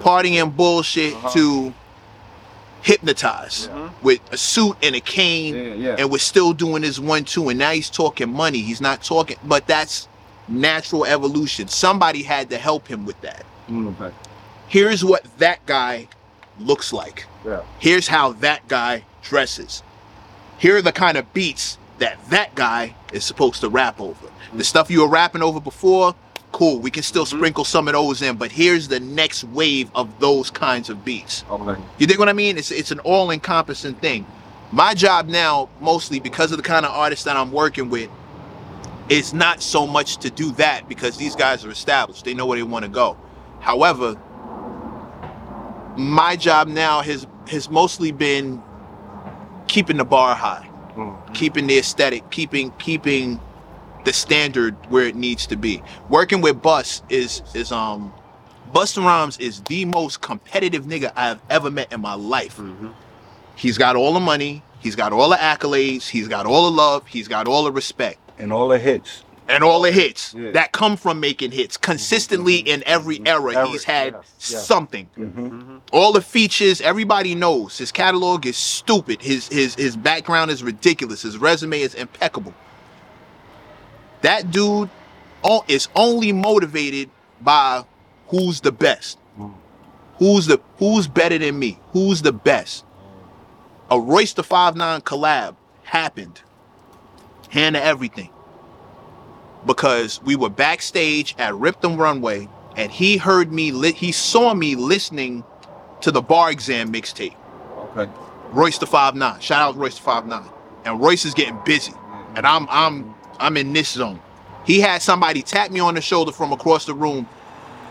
partying 0.00 0.54
bullshit 0.54 1.14
Uh-huh. 1.14 1.30
to 1.30 1.74
hypnotize 2.82 3.68
Yeah. 3.72 3.90
with 4.02 4.20
a 4.32 4.36
suit 4.36 4.76
and 4.82 4.94
a 4.94 5.00
cane 5.00 5.54
Yeah, 5.54 5.74
yeah. 5.74 5.96
and 5.98 6.10
was 6.10 6.22
still 6.22 6.52
doing 6.52 6.82
his 6.82 7.00
one 7.00 7.24
two 7.24 7.48
and 7.48 7.58
now 7.58 7.70
he's 7.72 7.88
talking 7.90 8.32
money. 8.32 8.58
He's 8.60 8.80
not 8.80 9.02
talking 9.02 9.36
but 9.44 9.66
that's 9.66 10.08
natural 10.48 11.04
evolution. 11.06 11.68
Somebody 11.68 12.22
had 12.24 12.50
to 12.50 12.58
help 12.58 12.88
him 12.88 13.06
with 13.06 13.20
that. 13.22 13.44
Mm. 13.70 14.12
Here's 14.66 15.04
what 15.04 15.24
that 15.38 15.64
guy 15.66 16.08
looks 16.58 16.92
like. 16.92 17.26
Here's 17.78 18.08
how 18.08 18.32
that 18.34 18.66
guy 18.68 19.04
dresses. 19.22 19.82
Here 20.58 20.76
are 20.76 20.82
the 20.82 20.92
kind 20.92 21.16
of 21.16 21.32
beats 21.32 21.78
that 21.98 22.18
that 22.30 22.54
guy 22.54 22.94
is 23.12 23.24
supposed 23.24 23.60
to 23.60 23.68
rap 23.68 24.00
over. 24.00 24.26
The 24.52 24.64
stuff 24.64 24.90
you 24.90 25.00
were 25.02 25.08
rapping 25.08 25.42
over 25.42 25.60
before 25.60 26.14
cool 26.52 26.78
we 26.78 26.90
can 26.90 27.02
still 27.02 27.26
sprinkle 27.26 27.64
some 27.64 27.88
of 27.88 27.94
those 27.94 28.22
in 28.22 28.36
but 28.36 28.52
here's 28.52 28.88
the 28.88 29.00
next 29.00 29.42
wave 29.44 29.90
of 29.94 30.20
those 30.20 30.50
kinds 30.50 30.88
of 30.90 31.04
beats 31.04 31.44
Okay. 31.50 31.80
you 31.98 32.06
dig 32.06 32.18
what 32.18 32.28
I 32.28 32.32
mean? 32.34 32.58
It's 32.58 32.70
it's 32.70 32.90
an 32.90 33.00
all-encompassing 33.00 33.94
thing. 33.96 34.26
My 34.70 34.94
job 34.94 35.28
now, 35.28 35.68
mostly 35.80 36.18
because 36.20 36.50
of 36.52 36.56
the 36.56 36.62
kind 36.62 36.86
of 36.86 36.92
artists 36.92 37.24
that 37.26 37.36
I'm 37.36 37.52
working 37.52 37.90
with, 37.90 38.08
is 39.08 39.34
not 39.34 39.62
so 39.62 39.86
much 39.86 40.16
to 40.18 40.30
do 40.30 40.52
that 40.52 40.88
because 40.88 41.18
these 41.18 41.36
guys 41.36 41.64
are 41.64 41.70
established. 41.70 42.24
They 42.24 42.32
know 42.32 42.46
where 42.46 42.56
they 42.58 42.62
want 42.62 42.84
to 42.84 42.90
go. 42.90 43.16
However, 43.60 44.16
my 45.96 46.36
job 46.36 46.68
now 46.68 47.02
has 47.02 47.26
has 47.48 47.68
mostly 47.70 48.12
been 48.12 48.62
keeping 49.68 49.96
the 49.98 50.04
bar 50.04 50.34
high, 50.34 50.68
Mm. 50.96 51.34
keeping 51.34 51.66
the 51.66 51.78
aesthetic, 51.78 52.30
keeping 52.30 52.70
keeping 52.78 53.40
the 54.04 54.12
standard 54.12 54.74
where 54.90 55.04
it 55.06 55.14
needs 55.16 55.46
to 55.46 55.56
be. 55.56 55.82
Working 56.08 56.40
with 56.40 56.60
Bus 56.62 57.02
is 57.08 57.42
is 57.54 57.72
um 57.72 58.12
Busta 58.72 59.04
Rhymes 59.04 59.36
is 59.38 59.60
the 59.62 59.84
most 59.84 60.20
competitive 60.22 60.84
nigga 60.84 61.12
I've 61.14 61.40
ever 61.50 61.70
met 61.70 61.92
in 61.92 62.00
my 62.00 62.14
life. 62.14 62.56
Mm-hmm. 62.56 62.88
He's 63.54 63.76
got 63.76 63.96
all 63.96 64.14
the 64.14 64.20
money, 64.20 64.62
he's 64.80 64.96
got 64.96 65.12
all 65.12 65.28
the 65.28 65.36
accolades, 65.36 66.08
he's 66.08 66.26
got 66.26 66.46
all 66.46 66.70
the 66.70 66.76
love, 66.76 67.06
he's 67.06 67.28
got 67.28 67.46
all 67.46 67.64
the 67.64 67.72
respect 67.72 68.18
And 68.38 68.50
all 68.52 68.68
the 68.68 68.78
hits. 68.78 69.24
and 69.46 69.62
all 69.62 69.82
the 69.82 69.92
hits 69.92 70.32
Yeah. 70.34 70.52
that 70.52 70.72
come 70.72 70.96
from 70.96 71.20
making 71.20 71.50
hits 71.50 71.76
consistently 71.76 72.60
mm-hmm. 72.60 72.68
in 72.68 72.82
every 72.86 73.20
era. 73.26 73.54
Era, 73.54 73.68
He's 73.68 73.84
had 73.84 74.14
yes, 74.14 74.48
yes. 74.52 74.66
something. 74.66 75.80
All 75.92 76.12
the 76.12 76.22
features, 76.22 76.80
everybody 76.80 77.34
knows. 77.34 77.76
His 77.76 77.92
catalog 77.92 78.46
is 78.46 78.56
stupid. 78.56 79.20
His 79.20 79.48
his 79.48 79.74
his 79.74 79.96
background 79.96 80.50
is 80.50 80.62
ridiculous. 80.62 81.20
His 81.22 81.36
resume 81.36 81.78
is 81.82 81.94
impeccable. 81.94 82.54
That 84.22 84.50
dude 84.50 84.90
is 85.68 85.88
only 85.94 86.32
motivated 86.32 87.10
by 87.40 87.84
who's 88.28 88.60
the 88.60 88.72
best. 88.72 89.18
Who's 90.18 90.46
the 90.46 90.60
who's 90.78 91.08
better 91.08 91.38
than 91.38 91.58
me? 91.58 91.78
Who's 91.92 92.22
the 92.22 92.32
best? 92.32 92.84
A 93.90 94.00
Royce 94.00 94.32
da 94.34 94.42
5'9 94.42 95.02
collab 95.02 95.56
happened. 95.84 96.40
Hand 97.50 97.74
to 97.74 97.82
everything 97.84 98.30
because 99.66 100.22
we 100.22 100.36
were 100.36 100.48
backstage 100.48 101.34
at 101.38 101.54
Rip 101.54 101.80
the 101.80 101.90
Runway 101.90 102.48
and 102.76 102.90
he 102.90 103.16
heard 103.16 103.52
me 103.52 103.70
li- 103.72 103.92
he 103.92 104.12
saw 104.12 104.54
me 104.54 104.74
listening 104.74 105.44
to 106.00 106.10
the 106.10 106.22
bar 106.22 106.50
exam 106.50 106.92
mixtape. 106.92 107.34
Okay. 107.96 108.10
Royce 108.50 108.78
da 108.78 108.86
5'9. 108.86 109.40
Shout 109.40 109.60
out 109.60 109.76
Royce 109.76 109.98
da 109.98 110.22
5'9. 110.22 110.52
And 110.84 111.00
Royce 111.00 111.24
is 111.24 111.34
getting 111.34 111.58
busy. 111.64 111.92
And 112.34 112.46
I'm 112.46 112.66
I'm 112.70 113.14
I'm 113.38 113.56
in 113.56 113.72
this 113.72 113.88
zone. 113.90 114.20
He 114.64 114.80
had 114.80 115.02
somebody 115.02 115.42
tap 115.42 115.70
me 115.70 115.80
on 115.80 115.94
the 115.94 116.00
shoulder 116.00 116.32
from 116.32 116.52
across 116.52 116.84
the 116.86 116.94
room. 116.94 117.28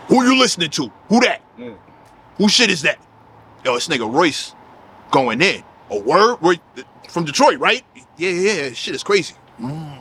Who 0.08 0.24
you 0.24 0.38
listening 0.38 0.70
to? 0.70 0.90
Who 1.08 1.20
that? 1.20 1.42
Yeah. 1.58 1.70
Who 2.38 2.48
shit 2.48 2.70
is 2.70 2.82
that? 2.82 2.98
Yo, 3.64 3.74
this 3.74 3.88
nigga 3.88 4.10
Royce 4.12 4.54
going 5.10 5.40
in. 5.42 5.62
A 5.90 5.98
word? 5.98 6.38
Roy- 6.40 6.60
From 7.08 7.24
Detroit, 7.24 7.58
right? 7.58 7.84
Yeah, 8.16 8.30
yeah, 8.30 8.52
yeah. 8.64 8.72
Shit 8.72 8.94
is 8.94 9.02
crazy. 9.02 9.34
Mm. 9.60 9.98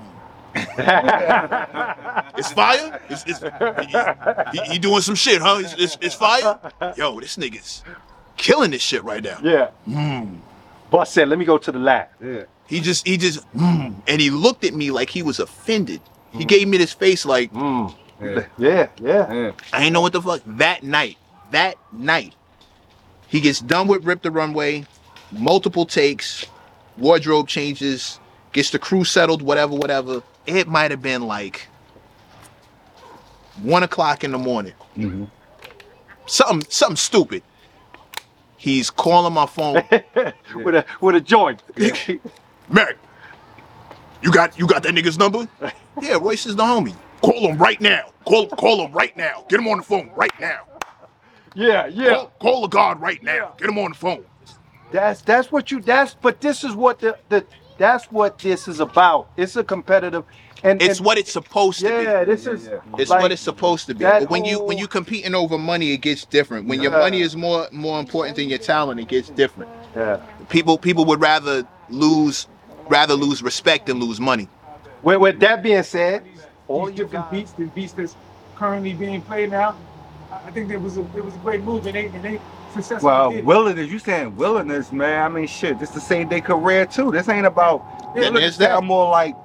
It's 2.38 2.52
fire. 2.52 3.00
It's, 3.10 3.24
it's, 3.28 3.40
he, 3.42 4.60
he- 4.64 4.72
he 4.74 4.80
doing 4.80 5.02
some 5.02 5.16
shit, 5.16 5.42
huh? 5.42 5.58
It's, 5.60 5.74
it's, 5.74 5.98
it's 6.02 6.16
fire. 6.16 6.60
Yo, 6.98 7.20
this 7.20 7.38
nigga's 7.38 7.84
killing 8.38 8.72
this 8.72 8.82
shit 8.82 9.04
right 9.04 9.24
now. 9.24 9.38
Yeah. 9.44 9.70
Mm. 9.88 10.40
Bus 10.92 11.12
said, 11.12 11.30
"Let 11.30 11.40
me 11.40 11.46
go 11.46 11.58
to 11.58 11.72
the 11.72 11.80
lab." 11.80 12.10
Yeah. 12.24 12.44
He 12.68 12.80
just, 12.80 13.08
he 13.08 13.18
just, 13.18 13.40
mm. 13.54 13.96
and 14.08 14.22
he 14.22 14.30
looked 14.30 14.64
at 14.64 14.74
me 14.74 14.92
like 14.92 15.10
he 15.10 15.24
was 15.24 15.40
offended. 15.40 16.02
He 16.32 16.46
gave 16.46 16.68
me 16.68 16.78
this 16.78 16.94
face 16.94 17.26
like 17.26 17.52
Mm. 17.52 17.94
Yeah. 18.22 18.46
Yeah, 18.58 18.88
yeah. 19.02 19.34
Yeah. 19.34 19.52
I 19.74 19.84
ain't 19.84 19.94
know 19.94 20.02
what 20.02 20.14
the 20.14 20.22
fuck. 20.22 20.42
That 20.46 20.84
night, 20.84 21.18
that 21.50 21.76
night, 21.92 22.36
he 23.28 23.42
gets 23.42 23.60
done 23.60 23.88
with 23.88 24.06
Rip 24.06 24.22
the 24.22 24.30
Runway, 24.32 24.86
multiple 25.32 25.86
takes, 25.86 26.46
wardrobe 26.98 27.48
changes, 27.48 28.20
gets 28.54 28.70
the 28.70 28.80
crew 28.80 29.04
settled, 29.04 29.42
whatever, 29.42 29.74
whatever. 29.74 30.22
It 30.46 30.68
might 30.68 30.92
have 30.92 31.02
been 31.02 31.24
like 31.24 31.68
one 33.62 33.84
o'clock 33.84 34.24
in 34.24 34.32
the 34.32 34.38
morning. 34.38 34.74
Mhm. 34.98 35.30
Something, 36.28 36.70
something 36.70 36.96
stupid. 36.96 37.44
He's 38.62 38.92
calling 38.92 39.34
my 39.34 39.48
phone. 39.48 39.82
with 40.56 40.76
a 40.76 40.86
with 41.02 41.16
a 41.16 41.20
joint. 41.22 41.64
Merrick, 42.70 43.00
you 44.22 44.32
got 44.32 44.60
you 44.60 44.68
got 44.68 44.84
that 44.84 44.94
nigga's 44.94 45.18
number? 45.18 45.48
yeah, 46.00 46.20
Royce 46.22 46.46
is 46.46 46.56
the 46.56 46.62
homie. 46.62 46.96
Call 47.24 47.50
him 47.50 47.58
right 47.58 47.82
now. 47.82 48.12
Call 48.24 48.46
call 48.50 48.86
him 48.86 48.92
right 48.92 49.18
now. 49.18 49.46
Get 49.50 49.60
him 49.60 49.68
on 49.68 49.80
the 49.80 49.84
phone 49.84 50.12
right 50.16 50.40
now. 50.40 50.68
yeah, 51.56 51.88
yeah. 51.88 52.10
Call, 52.10 52.28
call 52.40 52.62
the 52.62 52.68
guard 52.68 53.00
right 53.02 53.24
now. 53.24 53.56
Get 53.58 53.68
him 53.68 53.80
on 53.80 53.94
the 53.94 53.98
phone. 53.98 54.24
That's 54.92 55.24
that's 55.24 55.52
what 55.52 55.72
you 55.72 55.82
that's 55.82 56.14
but 56.14 56.40
this 56.40 56.64
is 56.64 56.76
what 56.76 57.00
the, 57.00 57.18
the 57.30 57.44
that's 57.80 58.12
what 58.12 58.38
this 58.38 58.68
is 58.68 58.80
about. 58.80 59.32
It's 59.38 59.56
a 59.56 59.64
competitive 59.64 60.24
and 60.64 60.82
It's 60.82 60.98
and- 61.00 61.06
what 61.06 61.18
it's 61.18 61.32
supposed 61.32 61.80
to 61.80 61.86
be. 61.86 62.04
yeah, 62.04 62.24
this 62.24 62.46
is 62.46 62.68
yeah. 62.68 62.78
It's 62.98 63.10
like, 63.10 63.22
what 63.22 63.32
it's 63.32 63.42
supposed 63.42 63.88
to 63.88 63.94
be. 63.96 64.04
that 64.04 64.22
But 64.22 64.30
when 64.30 64.46
you 64.46 64.60
when 64.60 64.78
whole- 64.78 64.82
you 64.82 64.88
competing 64.88 65.34
over 65.36 65.58
money, 65.58 65.92
it 65.94 65.98
gets 65.98 66.26
different. 66.26 66.68
When 66.68 66.82
your 66.82 66.92
Yeah. 66.92 67.00
money 67.00 67.22
is 67.22 67.36
more 67.36 67.68
more 67.72 68.00
important 68.00 68.36
than 68.36 68.50
your 68.50 68.60
talent, 68.60 69.00
it 69.00 69.08
gets 69.08 69.30
different. 69.30 69.72
yeah. 69.96 70.18
People 70.50 70.78
people 70.78 71.06
would 71.06 71.22
rather 71.22 71.64
lose 71.90 72.48
rather 72.90 73.14
lose 73.16 73.42
respect 73.42 73.86
than 73.88 74.00
lose 74.00 74.20
money. 74.20 74.48
With, 75.04 75.18
with 75.20 75.40
that 75.40 75.64
being 75.64 75.84
said, 75.84 76.24
all 76.68 76.86
These 76.86 76.98
you 77.00 77.06
different 77.06 77.26
got 77.26 77.32
beats, 77.32 77.52
the 77.54 77.66
beats 77.66 77.94
that's 77.94 78.16
currently 78.56 78.94
being 78.94 79.22
played 79.22 79.50
now, 79.52 79.76
I 80.32 80.48
I 80.48 80.52
think 80.52 80.72
it 80.72 80.82
was 80.82 80.98
a 80.98 81.02
it 81.16 81.24
was 81.26 81.34
a 81.34 81.38
great 81.40 81.64
move 81.64 81.86
and 81.88 81.96
they 81.96 82.06
and 82.06 82.24
they 82.24 82.40
successfully 82.74 83.12
Well, 83.12 83.30
did. 83.32 83.40
it. 83.40 83.46
willingness, 83.46 83.90
you 83.90 84.00
saying 84.00 84.36
willingness, 84.38 84.92
man. 84.92 85.24
I 85.26 85.28
mean, 85.30 85.48
shit, 85.48 85.80
this 85.80 85.90
the 85.90 86.00
same 86.00 86.30
day 86.30 86.40
career 86.40 86.86
too. 86.86 87.12
This 87.12 87.28
ain't 87.28 87.46
about. 87.46 87.84
Yeah, 88.16 88.30
Look 88.30 88.36
there's 88.36 88.54
at 88.56 88.60
that 88.70 88.76
that. 88.80 88.84
more 88.84 89.10
like 89.10 89.36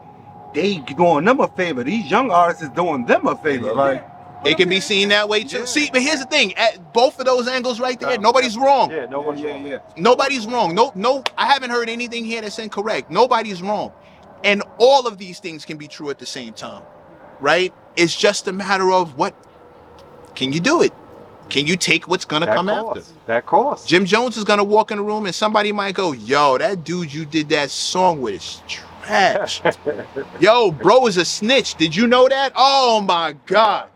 they 0.57 0.79
doing 0.79 1.27
them 1.27 1.41
a 1.41 1.49
favor. 1.49 1.85
These 1.85 2.11
young 2.11 2.33
artists 2.33 2.65
is 2.65 2.71
doing 2.71 3.07
them 3.07 3.29
a 3.29 3.37
favor. 3.39 3.75
Like, 3.75 4.07
It 4.45 4.57
can 4.59 4.69
be 4.71 4.81
seen 4.81 5.11
that 5.11 5.29
way 5.29 5.45
too. 5.45 5.61
Yeah. 5.61 5.65
See, 5.67 5.91
but 5.93 6.03
here's 6.03 6.21
the 6.21 6.27
thing: 6.27 6.55
at 6.57 6.93
both 6.95 7.21
of 7.21 7.27
those 7.27 7.49
angles 7.49 7.81
right 7.81 8.01
there, 8.01 8.19
nobody's 8.19 8.59
wrong. 8.59 8.91
yeah, 8.93 9.07
no 9.07 9.21
one's 9.23 9.41
Yeah, 9.43 9.53
wrong. 9.53 9.67
yeah. 9.67 9.79
Nobody's 9.99 10.47
wrong. 10.47 10.75
No, 10.75 10.93
no, 10.97 11.25
I 11.39 11.47
haven't 11.47 11.71
heard 11.71 11.89
anything 11.91 12.25
here 12.25 12.43
that's 12.43 12.59
incorrect. 12.59 13.11
Nobody's 13.11 13.63
wrong. 13.63 13.93
And 14.45 14.63
all 14.79 15.07
of 15.09 15.19
these 15.19 15.41
things 15.41 15.65
can 15.65 15.79
be 15.79 15.89
true 15.89 16.11
at 16.11 16.19
the 16.21 16.27
same 16.27 16.55
time, 16.55 16.83
right? 17.41 17.75
It's 17.97 18.17
just 18.17 18.49
a 18.49 18.53
matter 18.53 18.93
of 18.93 19.17
what 19.19 19.35
can 20.37 20.53
you 20.53 20.61
do 20.61 20.83
it? 20.83 20.93
Can 21.51 21.67
you 21.67 21.77
take 21.77 22.09
what's 22.09 22.25
gonna 22.27 22.47
That 22.47 22.57
come 22.57 22.69
cost. 22.69 22.99
after? 22.99 23.13
That 23.27 23.47
cost. 23.47 23.89
Jim 23.89 24.05
Jones 24.07 24.37
is 24.37 24.45
gonna 24.45 24.65
walk 24.65 24.91
in 24.91 24.99
the 24.99 25.05
room 25.05 25.27
and 25.27 25.35
somebody 25.35 25.73
might 25.73 25.95
go, 25.95 26.13
Yo, 26.13 26.59
that 26.59 26.85
dude 26.85 27.13
you 27.15 27.25
did 27.25 27.49
that 27.51 27.71
song 27.71 28.21
with 28.21 28.35
is 28.35 28.63
Yo, 30.41 30.73
bro 30.73 31.07
is 31.07 31.17
a 31.17 31.25
snitch. 31.25 31.77
Did 31.77 31.95
you 31.97 32.07
know 32.07 32.29
that? 32.29 32.53
Oh 32.57 33.01
my 33.01 33.35
God. 33.47 33.89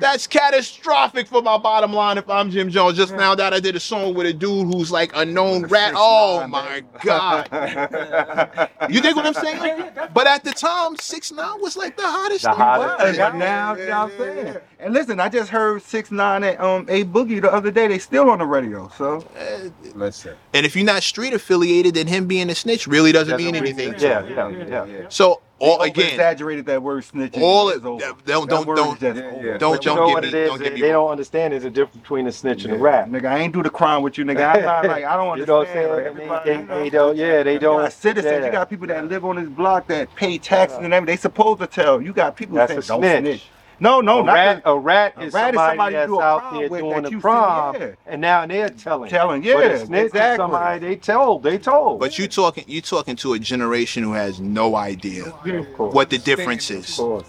That's 0.00 0.26
catastrophic 0.26 1.26
for 1.28 1.42
my 1.42 1.58
bottom 1.58 1.92
line 1.92 2.18
if 2.18 2.28
I'm 2.28 2.50
Jim 2.50 2.70
Jones. 2.70 2.96
Just 2.96 3.14
found 3.14 3.40
out 3.40 3.52
I 3.52 3.60
did 3.60 3.76
a 3.76 3.80
song 3.80 4.14
with 4.14 4.26
a 4.26 4.32
dude 4.32 4.72
who's 4.74 4.90
like 4.90 5.12
a 5.14 5.24
known 5.24 5.66
rat. 5.66 5.92
Oh 5.96 6.46
my 6.48 6.82
God. 7.04 7.48
You 8.90 9.00
dig 9.00 9.14
what 9.14 9.26
I'm 9.26 9.34
saying? 9.34 9.90
But 10.14 10.26
at 10.26 10.42
the 10.42 10.52
time, 10.52 10.96
6 10.96 11.32
9 11.32 11.60
was 11.60 11.76
like 11.76 11.96
the 11.96 12.02
hottest 12.02 12.42
The 12.42 12.50
thing. 12.50 12.56
hottest 12.58 13.18
But 13.18 13.30
thing. 13.30 13.38
now, 13.38 13.74
you 13.76 13.86
know 13.86 14.04
what 14.04 14.12
I'm 14.12 14.18
saying. 14.18 14.56
And 14.80 14.94
listen, 14.94 15.20
I 15.20 15.28
just 15.28 15.50
heard 15.50 15.82
six 15.82 16.10
nine 16.10 16.42
at 16.42 16.58
um 16.58 16.86
a 16.88 17.04
boogie 17.04 17.40
the 17.40 17.52
other 17.52 17.70
day. 17.70 17.86
They 17.86 17.98
still 17.98 18.30
on 18.30 18.38
the 18.38 18.46
radio. 18.46 18.90
So 18.96 19.24
Listen. 19.94 20.34
And 20.54 20.64
if 20.64 20.74
you're 20.74 20.86
not 20.86 21.02
street 21.02 21.34
affiliated, 21.34 21.94
then 21.94 22.06
him 22.06 22.26
being 22.26 22.48
a 22.48 22.54
snitch 22.54 22.86
really 22.86 23.12
doesn't 23.12 23.36
mean 23.36 23.54
anything. 23.54 23.92
to 23.94 24.00
Yeah, 24.06 24.26
yeah, 24.26 24.86
yeah. 24.86 25.04
So, 25.10 25.42
all 25.60 25.78
They 25.78 25.88
again, 25.88 26.08
exaggerated 26.10 26.66
that 26.66 26.82
word 26.82 27.04
snitching. 27.04 27.40
all 27.42 27.68
It's 27.68 27.78
it- 27.78 27.84
over. 27.84 28.00
don't- 28.00 28.24
That 28.24 28.46
don't- 28.48 28.66
word 28.66 28.76
don't- 28.76 28.94
is 28.94 29.00
just 29.00 29.16
Yeah, 29.20 29.42
yeah. 29.52 29.58
don't 29.58 29.76
But 29.76 29.84
you 29.84 29.90
know 29.90 29.96
don't 29.96 30.12
what 30.12 30.22
get 30.24 30.32
me 30.32 30.44
don't 30.46 30.58
They, 30.58 30.64
get 30.64 30.74
me 30.74 30.80
they 30.80 30.86
wrong. 30.92 31.04
don't 31.04 31.10
understand 31.12 31.52
there's 31.52 31.64
a 31.64 31.70
difference 31.70 31.96
between 31.98 32.26
a 32.26 32.32
snitch 32.32 32.64
and 32.64 32.72
a 32.72 32.76
Yeah, 32.76 32.82
rat. 32.82 33.10
Nigga, 33.10 33.26
I 33.26 33.38
ain't 33.38 33.52
do 33.52 33.62
the 33.62 33.70
crime 33.70 34.02
with 34.02 34.18
you, 34.18 34.24
nigga. 34.24 34.54
I'm 34.56 34.62
not 34.62 34.86
like 34.86 35.04
I 35.04 35.16
don't 35.16 35.38
You 35.38 35.46
know 35.46 35.58
what 35.58 35.68
I'm 35.68 35.76
understand. 35.76 35.76
saying? 35.76 35.88
like, 35.90 36.02
They, 36.02 36.10
everybody, 36.10 36.50
they, 36.50 36.56
you 36.56 36.64
know? 36.66 36.82
they 36.82 36.90
don't. 36.90 37.16
Yeah, 37.16 37.42
they 37.42 37.58
don't. 37.58 37.82
got 37.82 37.92
citizens, 37.92 38.32
yeah. 38.40 38.46
you 38.46 38.52
got 38.52 38.70
people 38.70 38.86
that 38.88 39.06
live 39.08 39.24
on 39.24 39.36
this 39.36 39.48
block 39.48 39.86
that 39.88 40.14
pay 40.16 40.38
taxes 40.38 40.78
and 40.78 40.92
everything. 40.94 41.12
They 41.12 41.16
supposed 41.20 41.60
to 41.60 41.66
tell. 41.66 42.00
You 42.00 42.12
got 42.12 42.36
people 42.36 42.56
That's 42.56 42.70
saying 42.70 42.78
a 42.82 42.86
don't 42.86 43.00
snitch. 43.02 43.20
snitch. 43.40 43.48
No, 43.80 44.00
no, 44.02 44.20
a 44.20 44.24
not 44.24 44.32
rat, 44.34 44.62
that- 44.64 44.70
a 44.70 44.78
rat 44.78 45.14
a 45.16 45.22
is 45.22 45.32
rat 45.32 45.54
is 45.54 45.58
somebody, 45.58 45.70
somebody 45.70 45.94
you 45.94 45.98
that's 46.00 46.10
do 46.10 46.20
a 46.20 46.22
out 46.22 46.40
prom 46.40 46.58
there 46.58 46.68
with 46.68 46.80
doing 46.80 46.94
that 46.94 47.02
the 47.04 47.10
you 47.10 47.16
see, 47.16 47.20
prom, 47.20 47.74
yeah. 47.76 47.90
and 48.06 48.20
now 48.20 48.46
they're 48.46 48.68
telling. 48.68 49.10
telling. 49.10 49.40
But 49.40 49.48
Yeah, 49.48 49.58
a 49.58 49.78
snitch 49.86 49.98
is 50.00 50.06
exactly. 50.06 50.36
somebody 50.42 50.78
they 50.80 50.96
told. 50.96 51.42
They 51.42 51.58
told. 51.58 52.00
But 52.00 52.18
you 52.18 52.28
talking 52.28 52.64
you 52.66 52.80
talking 52.82 53.16
to 53.16 53.32
a 53.32 53.38
generation 53.38 54.02
who 54.02 54.12
has 54.12 54.38
no 54.40 54.76
idea 54.76 55.32
Yeah. 55.44 55.54
Of 55.54 55.72
course. 55.74 55.94
what 55.94 56.10
the 56.10 56.18
difference 56.18 56.68
Of 56.70 56.76
is. 56.76 56.96
course. 56.96 57.24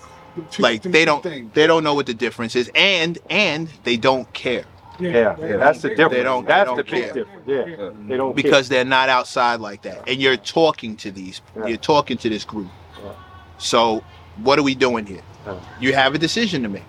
Like 0.59 0.81
they 0.83 1.05
don't 1.05 1.23
they 1.53 1.67
don't 1.67 1.83
know 1.83 1.93
what 1.93 2.05
the 2.05 2.13
difference 2.13 2.55
is, 2.55 2.69
and 2.75 3.17
and 3.29 3.69
they 3.83 3.97
don't 3.97 4.31
care 4.33 4.63
Yeah, 4.99 5.35
yeah, 5.39 5.57
that's 5.57 5.81
the 5.81 5.89
difference. 5.89 6.13
They 6.13 6.23
don't- 6.23 6.43
they 6.45 6.47
that's 6.53 6.67
don't 6.67 6.77
the 6.77 6.83
big 6.83 7.03
care. 7.05 7.13
difference. 7.13 7.43
Yeah, 7.47 7.89
they 8.07 8.17
don't 8.17 8.33
care. 8.35 8.43
because 8.43 8.69
they're 8.69 8.85
not 8.85 9.09
outside 9.09 9.59
like 9.61 9.81
that. 9.83 10.07
And 10.07 10.21
you're 10.21 10.37
talking 10.37 10.95
to 10.97 11.11
these, 11.11 11.41
Yeah. 11.57 11.67
you're 11.67 11.77
talking 11.77 12.17
to 12.17 12.29
this 12.29 12.43
group. 12.45 12.67
Yeah. 13.03 13.11
So 13.57 14.03
what 14.43 14.57
are 14.59 14.63
we 14.63 14.75
doing 14.75 15.05
here? 15.05 15.21
Yeah. 15.45 15.59
You 15.79 15.93
have 15.93 16.13
a 16.15 16.17
decision 16.17 16.63
to 16.63 16.69
make. 16.69 16.83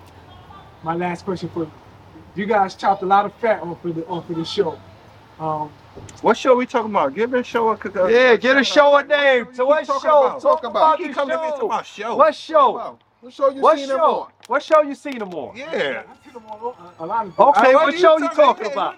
My 0.83 0.95
last 0.95 1.25
question 1.25 1.49
for 1.49 1.61
you. 1.61 1.71
You 2.35 2.45
guys 2.45 2.75
chopped 2.75 3.03
a 3.03 3.05
lot 3.05 3.25
of 3.25 3.33
fat 3.35 3.61
off 3.61 3.83
of 3.85 3.95
the 3.95 4.05
off 4.07 4.29
of 4.29 4.35
the 4.35 4.45
show. 4.45 4.77
Um, 5.39 5.71
What 6.21 6.37
show 6.37 6.53
are 6.53 6.55
we 6.55 6.65
talking 6.65 6.89
about? 6.89 7.13
Give 7.13 7.33
a 7.33 7.43
show 7.43 7.69
a 7.69 7.77
Yeah, 8.11 8.35
get 8.35 8.57
a 8.57 8.63
show 8.63 8.95
a 8.97 9.03
name. 9.03 9.47
So 9.53 9.65
what 9.65 9.85
show? 9.85 9.93
about? 9.97 10.41
Talk 10.41 10.61
Talk 10.61 10.63
about 10.63 10.69
about- 10.71 10.97
He 10.99 11.03
the 11.07 11.09
keep 11.13 11.17
to 11.17 11.25
me 11.27 11.33
talking 11.33 11.59
show. 11.59 11.65
about 11.65 11.85
show. 11.85 12.15
What 12.15 12.35
show? 12.35 12.97
What 13.21 13.33
show 13.33 13.49
you 13.51 13.61
What 13.61 13.77
seen 13.77 13.89
him 13.89 13.97
show? 13.97 14.03
on? 14.21 14.31
What 14.47 14.63
show 14.63 14.81
you 14.81 14.95
seen 14.95 15.21
him 15.21 15.33
on? 15.33 15.55
Yeah. 15.55 16.03
I've 16.09 16.23
seen 16.23 16.33
them 16.33 16.43
on 16.47 16.73
a, 16.99 17.03
a 17.03 17.05
lot 17.05 17.25
of 17.27 17.39
Okay, 17.39 17.69
Uh, 17.71 17.73
what 17.73 17.85
what 17.85 17.99
show 17.99 18.17
you 18.17 18.23
you 18.23 18.29
talking- 18.29 18.65
talking 18.65 18.71
about? 18.71 18.95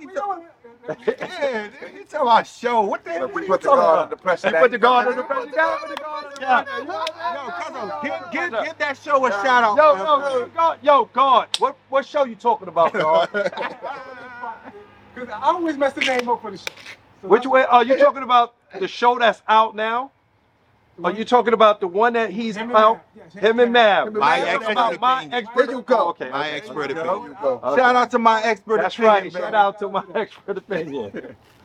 What 0.88 1.00
You 1.08 1.14
know 1.18 1.28
what? 1.28 1.30
Yeah, 1.30 1.70
you 1.94 2.04
talking 2.06 2.22
about 2.22 2.48
show. 2.48 2.82
What 2.82 3.04
the 3.06 3.12
hell? 3.12 3.28
What 3.30 3.44
are 3.44 3.48
you 3.48 3.48
Put 3.48 3.62
the 3.62 3.68
talking 3.68 3.78
guard 3.80 3.94
about? 3.94 4.04
under 4.04 4.16
pressure. 4.18 4.50
You 4.50 4.54
put 4.56 4.72
the 4.72 4.78
guard 4.80 5.08
under 5.08 5.24
Put 5.24 5.28
pressure. 5.28 5.50
the 5.52 5.56
guard 5.56 5.84
under 5.84 5.96
pressure. 5.96 6.42
Yeah. 6.42 6.66
Yo, 7.34 7.52
cousin, 7.52 7.92
give, 8.04 8.32
give, 8.32 8.52
give 8.66 8.78
that 8.80 8.98
show 8.98 9.26
a 9.26 9.32
shout 9.32 9.64
out. 9.64 9.78
Yo, 9.78 9.96
man. 9.96 10.06
yo, 10.06 10.30
yo, 10.40 10.48
God, 10.56 10.80
yo, 10.84 11.06
God, 11.14 11.50
what 11.58 11.78
what 11.90 12.06
show 12.06 12.26
you 12.26 12.36
talking 12.36 12.68
about, 12.70 12.94
God? 13.02 13.30
Because 13.34 15.30
I 15.30 15.42
always 15.44 15.78
mess 15.78 15.94
the 15.94 16.02
name 16.02 16.30
up 16.30 16.42
for 16.42 16.52
the 16.52 16.58
show. 16.58 16.66
So 17.22 17.28
Which 17.30 17.46
way 17.46 17.66
are 17.66 17.84
you 17.84 17.98
talking 18.06 18.24
about? 18.24 18.56
The 18.80 18.88
show 18.88 19.18
that's 19.20 19.42
out 19.48 19.76
now? 19.76 20.12
Are 21.04 21.12
you 21.12 21.26
talking 21.26 21.54
about 21.54 21.80
the 21.82 21.88
one 21.88 22.14
that 22.14 22.30
he's 22.32 22.56
Him 22.56 22.70
and 22.70 22.78
out? 22.78 22.98
Mav, 22.98 23.02
yes, 23.16 23.34
Him 23.34 23.60
and 23.60 23.74
Mav. 23.74 24.14
My 24.14 24.38
You're 24.38 24.46
talking 24.46 24.68
expert 24.68 24.72
about 24.72 25.00
my 25.02 25.18
opinion. 25.22 25.34
expert 25.34 25.66
There 25.68 25.76
you 25.76 25.82
go. 25.84 26.10
Okay, 26.10 26.30
My 26.30 26.48
okay. 26.48 26.58
expert 26.58 26.92
opinion. 26.92 27.24
you. 27.42 27.48
Okay. 27.48 27.82
Shout 27.82 27.96
out 27.96 28.12
to 28.12 28.20
my 28.20 28.44
expert. 28.44 28.82
That's 28.82 28.96
opinion, 28.96 29.14
right. 29.24 29.34
man. 29.34 29.42
Shout 29.42 29.54
out 29.56 29.80
to 29.80 29.90
my 29.90 30.04
expert 30.16 30.58
opinion. 30.58 31.14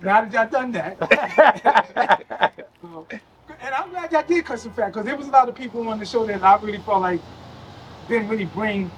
Now 0.03 0.25
that 0.25 0.33
y'all 0.33 0.49
done 0.49 0.73
that. 0.73 2.55
And 3.63 3.75
I'm 3.75 3.91
glad 3.91 4.13
y'all 4.13 4.23
did 4.27 4.45
cut 4.47 4.61
some 4.61 4.73
fat 4.73 4.89
because 4.89 5.05
there 5.05 5.17
was 5.17 5.29
a 5.29 5.31
lot 5.31 5.49
of 5.49 5.55
people 5.55 5.87
on 5.89 5.99
the 5.99 6.07
show 6.07 6.27
that 6.27 6.43
I 6.43 6.57
really 6.57 6.79
felt 6.79 7.03
like 7.03 7.21
didn't 8.09 8.29
really 8.29 8.47
bring. 8.47 8.91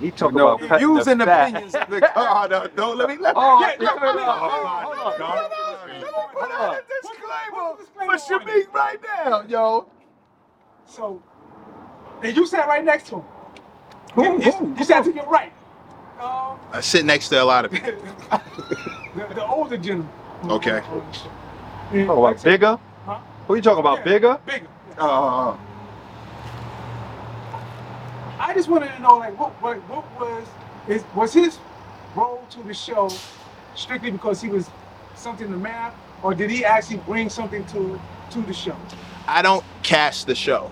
he 0.00 0.10
talking 0.10 0.36
No, 0.38 0.54
about 0.54 0.68
cutting 0.68 0.78
views 0.88 1.04
the 1.04 1.10
and 1.12 1.22
fat. 1.22 1.48
opinions 1.50 1.74
of 1.74 1.88
the 1.88 2.00
card. 2.00 2.52
uh, 2.52 2.68
Don't 2.74 2.96
let 2.98 3.08
me 3.08 3.16
let 3.18 3.34
Oh, 3.36 3.60
Yeah, 3.60 3.72
yeah, 3.80 3.86
no, 3.86 3.94
no, 3.96 4.12
no, 4.14 4.32
hold 4.32 4.66
on, 4.66 4.84
hold 4.84 4.98
on. 4.98 5.12
Put 5.14 5.22
out 5.22 5.50
a 5.50 5.54
disclaimer. 5.54 6.00
Disclaimer 6.00 6.32
What 6.32 6.50
you 6.50 6.56
on 6.56 6.74
it. 8.14 8.46
mean 8.46 8.66
right 8.72 8.98
now, 9.24 9.42
yo? 9.42 9.86
So, 10.86 11.22
and 12.22 12.36
you 12.36 12.46
sat 12.46 12.66
right 12.68 12.84
next 12.84 13.06
to 13.08 13.16
him. 13.16 13.22
Who- 14.14 14.24
You, 14.24 14.32
you- 14.42 14.52
who? 14.52 14.74
you 14.78 14.84
sat 14.84 15.04
to 15.04 15.12
your 15.12 15.26
right. 15.26 15.52
Um, 16.20 16.58
I 16.72 16.80
sit 16.80 17.04
next 17.04 17.28
to 17.28 17.42
a 17.42 17.44
lot 17.44 17.64
of 17.66 17.70
people. 17.72 17.92
the, 19.16 19.34
the 19.34 19.46
older 19.46 19.76
gentleman. 19.76 20.08
Okay. 20.44 20.80
Yeah, 21.92 22.06
Talking 22.06 22.10
about 22.10 22.42
bigger? 22.42 22.78
Huh? 23.04 23.18
Who 23.46 23.54
you 23.56 23.62
talking 23.62 23.80
about? 23.80 23.98
Yeah, 23.98 24.04
Bigger? 24.04 24.38
Bigger. 24.46 24.66
Uh, 24.98 25.56
I 28.38 28.54
just 28.54 28.68
wanted 28.68 28.92
to 28.94 29.02
know, 29.02 29.18
like, 29.18 29.38
what, 29.38 29.52
what, 29.62 29.76
what 29.88 30.04
was 30.20 30.46
is 30.88 31.02
was 31.14 31.32
his 31.34 31.58
role 32.14 32.44
to 32.50 32.62
the 32.62 32.72
show 32.74 33.10
strictly 33.74 34.10
because 34.10 34.40
he 34.40 34.48
was 34.48 34.70
something 35.14 35.48
to 35.50 35.56
math, 35.56 35.94
or 36.22 36.34
did 36.34 36.50
he 36.50 36.64
actually 36.64 36.98
bring 36.98 37.28
something 37.28 37.64
to 37.66 38.00
to 38.30 38.40
the 38.42 38.52
show? 38.54 38.76
I 39.28 39.42
don't 39.42 39.64
cast 39.82 40.26
the 40.26 40.34
show. 40.34 40.70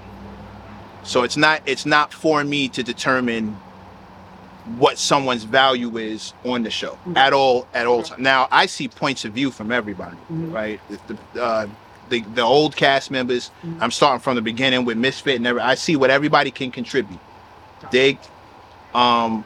So 1.03 1.23
it's 1.23 1.37
not 1.37 1.63
it's 1.67 1.87
not 1.87 2.13
for 2.13 2.43
me 2.45 2.69
to 2.71 2.83
determine 2.83 3.57
what 4.79 4.97
someone's 4.97 5.45
value 5.45 5.99
is 5.99 6.33
on 6.45 6.63
the 6.63 6.71
show 6.71 6.99
Mhm. 7.07 7.17
at 7.19 7.33
all 7.35 7.67
at 7.75 7.87
all 7.87 8.03
time. 8.03 8.23
Now 8.23 8.49
I 8.51 8.67
see 8.67 8.89
points 8.89 9.25
of 9.25 9.33
view 9.33 9.51
from 9.51 9.71
everybody, 9.71 10.17
Mhm. 10.33 10.53
right? 10.53 10.81
The, 10.89 11.15
the, 11.35 11.43
uh, 11.43 11.67
the 12.09 12.21
the 12.35 12.43
old 12.43 12.75
cast 12.75 13.11
members. 13.11 13.51
Mhm. 13.65 13.77
I'm 13.83 13.91
starting 13.91 14.21
from 14.21 14.37
the 14.37 14.43
beginning 14.43 14.85
with 14.87 14.97
Misfit 14.97 15.37
and 15.37 15.47
every, 15.47 15.61
I 15.61 15.75
see 15.75 15.97
what 15.97 16.11
everybody 16.11 16.51
can 16.51 16.71
contribute. 16.71 17.21
Dig. 17.91 18.19
Um, 18.95 19.45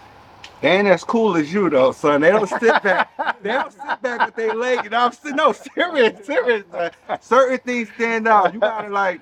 they 0.60 0.68
ain't 0.78 0.88
as 0.88 1.04
cool 1.04 1.36
as 1.36 1.52
you 1.52 1.70
though, 1.70 1.92
son. 1.92 2.20
They 2.20 2.30
don't 2.30 2.48
sit 2.48 2.82
back. 2.82 3.10
They 3.42 3.50
don't 3.50 3.72
sit 3.72 4.02
back 4.02 4.26
with 4.26 4.34
their 4.34 4.54
leg. 4.54 4.82
You 4.84 4.90
know, 4.90 5.10
I'm 5.24 5.36
no 5.36 5.52
serious, 5.52 6.26
serious. 6.26 6.64
man. 6.72 6.90
Certain 7.20 7.58
things 7.58 7.88
stand 7.94 8.26
out. 8.26 8.52
You 8.52 8.58
gotta 8.60 8.88
like. 8.88 9.20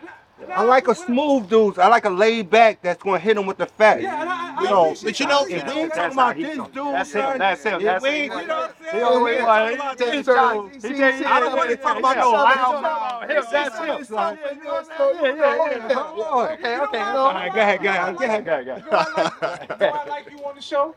I 0.54 0.62
like 0.64 0.86
a 0.86 0.94
smooth 0.94 1.48
dude. 1.48 1.78
I 1.78 1.88
like 1.88 2.04
a 2.04 2.10
laid 2.10 2.50
back 2.50 2.80
that's 2.82 3.02
gonna 3.02 3.18
hit 3.18 3.36
him 3.38 3.46
with 3.46 3.56
the 3.56 3.64
facts. 3.66 4.02
Yeah, 4.02 4.20
and 4.20 4.28
I, 4.28 4.54
I 4.58 4.62
You 4.62 4.68
know, 4.70 4.94
but 5.02 5.18
you 5.20 5.26
know, 5.26 5.46
if 5.46 5.48
we 5.48 5.54
ain't 5.80 5.94
talking 5.94 6.12
about 6.12 6.36
this 6.36 6.56
dude, 6.56 6.74
That's 6.74 7.12
him, 7.12 7.38
that's 7.38 7.62
him, 7.64 7.82
that's 7.82 8.02
we 8.02 8.10
him. 8.10 8.22
You 8.40 8.46
know 8.46 8.56
what 8.56 8.76
I'm 8.78 8.84
He 8.84 8.90
saying? 8.90 9.04
always 9.04 9.24
We 9.24 9.38
ain't 9.38 9.46
like- 9.46 9.98
he 10.14 10.22
shots. 10.22 10.84
He 10.84 10.94
he- 10.94 11.02
I 11.24 11.40
don't 11.40 11.56
want 11.56 11.70
to 11.70 11.76
talk 11.76 11.98
about 11.98 12.16
no 12.18 12.30
loud 12.32 12.82
mouth. 12.82 13.50
that's 13.50 13.78
him. 13.78 14.16
Yeah, 14.16 14.36
Yeah, 14.36 15.34
yeah, 15.34 15.88
yeah. 15.88 15.94
Hold 15.94 16.26
on. 16.26 16.52
Okay, 16.52 16.78
okay. 16.80 17.00
All 17.00 17.32
right, 17.32 17.52
go 17.54 17.60
ahead, 17.60 17.82
go 17.82 17.88
ahead, 17.88 18.18
go 18.18 18.24
ahead. 18.24 18.48
Okay, 18.48 18.72
okay. 18.72 18.82
You 18.84 18.90
know, 18.90 18.98
I 18.98 19.10
like, 19.16 19.70
you 19.70 19.86
know 19.86 19.92
I 19.92 20.04
like 20.06 20.30
you 20.30 20.38
on 20.44 20.54
the 20.54 20.62
show. 20.62 20.94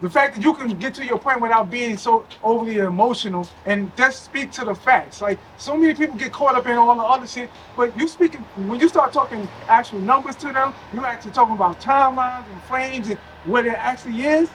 The 0.00 0.08
fact 0.08 0.36
that 0.36 0.42
you 0.42 0.54
can 0.54 0.78
get 0.78 0.94
to 0.94 1.04
your 1.04 1.18
point 1.18 1.40
without 1.40 1.70
being 1.70 1.98
so 1.98 2.24
overly 2.42 2.78
emotional 2.78 3.46
and 3.66 3.94
just 3.94 4.24
speak 4.24 4.50
to 4.52 4.64
the 4.64 4.74
facts. 4.74 5.20
Like 5.20 5.38
so 5.58 5.76
many 5.76 5.92
people 5.94 6.16
get 6.16 6.32
caught 6.32 6.54
up 6.54 6.66
in 6.66 6.76
all 6.76 6.94
the 6.94 7.02
other 7.02 7.26
shit, 7.26 7.50
but 7.76 7.94
you 7.98 8.08
speaking 8.08 8.40
when 8.68 8.80
you 8.80 8.88
start 8.88 9.12
talking 9.12 9.46
actual 9.68 10.00
numbers 10.00 10.36
to 10.36 10.52
them, 10.52 10.72
you're 10.94 11.04
actually 11.04 11.32
talking 11.32 11.54
about 11.54 11.78
timelines 11.80 12.50
and 12.50 12.62
frames 12.62 13.08
and 13.08 13.18
what 13.44 13.66
it 13.66 13.74
actually 13.74 14.22
is. 14.22 14.48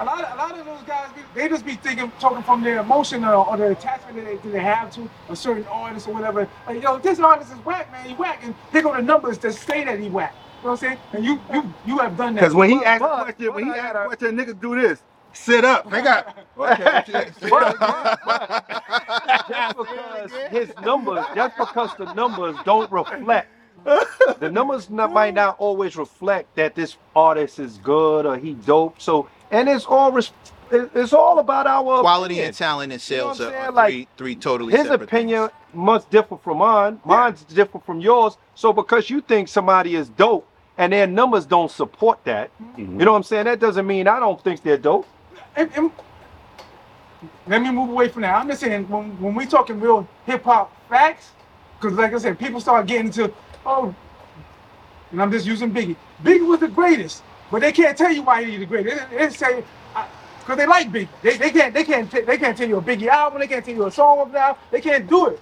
A 0.00 0.04
lot, 0.04 0.24
of, 0.24 0.34
a 0.34 0.36
lot 0.36 0.58
of 0.58 0.64
those 0.66 0.82
guys, 0.82 1.10
they 1.32 1.48
just 1.48 1.64
be 1.64 1.74
thinking, 1.74 2.10
talking 2.18 2.42
from 2.42 2.62
their 2.62 2.78
emotion 2.80 3.24
or, 3.24 3.46
or 3.46 3.70
attachment 3.70 4.16
that 4.16 4.24
they, 4.24 4.36
that 4.36 4.52
they 4.52 4.58
have 4.58 4.90
to 4.94 5.08
a 5.28 5.36
certain 5.36 5.64
artist 5.66 6.08
or 6.08 6.14
whatever. 6.14 6.48
Like, 6.66 6.82
yo, 6.82 6.98
this 6.98 7.20
artist 7.20 7.52
is 7.52 7.58
whack, 7.58 7.92
man. 7.92 8.08
He 8.08 8.14
whack, 8.14 8.40
and 8.42 8.54
here 8.72 8.82
go 8.82 8.96
the 8.96 9.02
numbers 9.02 9.38
that 9.38 9.52
say 9.52 9.84
that 9.84 10.00
he 10.00 10.08
whack. 10.08 10.34
You 10.62 10.68
know 10.68 10.74
what 10.74 10.82
I'm 10.84 10.88
saying? 10.90 10.98
And 11.12 11.24
you, 11.24 11.40
you, 11.52 11.74
you 11.86 11.98
have 11.98 12.16
done 12.16 12.34
that. 12.34 12.40
Because 12.40 12.54
when 12.54 12.70
he 12.70 12.84
asked 12.84 13.02
a 13.02 13.04
But- 13.06 13.24
question, 13.24 13.54
when 13.54 13.64
he 13.64 13.70
but 13.70 13.78
I 13.80 13.82
asked 13.82 13.92
gotta- 13.94 14.04
a 14.04 14.16
question, 14.16 14.36
niggas 14.36 14.60
do 14.60 14.80
this. 14.80 15.02
Sit 15.32 15.64
up. 15.64 15.90
They 15.90 16.02
got. 16.02 16.38
Okay. 16.58 17.30
But- 17.50 17.78
but- 17.80 18.64
just 19.48 19.76
because 19.76 20.30
his 20.50 20.72
numbers, 20.84 21.24
just 21.34 21.56
because 21.56 21.90
the 21.96 22.12
numbers 22.14 22.54
don't 22.64 22.90
reflect, 22.92 23.48
the 24.38 24.50
numbers 24.50 24.88
not, 24.88 25.12
might 25.12 25.34
not 25.34 25.56
always 25.58 25.96
reflect 25.96 26.54
that 26.56 26.74
this 26.76 26.96
artist 27.16 27.58
is 27.58 27.78
good 27.78 28.24
or 28.26 28.36
he 28.36 28.52
dope. 28.54 29.00
So, 29.00 29.28
and 29.50 29.68
it's 29.68 29.84
all 29.86 30.12
res- 30.12 30.30
it- 30.70 30.90
it's 30.94 31.12
all 31.12 31.40
about 31.40 31.66
our 31.66 32.00
quality 32.02 32.34
opinion. 32.34 32.46
and 32.48 32.56
talent 32.56 32.92
and 32.92 33.10
You 33.10 33.16
know 33.18 33.26
what 33.26 33.36
sales 33.36 33.40
I'm 33.40 33.46
are, 33.48 33.50
saying? 33.50 33.64
are 33.64 33.72
Like, 33.72 33.92
three 33.92 34.08
three 34.16 34.36
totally 34.36 34.72
His 34.72 34.82
separate 34.86 35.02
opinion 35.08 35.40
things. 35.48 35.52
must 35.74 36.08
differ 36.10 36.36
from 36.36 36.58
mine. 36.58 37.00
Mine's 37.04 37.42
different 37.44 37.84
from 37.84 38.00
yours. 38.00 38.36
So 38.54 38.72
because 38.72 39.10
you 39.10 39.20
think 39.22 39.48
somebody 39.48 39.96
is 39.96 40.08
dope 40.10 40.46
and 40.82 40.92
their 40.92 41.06
numbers 41.06 41.46
don't 41.46 41.70
support 41.70 42.24
that, 42.24 42.50
mm-hmm. 42.60 42.98
you 42.98 43.04
know 43.04 43.12
what 43.12 43.18
I'm 43.18 43.22
saying? 43.22 43.44
That 43.44 43.60
doesn't 43.60 43.86
mean 43.86 44.08
I 44.08 44.18
don't 44.18 44.42
think 44.42 44.62
they're 44.62 44.76
dope. 44.76 45.06
and, 45.54 45.70
and 45.76 45.92
let 47.46 47.62
me 47.62 47.70
move 47.70 47.90
away 47.90 48.08
from 48.08 48.22
that. 48.22 48.34
I'm 48.34 48.48
just 48.48 48.60
saying 48.60 48.88
when 48.88 49.04
when 49.20 49.34
we 49.36 49.46
talking 49.46 49.78
real 49.78 50.08
hip 50.26 50.42
hop 50.42 50.74
facts, 50.88 51.30
because 51.78 51.96
like 51.96 52.12
I 52.12 52.18
said, 52.18 52.36
people 52.36 52.60
start 52.60 52.86
getting 52.88 53.06
into 53.06 53.32
oh, 53.64 53.94
and 55.12 55.22
I'm 55.22 55.30
just 55.30 55.46
using 55.46 55.72
Biggie. 55.72 55.94
Biggie 56.24 56.44
was 56.44 56.58
the 56.58 56.66
greatest, 56.66 57.22
but 57.52 57.60
they 57.60 57.70
can't 57.70 57.96
tell 57.96 58.10
you 58.10 58.22
why 58.22 58.42
he's 58.42 58.58
the 58.58 58.66
greatest. 58.66 59.08
They, 59.10 59.18
they 59.18 59.30
say 59.30 59.64
because 60.40 60.56
they 60.56 60.66
like 60.66 60.90
Biggie. 60.90 61.08
They, 61.22 61.36
they 61.36 61.50
can't 61.50 61.72
they 61.72 61.84
can't 61.84 62.10
t- 62.10 62.22
they 62.22 62.38
can't 62.38 62.58
tell 62.58 62.68
you 62.68 62.78
a 62.78 62.82
Biggie 62.82 63.06
album. 63.06 63.38
They 63.38 63.46
can't 63.46 63.64
tell 63.64 63.74
you 63.74 63.86
a 63.86 63.92
song 63.92 64.18
of 64.18 64.32
now. 64.32 64.58
They 64.72 64.80
can't 64.80 65.08
do 65.08 65.28
it. 65.28 65.40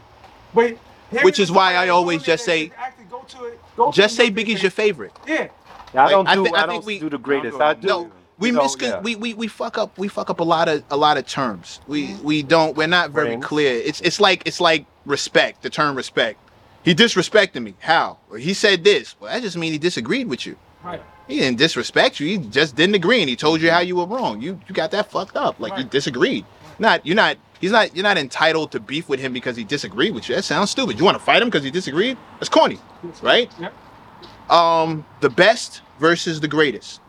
But 0.53 0.77
Which 1.23 1.41
is 1.41 1.51
why 1.51 1.77
I 1.77 1.89
always 1.89 2.23
just 2.23 2.45
say- 2.45 2.69
that 2.69 2.79
actually 2.79 3.00
go 3.11 3.21
to 3.29 3.45
it. 3.47 3.61
Go 3.77 3.93
Just 3.93 4.17
the 4.17 4.23
say 4.25 4.31
music 4.31 4.49
Biggie's 4.57 4.63
your 4.63 4.71
favorite. 4.71 5.13
Yeah. 5.27 5.49
I 5.95 6.03
Like, 6.05 6.11
don't 6.11 6.27
I 6.29 6.35
do. 6.37 6.45
thi- 6.45 6.53
I, 6.55 6.63
I 6.63 6.67
don't 6.67 6.71
think 6.77 6.87
we- 6.87 6.99
do 7.01 7.11
the 7.11 7.19
greatest. 7.19 7.59
No, 7.59 7.65
I 7.65 7.75
do. 7.75 7.87
No, 7.89 8.13
we 8.39 8.49
you 8.49 8.55
know, 8.55 8.63
miscon- 8.63 8.83
yeah. 8.83 9.01
we, 9.01 9.17
we 9.17 9.35
we 9.35 9.49
fuck 9.49 9.77
up 9.77 9.97
we 9.99 10.09
fuck 10.09 10.31
up 10.31 10.41
a 10.41 10.45
lot 10.45 10.69
of 10.69 10.83
a 10.91 10.97
lot 10.97 11.19
of 11.19 11.27
terms. 11.27 11.81
We 11.87 12.15
we 12.23 12.43
don't 12.43 12.77
we're 12.77 12.87
not 12.87 13.11
very 13.11 13.31
Rings. 13.31 13.45
clear. 13.45 13.75
It's 13.75 14.01
it's 14.01 14.21
like 14.21 14.43
it's 14.47 14.61
like 14.61 14.87
respect, 15.05 15.63
the 15.63 15.71
term 15.71 15.97
respect. 15.97 16.39
He 16.83 16.95
disrespected 16.95 17.63
me. 17.63 17.75
How? 17.81 18.19
Or 18.31 18.39
he 18.39 18.55
said 18.55 18.85
this. 18.85 19.15
Well, 19.21 19.31
that 19.33 19.43
just 19.43 19.57
means 19.59 19.73
he 19.73 19.79
disagreed 19.79 20.29
with 20.29 20.47
you. 20.47 20.57
Right. 20.83 21.03
He 21.29 21.39
didn't 21.39 21.59
disrespect 21.59 22.19
you. 22.19 22.27
He 22.27 22.39
just 22.39 22.75
didn't 22.75 22.95
agree, 22.95 23.21
and 23.21 23.29
he 23.29 23.37
told 23.37 23.61
you 23.61 23.71
how 23.71 23.81
you 23.81 23.97
were 23.97 24.07
wrong. 24.07 24.41
You 24.41 24.59
you 24.67 24.75
got 24.75 24.91
that 24.93 25.11
fucked 25.11 25.37
up. 25.37 25.61
Like 25.61 25.73
you 25.73 25.79
Right. 25.85 25.91
disagreed. 25.91 26.45
Not 26.81 27.05
you're 27.07 27.15
not. 27.15 27.37
He's 27.61 27.71
not. 27.71 27.95
You're 27.95 28.03
not 28.03 28.17
entitled 28.19 28.73
to 28.73 28.81
beef 28.81 29.09
with 29.09 29.21
him 29.21 29.33
because 29.35 29.55
he 29.55 29.65
disagreed 29.65 30.15
with 30.15 30.29
you. 30.29 30.35
That 30.35 30.43
sounds 30.43 30.71
stupid. 30.71 30.99
You 30.99 31.05
want 31.05 31.17
to 31.19 31.23
fight 31.23 31.43
him 31.43 31.49
because 31.49 31.63
he 31.63 31.71
disagreed? 31.71 32.17
That's 32.39 32.49
corny, 32.49 32.79
right? 33.23 33.53
Yep. 33.61 34.51
Um, 34.51 35.05
the 35.21 35.29
best 35.29 35.83
versus 35.99 36.41
the 36.41 36.49
greatest. 36.49 37.01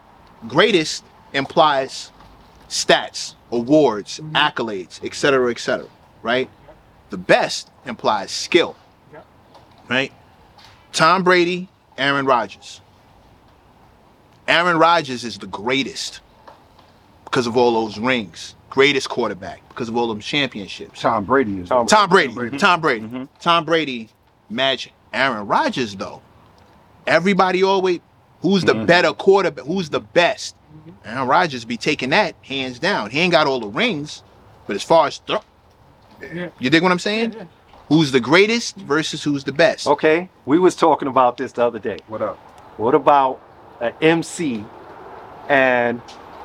Greatest 0.48 1.06
implies 1.34 2.12
stats, 2.68 3.36
awards, 3.52 4.20
Mhm. 4.20 4.34
accolades, 4.34 5.04
etc., 5.04 5.50
etc. 5.52 5.88
Right? 6.22 6.50
The 7.10 7.18
best 7.18 7.70
implies 7.86 8.32
skill. 8.32 8.76
Yep. 9.14 9.26
Right? 9.90 10.12
Tom 10.92 11.24
Brady, 11.24 11.70
Aaron 11.98 12.26
Rodgers. 12.26 12.82
Aaron 14.48 14.78
Rodgers 14.78 15.24
is 15.24 15.38
the 15.38 15.48
greatest 15.48 16.20
because 17.24 17.48
of 17.48 17.56
all 17.56 17.86
those 17.86 17.98
rings. 17.98 18.56
Greatest 18.72 19.10
quarterback 19.10 19.62
because 19.70 19.90
of 19.90 19.98
all 19.98 20.08
them 20.08 20.20
championships. 20.22 21.02
Tom 21.02 21.26
Brady 21.26 21.60
is. 21.60 21.70
Tom- 21.70 21.86
Tom 21.86 22.10
Brady. 22.10 22.34
Brady. 22.34 22.58
Tom 22.58 22.82
Brady. 22.82 23.06
Mhm. 23.06 23.28
Tom 23.40 23.66
Brady, 23.66 24.10
match 24.50 24.90
Aaron 25.14 25.46
Rodgers, 25.46 25.94
though, 25.96 26.22
everybody 27.06 27.64
always, 27.64 28.00
who's 28.42 28.64
the 28.64 28.74
Mhm. 28.74 28.86
better 28.88 29.12
quarterback? 29.14 29.66
Who's 29.66 29.90
the 29.90 30.00
best? 30.00 30.56
Aaron 31.06 31.28
Rodgers 31.28 31.66
be 31.66 31.76
taking 31.78 32.12
that 32.12 32.34
hands 32.42 32.80
down. 32.80 33.10
He 33.12 33.20
ain't 33.20 33.32
got 33.34 33.46
all 33.46 33.60
the 33.60 33.68
rings, 33.68 34.24
but 34.68 34.76
as 34.76 34.84
far 34.84 35.08
as 35.08 35.18
throw, 35.28 35.40
Yeah. 36.34 36.48
you 36.58 36.70
dig 36.70 36.82
what 36.82 36.92
I'm 36.94 37.00
saying? 37.00 37.34
Yeah. 37.38 37.44
Who's 37.90 38.14
the 38.14 38.22
greatest 38.22 38.78
versus 38.78 39.22
who's 39.22 39.44
the 39.44 39.52
best? 39.52 39.86
Okay, 39.86 40.30
we 40.46 40.58
was 40.60 40.76
talking 40.76 41.10
about 41.10 41.36
this 41.36 41.52
the 41.52 41.66
other 41.68 41.78
day. 41.80 41.98
What 42.08 42.22
up? 42.22 42.38
What 42.78 42.96
about 42.96 43.42
an 43.82 43.92
MC 44.02 44.64
and 45.50 46.02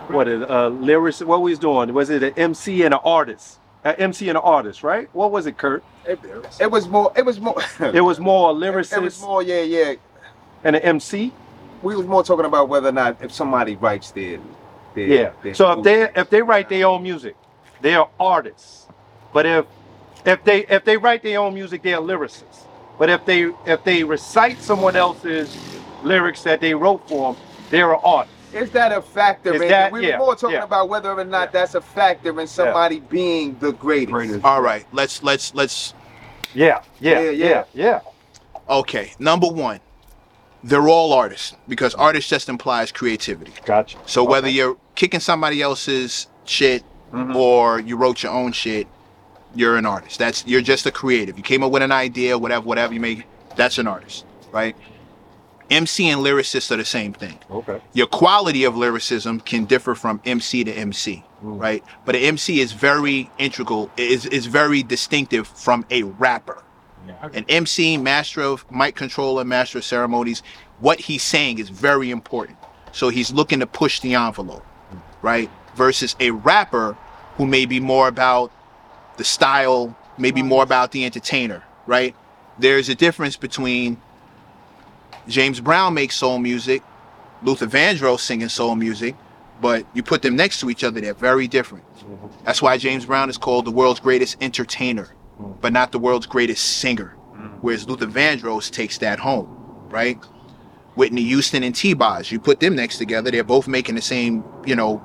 what 0.09 0.29
a 0.29 0.53
uh, 0.53 0.69
lyrics? 0.69 1.21
What 1.21 1.43
was 1.43 1.59
doing? 1.59 1.93
Was 1.95 2.11
it 2.11 2.23
an 2.23 2.35
MC 2.37 2.85
and 2.85 2.95
an 2.95 3.01
artist? 3.05 3.59
An 3.85 3.95
MC 3.97 4.29
and 4.29 4.37
an 4.39 4.43
artist, 4.45 4.83
right? 4.83 5.09
What 5.15 5.31
was 5.33 5.47
it, 5.47 5.59
Kurt? 5.59 5.85
It, 6.07 6.21
it 6.61 6.71
was 6.71 6.89
more. 6.89 7.13
It 7.17 7.25
was 7.25 7.41
more. 7.41 7.57
It 7.81 8.01
was 8.01 8.21
more 8.21 8.51
a 8.51 8.55
It 8.55 8.77
was 8.77 8.89
lyricist 8.91 9.21
more. 9.23 9.43
Yeah, 9.43 9.63
yeah. 9.63 9.95
and 10.65 10.77
an 10.77 10.83
MC. 10.83 11.33
We 11.83 11.97
was 11.97 12.07
more 12.07 12.25
talking 12.25 12.47
about 12.47 12.69
whether 12.69 12.89
or 12.89 12.93
not 12.93 13.23
if 13.23 13.33
somebody 13.33 13.77
writes 13.77 14.11
their. 14.13 14.39
their 14.95 15.07
Yeah. 15.07 15.31
their 15.43 15.55
So 15.55 15.73
if 15.73 15.85
they 15.85 16.09
if 16.17 16.31
they 16.31 16.43
write 16.43 16.69
their 16.69 16.87
own 16.87 17.03
music, 17.03 17.37
they 17.83 17.95
are 17.95 18.09
artists. 18.19 18.87
But 19.33 19.47
if 19.47 19.67
if 20.25 20.43
they 20.45 20.67
if 20.67 20.85
they 20.85 20.97
write 20.97 21.23
their 21.23 21.41
own 21.41 21.55
music, 21.55 21.83
they 21.83 21.95
are 21.95 22.03
lyricists. 22.03 22.67
But 22.99 23.11
if 23.11 23.25
they 23.27 23.53
if 23.67 23.85
they 23.85 24.05
recite 24.05 24.61
someone 24.63 24.97
else's 24.97 25.57
lyrics 26.03 26.43
that 26.45 26.61
they 26.61 26.75
wrote 26.75 27.07
for 27.09 27.35
them, 27.35 27.43
they're 27.71 27.93
an 27.93 28.01
artist. 28.05 28.36
Is 28.57 28.71
that 28.71 28.93
a 28.93 29.03
factor? 29.03 29.55
Is 29.55 29.61
that- 29.69 29.89
it? 29.89 29.93
We 29.93 30.09
yeah, 30.09 30.19
more 30.19 30.35
talking 30.35 30.57
yeah. 30.57 30.65
about 30.65 30.89
whether 30.89 31.11
or 31.13 31.25
not 31.25 31.53
that's 31.53 31.75
a 31.75 31.81
factor 31.81 32.39
in 32.41 32.47
somebody 32.47 33.01
being 33.01 33.57
the 33.59 33.73
greatest. 33.73 34.13
Greatest. 34.13 34.45
All 34.45 34.63
right, 34.63 34.85
let's 34.93 35.23
let's 35.23 35.55
let's 35.55 35.95
Yeah, 36.55 36.83
yeah, 37.01 37.21
Yeah, 37.21 37.31
yeah, 37.31 37.31
yeah. 37.31 37.65
yeah. 37.75 38.01
okay. 38.69 39.13
Number 39.19 39.47
one, 39.49 39.81
they're 40.65 40.89
all 40.89 41.13
artists 41.13 41.55
because 41.69 41.95
artist 41.95 42.29
just 42.31 42.49
implies 42.49 42.91
creativity. 42.91 43.53
Gotcha. 43.65 43.99
So 44.07 44.25
whether 44.25 44.49
you're 44.49 44.77
kicking 44.95 45.21
somebody 45.21 45.63
else's 45.63 46.27
shit 46.45 46.83
Mm-hmm. 47.13 47.37
or 47.37 47.79
you 47.79 47.97
wrote 47.97 48.25
your 48.25 48.33
own 48.33 48.51
shit, 48.51 48.89
you're 49.55 49.77
an 49.77 49.87
artist. 49.87 50.19
That's 50.19 50.45
you're 50.45 50.61
just 50.61 50.87
a 50.87 50.91
creative. 50.91 51.37
You 51.37 51.45
came 51.45 51.63
up 51.63 51.71
with 51.71 51.83
an 51.85 51.93
idea, 51.93 52.37
whatever, 52.37 52.67
whatever 52.67 52.93
you 52.93 52.99
make, 52.99 53.23
that's 53.55 53.79
an 53.79 53.87
artist, 53.87 54.25
right? 54.51 54.75
MC 55.71 56.09
and 56.09 56.21
lyricist 56.23 56.71
are 56.71 56.77
the 56.77 56.85
same 56.85 57.13
thing. 57.13 57.39
Okay. 57.51 57.81
Your 57.93 58.07
quality 58.07 58.65
of 58.65 58.77
lyricism 58.77 59.41
can 59.41 59.65
differ 59.65 59.95
from 59.95 60.21
MC 60.25 60.65
to 60.65 60.73
MC, 60.73 61.25
Mm. 61.45 61.61
right? 61.61 61.85
But 62.05 62.15
an 62.15 62.23
MC 62.23 62.61
is 62.61 62.73
very 62.73 63.31
integral, 63.39 63.91
is 63.97 64.27
is 64.27 64.47
very 64.47 64.83
distinctive 64.83 65.47
from 65.49 65.85
a 65.91 66.03
rapper. 66.05 66.63
Yeah. 67.07 67.29
An 67.35 67.45
MC, 67.49 67.97
master 67.99 68.43
of 68.43 68.65
mic 68.71 68.95
controller, 68.97 69.45
master 69.45 69.79
of 69.79 69.85
ceremonies, 69.85 70.43
what 70.81 71.01
he's 71.01 71.23
saying 71.23 71.59
is 71.59 71.69
very 71.69 72.11
important. 72.11 72.59
So 72.93 73.09
he's 73.11 73.31
looking 73.33 73.61
to 73.61 73.67
push 73.67 74.01
the 74.01 74.15
envelope, 74.15 74.65
right? 75.23 75.51
Versus 75.75 76.17
a 76.21 76.31
rapper 76.31 76.97
who 77.37 77.47
may 77.47 77.67
be 77.67 77.81
more 77.81 78.09
about 78.09 78.51
the 79.19 79.25
style, 79.25 79.97
maybe 80.19 80.43
more 80.43 80.63
about 80.63 80.93
the 80.93 81.05
entertainer, 81.05 81.63
right? 81.87 82.15
There's 82.59 82.89
a 82.89 82.95
difference 82.95 83.37
between 83.37 83.99
James 85.29 85.61
Brown 85.61 85.95
makes 85.95 86.17
soul 86.17 86.39
music, 86.39 86.83
Luther 87.43 87.67
Vandross 87.67 88.21
singing 88.21 88.49
soul 88.49 88.77
music, 88.77 89.17
but 89.61 89.87
you 89.95 90.03
put 90.03 90.23
them 90.23 90.37
next 90.37 90.61
to 90.61 90.71
each 90.71 90.85
other, 90.85 91.01
they're 91.01 91.15
very 91.15 91.49
different. 91.49 91.85
That's 92.45 92.63
why 92.63 92.79
James 92.79 93.07
Brown 93.07 93.31
is 93.31 93.37
called 93.37 93.65
the 93.65 93.71
world's 93.71 94.01
greatest 94.01 94.37
entertainer, 94.41 95.09
but 95.61 95.73
not 95.73 95.93
the 95.93 95.99
world's 95.99 96.27
greatest 96.27 96.79
singer. 96.79 97.11
Whereas 97.61 97.89
Luther 97.89 98.07
Vandross 98.07 98.71
takes 98.71 98.99
that 98.99 99.19
home, 99.19 99.49
right? 99.89 100.23
Whitney 100.95 101.23
Houston 101.25 101.63
and 101.63 101.75
T-Boz, 101.75 102.31
you 102.31 102.39
put 102.39 102.61
them 102.61 102.77
next 102.77 102.99
together, 102.99 103.31
they're 103.31 103.45
both 103.45 103.67
making 103.69 103.97
the 103.97 104.03
same, 104.03 104.45
you 104.65 104.77
know, 104.77 105.03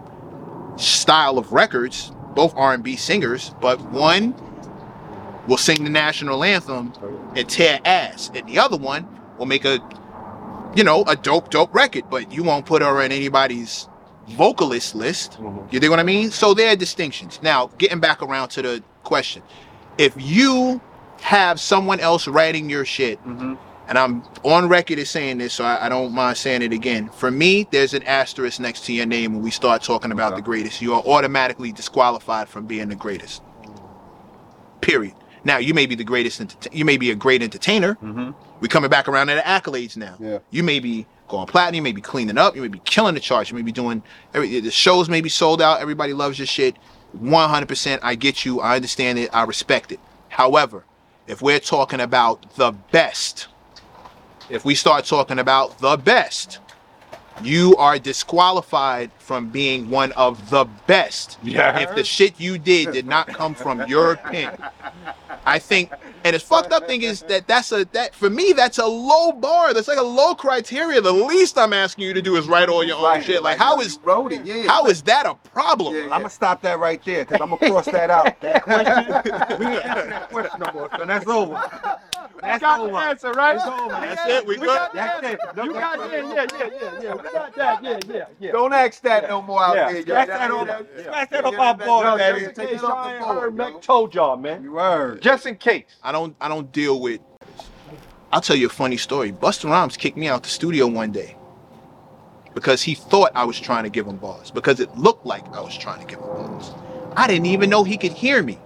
style 0.77 1.37
of 1.37 1.51
records, 1.51 2.11
both 2.33 2.53
R&B 2.55 2.95
singers, 2.95 3.53
but 3.59 3.81
one 3.91 4.33
will 5.47 5.57
sing 5.57 5.83
the 5.83 5.89
national 5.89 6.43
anthem 6.43 6.93
and 7.35 7.49
tear 7.49 7.79
ass, 7.83 8.31
and 8.33 8.47
the 8.47 8.59
other 8.59 8.77
one 8.77 9.07
will 9.37 9.45
make 9.45 9.65
a, 9.65 9.79
you 10.75 10.83
know, 10.83 11.03
a 11.03 11.15
dope, 11.15 11.49
dope 11.49 11.73
record, 11.73 12.09
but 12.09 12.31
you 12.31 12.43
won't 12.43 12.65
put 12.65 12.81
her 12.81 13.01
in 13.01 13.11
anybody's 13.11 13.87
vocalist 14.29 14.95
list. 14.95 15.33
Mm-hmm. 15.33 15.67
You 15.71 15.79
dig 15.79 15.89
what 15.89 15.99
I 15.99 16.03
mean? 16.03 16.31
So 16.31 16.53
there 16.53 16.71
are 16.71 16.75
distinctions. 16.75 17.39
Now, 17.41 17.67
getting 17.77 17.99
back 17.99 18.21
around 18.21 18.49
to 18.49 18.61
the 18.61 18.83
question, 19.03 19.43
if 19.97 20.13
you 20.17 20.81
have 21.21 21.59
someone 21.59 21.99
else 21.99 22.27
writing 22.27 22.69
your 22.69 22.85
shit, 22.85 23.19
mm-hmm. 23.25 23.55
and 23.87 23.97
I'm 23.97 24.23
on 24.43 24.69
record 24.69 24.99
as 24.99 25.09
saying 25.09 25.39
this, 25.39 25.53
so 25.53 25.63
I, 25.63 25.85
I 25.85 25.89
don't 25.89 26.13
mind 26.13 26.37
saying 26.37 26.61
it 26.61 26.71
again. 26.71 27.09
For 27.09 27.29
me, 27.29 27.67
there's 27.71 27.93
an 27.93 28.03
asterisk 28.03 28.59
next 28.59 28.85
to 28.85 28.93
your 28.93 29.05
name 29.05 29.33
when 29.33 29.43
we 29.43 29.51
start 29.51 29.83
talking 29.83 30.11
about 30.11 30.35
the 30.35 30.41
greatest. 30.41 30.81
You 30.81 30.93
are 30.93 31.01
automatically 31.01 31.71
disqualified 31.71 32.47
from 32.47 32.65
being 32.65 32.89
the 32.89 32.95
greatest. 32.95 33.41
Period. 34.79 35.13
Now, 35.43 35.57
you 35.57 35.73
may 35.73 35.85
be 35.85 35.95
the 35.95 36.03
greatest. 36.03 36.69
You 36.71 36.85
may 36.85 36.97
be 36.97 37.11
a 37.11 37.15
great 37.15 37.41
entertainer. 37.41 37.95
Mm-hmm. 37.95 38.31
We're 38.59 38.67
coming 38.67 38.89
back 38.89 39.07
around 39.07 39.27
to 39.27 39.35
the 39.35 39.41
accolades 39.41 39.97
now. 39.97 40.15
Yeah. 40.19 40.39
You 40.51 40.63
may 40.63 40.79
be 40.79 41.07
going 41.27 41.47
platinum. 41.47 41.75
You 41.75 41.81
may 41.81 41.93
be 41.93 42.01
cleaning 42.01 42.37
up. 42.37 42.55
You 42.55 42.61
may 42.61 42.67
be 42.67 42.79
killing 42.79 43.15
the 43.15 43.19
charts. 43.19 43.49
You 43.49 43.55
may 43.55 43.63
be 43.63 43.71
doing 43.71 44.03
every, 44.33 44.59
the 44.59 44.69
shows. 44.69 45.09
May 45.09 45.21
be 45.21 45.29
sold 45.29 45.61
out. 45.61 45.81
Everybody 45.81 46.13
loves 46.13 46.37
your 46.37 46.45
shit. 46.45 46.75
100%. 47.17 47.99
I 48.03 48.15
get 48.15 48.45
you. 48.45 48.61
I 48.61 48.75
understand 48.75 49.17
it. 49.17 49.29
I 49.33 49.43
respect 49.43 49.91
it. 49.91 49.99
However, 50.29 50.85
if 51.27 51.41
we're 51.41 51.59
talking 51.59 51.99
about 51.99 52.55
the 52.55 52.71
best, 52.91 53.47
if 54.49 54.63
we 54.63 54.75
start 54.75 55.05
talking 55.05 55.39
about 55.39 55.79
the 55.79 55.97
best, 55.97 56.59
you 57.41 57.75
are 57.77 57.97
disqualified 57.97 59.11
from 59.17 59.49
being 59.49 59.89
one 59.89 60.11
of 60.13 60.49
the 60.49 60.65
best. 60.87 61.39
Yeah. 61.41 61.79
If 61.79 61.95
the 61.95 62.03
shit 62.03 62.39
you 62.39 62.57
did 62.57 62.91
did 62.91 63.07
not 63.07 63.27
come 63.27 63.55
from 63.55 63.87
your 63.87 64.15
pen. 64.31 64.57
I 65.45 65.59
think, 65.59 65.91
and 66.23 66.35
the 66.35 66.39
fucked 66.39 66.71
up 66.71 66.87
thing 66.87 67.01
is 67.01 67.21
that 67.23 67.47
that's 67.47 67.71
a 67.71 67.85
that 67.93 68.13
for 68.15 68.29
me 68.29 68.53
that's 68.53 68.77
a 68.77 68.85
low 68.85 69.31
bar. 69.31 69.73
That's 69.73 69.87
like 69.87 69.97
a 69.97 70.03
low 70.03 70.35
criteria. 70.35 71.01
The 71.01 71.11
least 71.11 71.57
I'm 71.57 71.73
asking 71.73 72.05
you 72.05 72.13
to 72.13 72.21
do 72.21 72.35
is 72.37 72.47
write 72.47 72.69
all 72.69 72.83
your 72.83 72.97
own 72.97 73.03
Right, 73.03 73.23
shit. 73.23 73.41
Like 73.43 73.59
right. 73.59 73.65
how 73.67 73.75
You 73.77 73.81
is 73.81 73.99
wrote 74.03 74.31
it? 74.33 74.45
Yeah. 74.45 74.67
how 74.67 74.85
is 74.87 75.01
that 75.03 75.25
a 75.25 75.35
problem? 75.49 75.95
Yeah, 75.95 76.03
I'm 76.03 76.09
gonna 76.21 76.29
stop 76.29 76.61
that 76.63 76.79
right 76.79 77.03
there 77.05 77.25
because 77.25 77.41
I'm 77.41 77.49
gonna 77.49 77.71
cross 77.71 77.85
that 77.85 78.09
out. 78.09 78.35
That 78.41 78.63
question, 78.63 79.59
we 79.59 79.65
ain't 79.67 79.85
answering 79.85 80.09
that 80.11 80.29
question 80.29 80.59
no 80.59 80.71
more. 80.73 80.89
So 80.97 81.05
that's 81.05 81.27
over. 81.27 81.63
That's 82.41 82.63
over. 82.63 82.97
answer, 82.97 83.31
right? 83.33 83.55
It's 83.55 83.65
over. 83.65 83.89
That's 83.89 84.29
it. 84.29 84.47
We, 84.47 84.57
We 84.57 84.65
got 84.67 84.91
the 84.93 84.97
That's 84.97 85.23
answer. 85.23 85.37
it. 85.61 85.65
You 85.65 85.73
got 85.73 85.99
yeah, 85.99 86.17
yeah, 86.17 86.25
yeah, 86.33 86.69
yeah, 86.81 87.01
yeah. 87.01 87.13
We 87.15 87.23
got 87.31 87.55
that. 87.55 87.83
Yeah, 87.83 87.99
yeah, 88.07 88.25
yeah. 88.39 88.51
Don't 88.51 88.73
ask 88.73 89.01
that 89.03 89.29
no 89.29 89.41
more 89.41 89.63
out 89.63 89.75
Yeah. 89.75 89.87
there. 89.91 89.95
yo. 89.97 90.01
Scratch 90.03 90.27
that 90.27 90.51
off. 90.51 90.67
Yeah. 90.67 91.03
Scratch 91.03 91.29
that 91.29 91.45
off 91.45 91.55
our 91.55 91.75
board, 91.77 92.05
No, 92.05 92.17
baby. 92.17 92.41
yeah, 92.41 92.47
In 92.49 92.53
take 92.55 92.71
it 92.71 92.83
off 92.83 93.11
the 93.19 93.19
board, 93.25 93.37
heard. 93.39 93.55
Mecc 93.55 93.81
told 93.81 94.15
y'all, 94.15 94.37
man. 94.37 94.63
You 94.63 94.75
heard. 94.77 95.21
Just 95.31 95.45
in 95.45 95.55
case. 95.55 95.85
I 96.03 96.11
don't 96.11 96.35
I 96.41 96.49
don't 96.49 96.69
deal 96.73 96.99
with 96.99 97.21
I'll 98.33 98.41
tell 98.41 98.57
you 98.57 98.65
a 98.65 98.69
funny 98.69 98.97
story. 98.97 99.31
Busta 99.31 99.69
Rhymes 99.69 99.95
kicked 99.95 100.17
me 100.17 100.27
out 100.27 100.43
the 100.43 100.49
studio 100.49 100.87
one 100.87 101.13
day 101.13 101.37
because 102.53 102.81
he 102.81 102.95
thought 102.95 103.31
I 103.33 103.45
was 103.45 103.57
trying 103.57 103.85
to 103.85 103.89
give 103.89 104.05
him 104.05 104.17
bars 104.17 104.51
because 104.51 104.81
it 104.81 104.93
looked 104.97 105.25
like 105.25 105.47
I 105.53 105.61
was 105.61 105.77
trying 105.77 106.01
to 106.01 106.05
give 106.05 106.19
him 106.19 106.27
bars. 106.27 106.71
I 107.15 107.27
didn't 107.27 107.45
even 107.45 107.69
know 107.69 107.85
he 107.85 107.95
could 107.95 108.11
hear 108.11 108.43
me. 108.43 108.59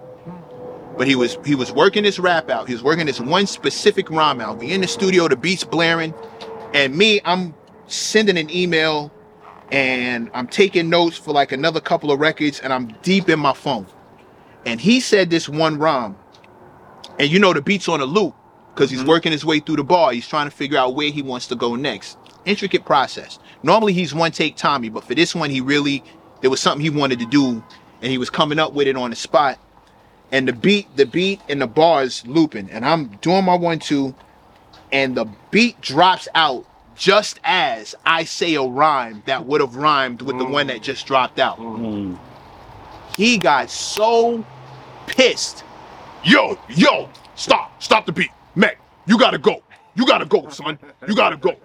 But 0.98 1.06
he 1.06 1.14
was 1.14 1.38
he 1.44 1.54
was 1.54 1.70
working 1.70 2.02
this 2.02 2.18
rap 2.18 2.50
out. 2.50 2.66
He 2.66 2.74
was 2.74 2.82
working 2.82 3.06
this 3.06 3.20
one 3.20 3.46
specific 3.46 4.10
rhyme 4.10 4.40
out. 4.40 4.58
We 4.58 4.72
in 4.72 4.80
the 4.80 4.88
studio, 4.88 5.28
the 5.28 5.36
beats 5.36 5.62
blaring, 5.62 6.14
and 6.74 6.96
me, 6.96 7.20
I'm 7.24 7.54
sending 7.86 8.36
an 8.36 8.50
email 8.50 9.12
and 9.70 10.32
I'm 10.34 10.48
taking 10.48 10.90
notes 10.90 11.16
for 11.16 11.32
like 11.32 11.52
another 11.52 11.80
couple 11.80 12.10
of 12.10 12.18
records, 12.18 12.58
and 12.58 12.72
I'm 12.72 12.88
deep 13.02 13.28
in 13.28 13.38
my 13.38 13.52
phone. 13.52 13.86
And 14.64 14.80
he 14.80 14.98
said 14.98 15.30
this 15.30 15.48
one 15.48 15.78
rhyme, 15.78 16.16
and 17.18 17.30
you 17.30 17.38
know 17.38 17.52
the 17.52 17.62
beat's 17.62 17.88
on 17.88 18.00
a 18.00 18.04
loop 18.04 18.34
because 18.74 18.90
he's 18.90 19.00
mm-hmm. 19.00 19.08
working 19.08 19.32
his 19.32 19.44
way 19.44 19.60
through 19.60 19.76
the 19.76 19.84
bar. 19.84 20.12
He's 20.12 20.28
trying 20.28 20.48
to 20.48 20.54
figure 20.54 20.78
out 20.78 20.94
where 20.94 21.10
he 21.10 21.22
wants 21.22 21.46
to 21.48 21.56
go 21.56 21.74
next. 21.74 22.18
Intricate 22.44 22.84
process. 22.84 23.38
Normally 23.62 23.92
he's 23.92 24.14
one 24.14 24.32
take 24.32 24.56
Tommy, 24.56 24.88
but 24.88 25.04
for 25.04 25.14
this 25.14 25.34
one 25.34 25.50
he 25.50 25.60
really 25.60 26.04
there 26.40 26.50
was 26.50 26.60
something 26.60 26.82
he 26.82 26.90
wanted 26.90 27.18
to 27.20 27.26
do, 27.26 27.62
and 28.02 28.10
he 28.10 28.18
was 28.18 28.30
coming 28.30 28.58
up 28.58 28.72
with 28.72 28.86
it 28.86 28.96
on 28.96 29.10
the 29.10 29.16
spot. 29.16 29.58
And 30.32 30.46
the 30.48 30.52
beat, 30.52 30.94
the 30.96 31.06
beat 31.06 31.40
and 31.48 31.62
the 31.62 31.66
bars 31.66 32.26
looping, 32.26 32.70
and 32.70 32.84
I'm 32.84 33.08
doing 33.20 33.44
my 33.44 33.54
one 33.54 33.78
two, 33.78 34.14
and 34.92 35.16
the 35.16 35.26
beat 35.50 35.80
drops 35.80 36.28
out 36.34 36.66
just 36.96 37.38
as 37.44 37.94
I 38.04 38.24
say 38.24 38.54
a 38.54 38.62
rhyme 38.62 39.22
that 39.26 39.46
would 39.46 39.60
have 39.60 39.76
rhymed 39.76 40.22
with 40.22 40.38
the 40.38 40.44
one 40.44 40.66
that 40.68 40.78
mm. 40.78 40.82
just 40.82 41.06
dropped 41.06 41.38
out. 41.38 41.58
Mm-hmm. 41.58 42.16
He 43.14 43.38
got 43.38 43.70
so 43.70 44.44
pissed. 45.06 45.62
Yo, 46.24 46.58
yo, 46.68 47.08
stop, 47.34 47.82
stop 47.82 48.06
the 48.06 48.12
beat. 48.12 48.30
Mecc, 48.56 48.76
you 49.06 49.18
gotta 49.18 49.38
go. 49.38 49.62
You 49.94 50.06
gotta 50.06 50.26
go, 50.26 50.48
son. 50.48 50.78
You 51.08 51.14
gotta 51.14 51.36
go. 51.36 51.56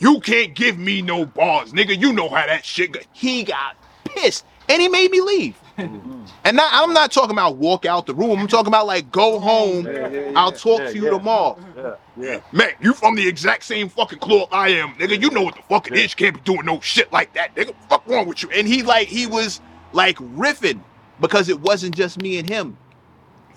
You 0.00 0.20
can't 0.20 0.54
give 0.54 0.78
me 0.78 1.02
no 1.02 1.26
bars, 1.26 1.72
nigga. 1.72 1.98
You 1.98 2.12
know 2.12 2.28
how 2.28 2.46
that 2.46 2.64
shit 2.64 2.92
go. 2.92 3.00
He 3.12 3.44
got 3.44 3.76
pissed. 4.04 4.44
And 4.68 4.82
he 4.82 4.88
made 4.88 5.10
me 5.10 5.20
leave. 5.20 5.58
And 6.44 6.56
now 6.56 6.68
I'm 6.70 6.94
not 6.94 7.12
talking 7.12 7.32
about 7.32 7.56
walk 7.56 7.84
out 7.84 8.06
the 8.06 8.14
room. 8.14 8.38
I'm 8.38 8.46
talking 8.46 8.68
about 8.68 8.86
like 8.86 9.10
go 9.10 9.38
home. 9.38 9.86
I'll 10.34 10.52
talk 10.52 10.80
yeah, 10.80 10.88
to 10.90 10.94
you 10.94 11.04
yeah. 11.04 11.10
tomorrow. 11.10 11.58
Yeah, 11.76 11.96
yeah. 12.16 12.40
Man, 12.52 12.70
you 12.80 12.94
from 12.94 13.16
the 13.16 13.26
exact 13.26 13.64
same 13.64 13.88
fucking 13.88 14.18
club 14.20 14.48
I 14.50 14.70
am, 14.70 14.94
nigga. 14.94 15.20
You 15.20 15.30
know 15.30 15.42
what 15.42 15.56
the 15.56 15.62
fuck 15.62 15.88
it 15.88 15.94
is. 15.94 16.12
You 16.12 16.16
can't 16.16 16.34
be 16.36 16.40
doing 16.40 16.64
no 16.64 16.80
shit 16.80 17.12
like 17.12 17.34
that, 17.34 17.54
nigga. 17.54 17.74
Fuck 17.90 18.06
wrong 18.06 18.26
with 18.26 18.42
you? 18.42 18.50
And 18.50 18.66
he 18.66 18.82
like 18.82 19.08
he 19.08 19.26
was 19.26 19.60
like 19.92 20.16
riffing 20.16 20.80
because 21.20 21.50
it 21.50 21.60
wasn't 21.60 21.94
just 21.94 22.22
me 22.22 22.38
and 22.38 22.48
him. 22.48 22.78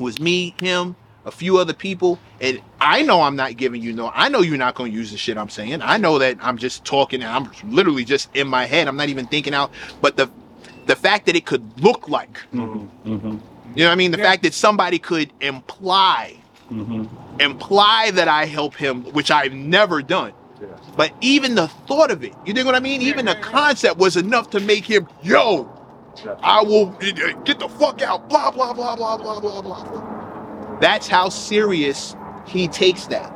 It 0.01 0.03
was 0.03 0.19
me, 0.19 0.55
him, 0.59 0.95
a 1.25 1.31
few 1.31 1.59
other 1.59 1.73
people, 1.73 2.17
and 2.39 2.59
I 2.79 3.03
know 3.03 3.21
I'm 3.21 3.35
not 3.35 3.55
giving 3.55 3.83
you 3.83 3.93
no. 3.93 4.11
I 4.15 4.29
know 4.29 4.41
you're 4.41 4.57
not 4.57 4.73
going 4.73 4.91
to 4.91 4.97
use 4.97 5.11
the 5.11 5.17
shit 5.17 5.37
I'm 5.37 5.49
saying. 5.49 5.79
I 5.83 5.97
know 5.97 6.17
that 6.17 6.37
I'm 6.41 6.57
just 6.57 6.83
talking. 6.83 7.21
And 7.21 7.31
I'm 7.31 7.71
literally 7.71 8.03
just 8.03 8.35
in 8.35 8.47
my 8.47 8.65
head. 8.65 8.87
I'm 8.87 8.97
not 8.97 9.09
even 9.09 9.27
thinking 9.27 9.53
out. 9.53 9.71
But 10.01 10.17
the 10.17 10.27
the 10.87 10.95
fact 10.95 11.27
that 11.27 11.35
it 11.35 11.45
could 11.45 11.63
look 11.79 12.09
like, 12.09 12.39
Mhm, 12.51 12.89
mhm, 13.05 13.39
you 13.75 13.83
know 13.83 13.85
what 13.85 13.91
I 13.91 13.95
mean? 13.95 14.09
The 14.09 14.17
Yeah. 14.17 14.23
fact 14.23 14.41
that 14.41 14.55
somebody 14.55 14.97
could 14.97 15.31
imply 15.39 16.35
mhm. 16.71 17.07
imply 17.39 18.09
that 18.11 18.27
I 18.27 18.45
help 18.45 18.75
him, 18.75 19.03
which 19.13 19.29
I've 19.29 19.53
never 19.53 20.01
done. 20.01 20.33
Yeah. 20.59 20.67
But 20.97 21.11
even 21.21 21.53
the 21.53 21.67
thought 21.87 22.09
of 22.09 22.23
it, 22.23 22.33
you 22.45 22.53
think 22.55 22.65
what 22.65 22.73
I 22.75 22.79
mean? 22.79 23.03
Even 23.03 23.25
the 23.25 23.35
concept 23.35 23.97
was 23.99 24.17
enough 24.17 24.49
to 24.51 24.59
make 24.59 24.85
him, 24.85 25.07
yo, 25.21 25.41
Yeah. 25.57 25.80
I 26.43 26.61
will 26.63 26.87
get 27.45 27.59
the 27.59 27.69
fuck 27.69 28.01
out, 28.01 28.27
blah, 28.29 28.51
blah, 28.51 28.73
blah, 28.73 28.95
blah, 28.95 29.17
blah, 29.17 29.39
blah, 29.39 29.61
blah. 29.61 30.77
That's 30.79 31.07
how 31.07 31.29
serious 31.29 32.15
he 32.47 32.67
takes 32.67 33.05
that. 33.07 33.31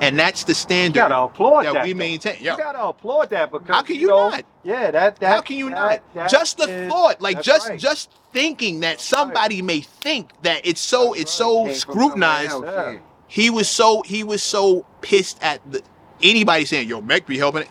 And 0.00 0.18
that's 0.18 0.44
the 0.44 0.52
You 0.52 0.54
standard 0.54 0.94
gotta 0.98 1.18
applaud 1.18 1.64
that 1.66 1.74
that. 1.74 1.84
we 1.84 1.92
though. 1.92 1.98
maintain. 1.98 2.36
You 2.38 2.46
Yeah. 2.46 2.56
gotta 2.56 2.80
applaud 2.84 3.28
that 3.30 3.50
because 3.52 3.68
How 3.68 3.82
can 3.82 3.96
you 3.96 4.06
know, 4.08 4.30
not? 4.30 4.44
Yeah, 4.64 4.90
that 4.92 5.16
that. 5.16 5.28
How 5.28 5.40
can 5.42 5.56
you 5.58 5.68
that- 5.68 5.74
not? 5.76 6.00
that 6.14 6.30
just 6.30 6.56
the 6.56 6.64
is- 6.84 6.90
thought, 6.90 7.20
like 7.20 7.36
that's 7.36 7.46
just 7.46 7.68
right. 7.68 7.78
just 7.78 8.08
thinking 8.32 8.80
that 8.80 8.98
somebody 9.00 9.60
may 9.60 9.80
think 9.80 10.30
that 10.40 10.62
it's 10.64 10.80
so 10.80 11.12
it's 11.12 11.30
so 11.30 11.64
Came 11.66 11.66
from 11.66 11.74
somewhere 11.74 11.94
scrutinized. 12.06 12.50
else, 12.52 12.64
Yeah. 12.64 12.90
yeah. 12.92 12.98
he 13.28 13.50
was 13.50 13.68
so 13.68 14.00
he 14.06 14.24
was 14.24 14.42
so 14.42 14.86
pissed 15.02 15.36
at 15.42 15.60
the 15.70 15.82
anybody 16.22 16.64
saying 16.64 16.88
yo 16.88 17.02
Mecc 17.02 17.26
be 17.26 17.36
helping 17.36 17.62
it. 17.62 17.68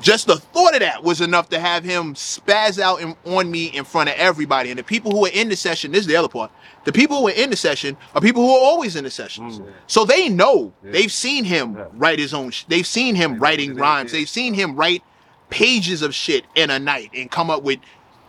Just 0.00 0.26
the 0.26 0.36
thought 0.36 0.74
of 0.74 0.80
that 0.80 1.02
was 1.02 1.20
enough 1.20 1.48
to 1.50 1.58
have 1.60 1.84
him 1.84 2.14
spaz 2.14 2.78
out 2.78 3.00
in, 3.00 3.14
on 3.24 3.50
me 3.50 3.66
in 3.66 3.84
front 3.84 4.08
of 4.08 4.16
everybody. 4.16 4.70
And 4.70 4.78
the 4.78 4.82
people 4.84 5.10
who 5.10 5.22
were 5.22 5.30
in 5.32 5.48
the 5.48 5.56
session, 5.56 5.92
this 5.92 6.02
is 6.02 6.06
the 6.06 6.16
other 6.16 6.28
part. 6.28 6.50
The 6.84 6.92
people 6.92 7.18
who 7.18 7.24
were 7.24 7.30
in 7.30 7.50
the 7.50 7.56
session 7.56 7.96
are 8.14 8.20
people 8.20 8.42
who 8.42 8.50
are 8.54 8.60
always 8.60 8.96
in 8.96 9.04
the 9.04 9.10
sessions. 9.10 9.58
Mm. 9.58 9.72
So 9.86 10.04
they 10.04 10.28
know. 10.28 10.72
Yeah. 10.84 10.92
They've 10.92 11.12
seen 11.12 11.44
him 11.44 11.76
Yeah. 11.76 11.86
write 11.94 12.18
his 12.18 12.32
own. 12.34 12.50
Sh- 12.50 12.64
they've 12.68 12.86
seen 12.86 13.14
him 13.14 13.32
Yeah, 13.32 13.38
writing 13.40 13.74
rhymes. 13.74 14.12
They've 14.12 14.28
seen 14.28 14.54
him 14.54 14.76
write 14.76 15.02
pages 15.50 16.02
of 16.02 16.14
shit 16.14 16.44
in 16.54 16.70
a 16.70 16.78
night 16.78 17.10
and 17.14 17.30
come 17.30 17.50
up 17.50 17.62
with 17.62 17.78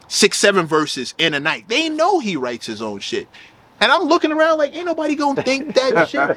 six, 0.07 0.37
seven 0.37 0.65
verses 0.65 1.13
in 1.17 1.33
a 1.33 1.39
night. 1.39 1.65
They 1.67 1.89
know 1.89 2.19
he 2.19 2.35
writes 2.35 2.65
his 2.65 2.81
own 2.81 2.99
shit. 2.99 3.27
And 3.81 3.91
I'm 3.91 4.03
looking 4.03 4.31
around 4.31 4.57
like, 4.57 4.75
ain't 4.75 4.85
nobody 4.85 5.15
gonna 5.15 5.41
think 5.41 5.73
that 5.75 6.09
shit. 6.09 6.35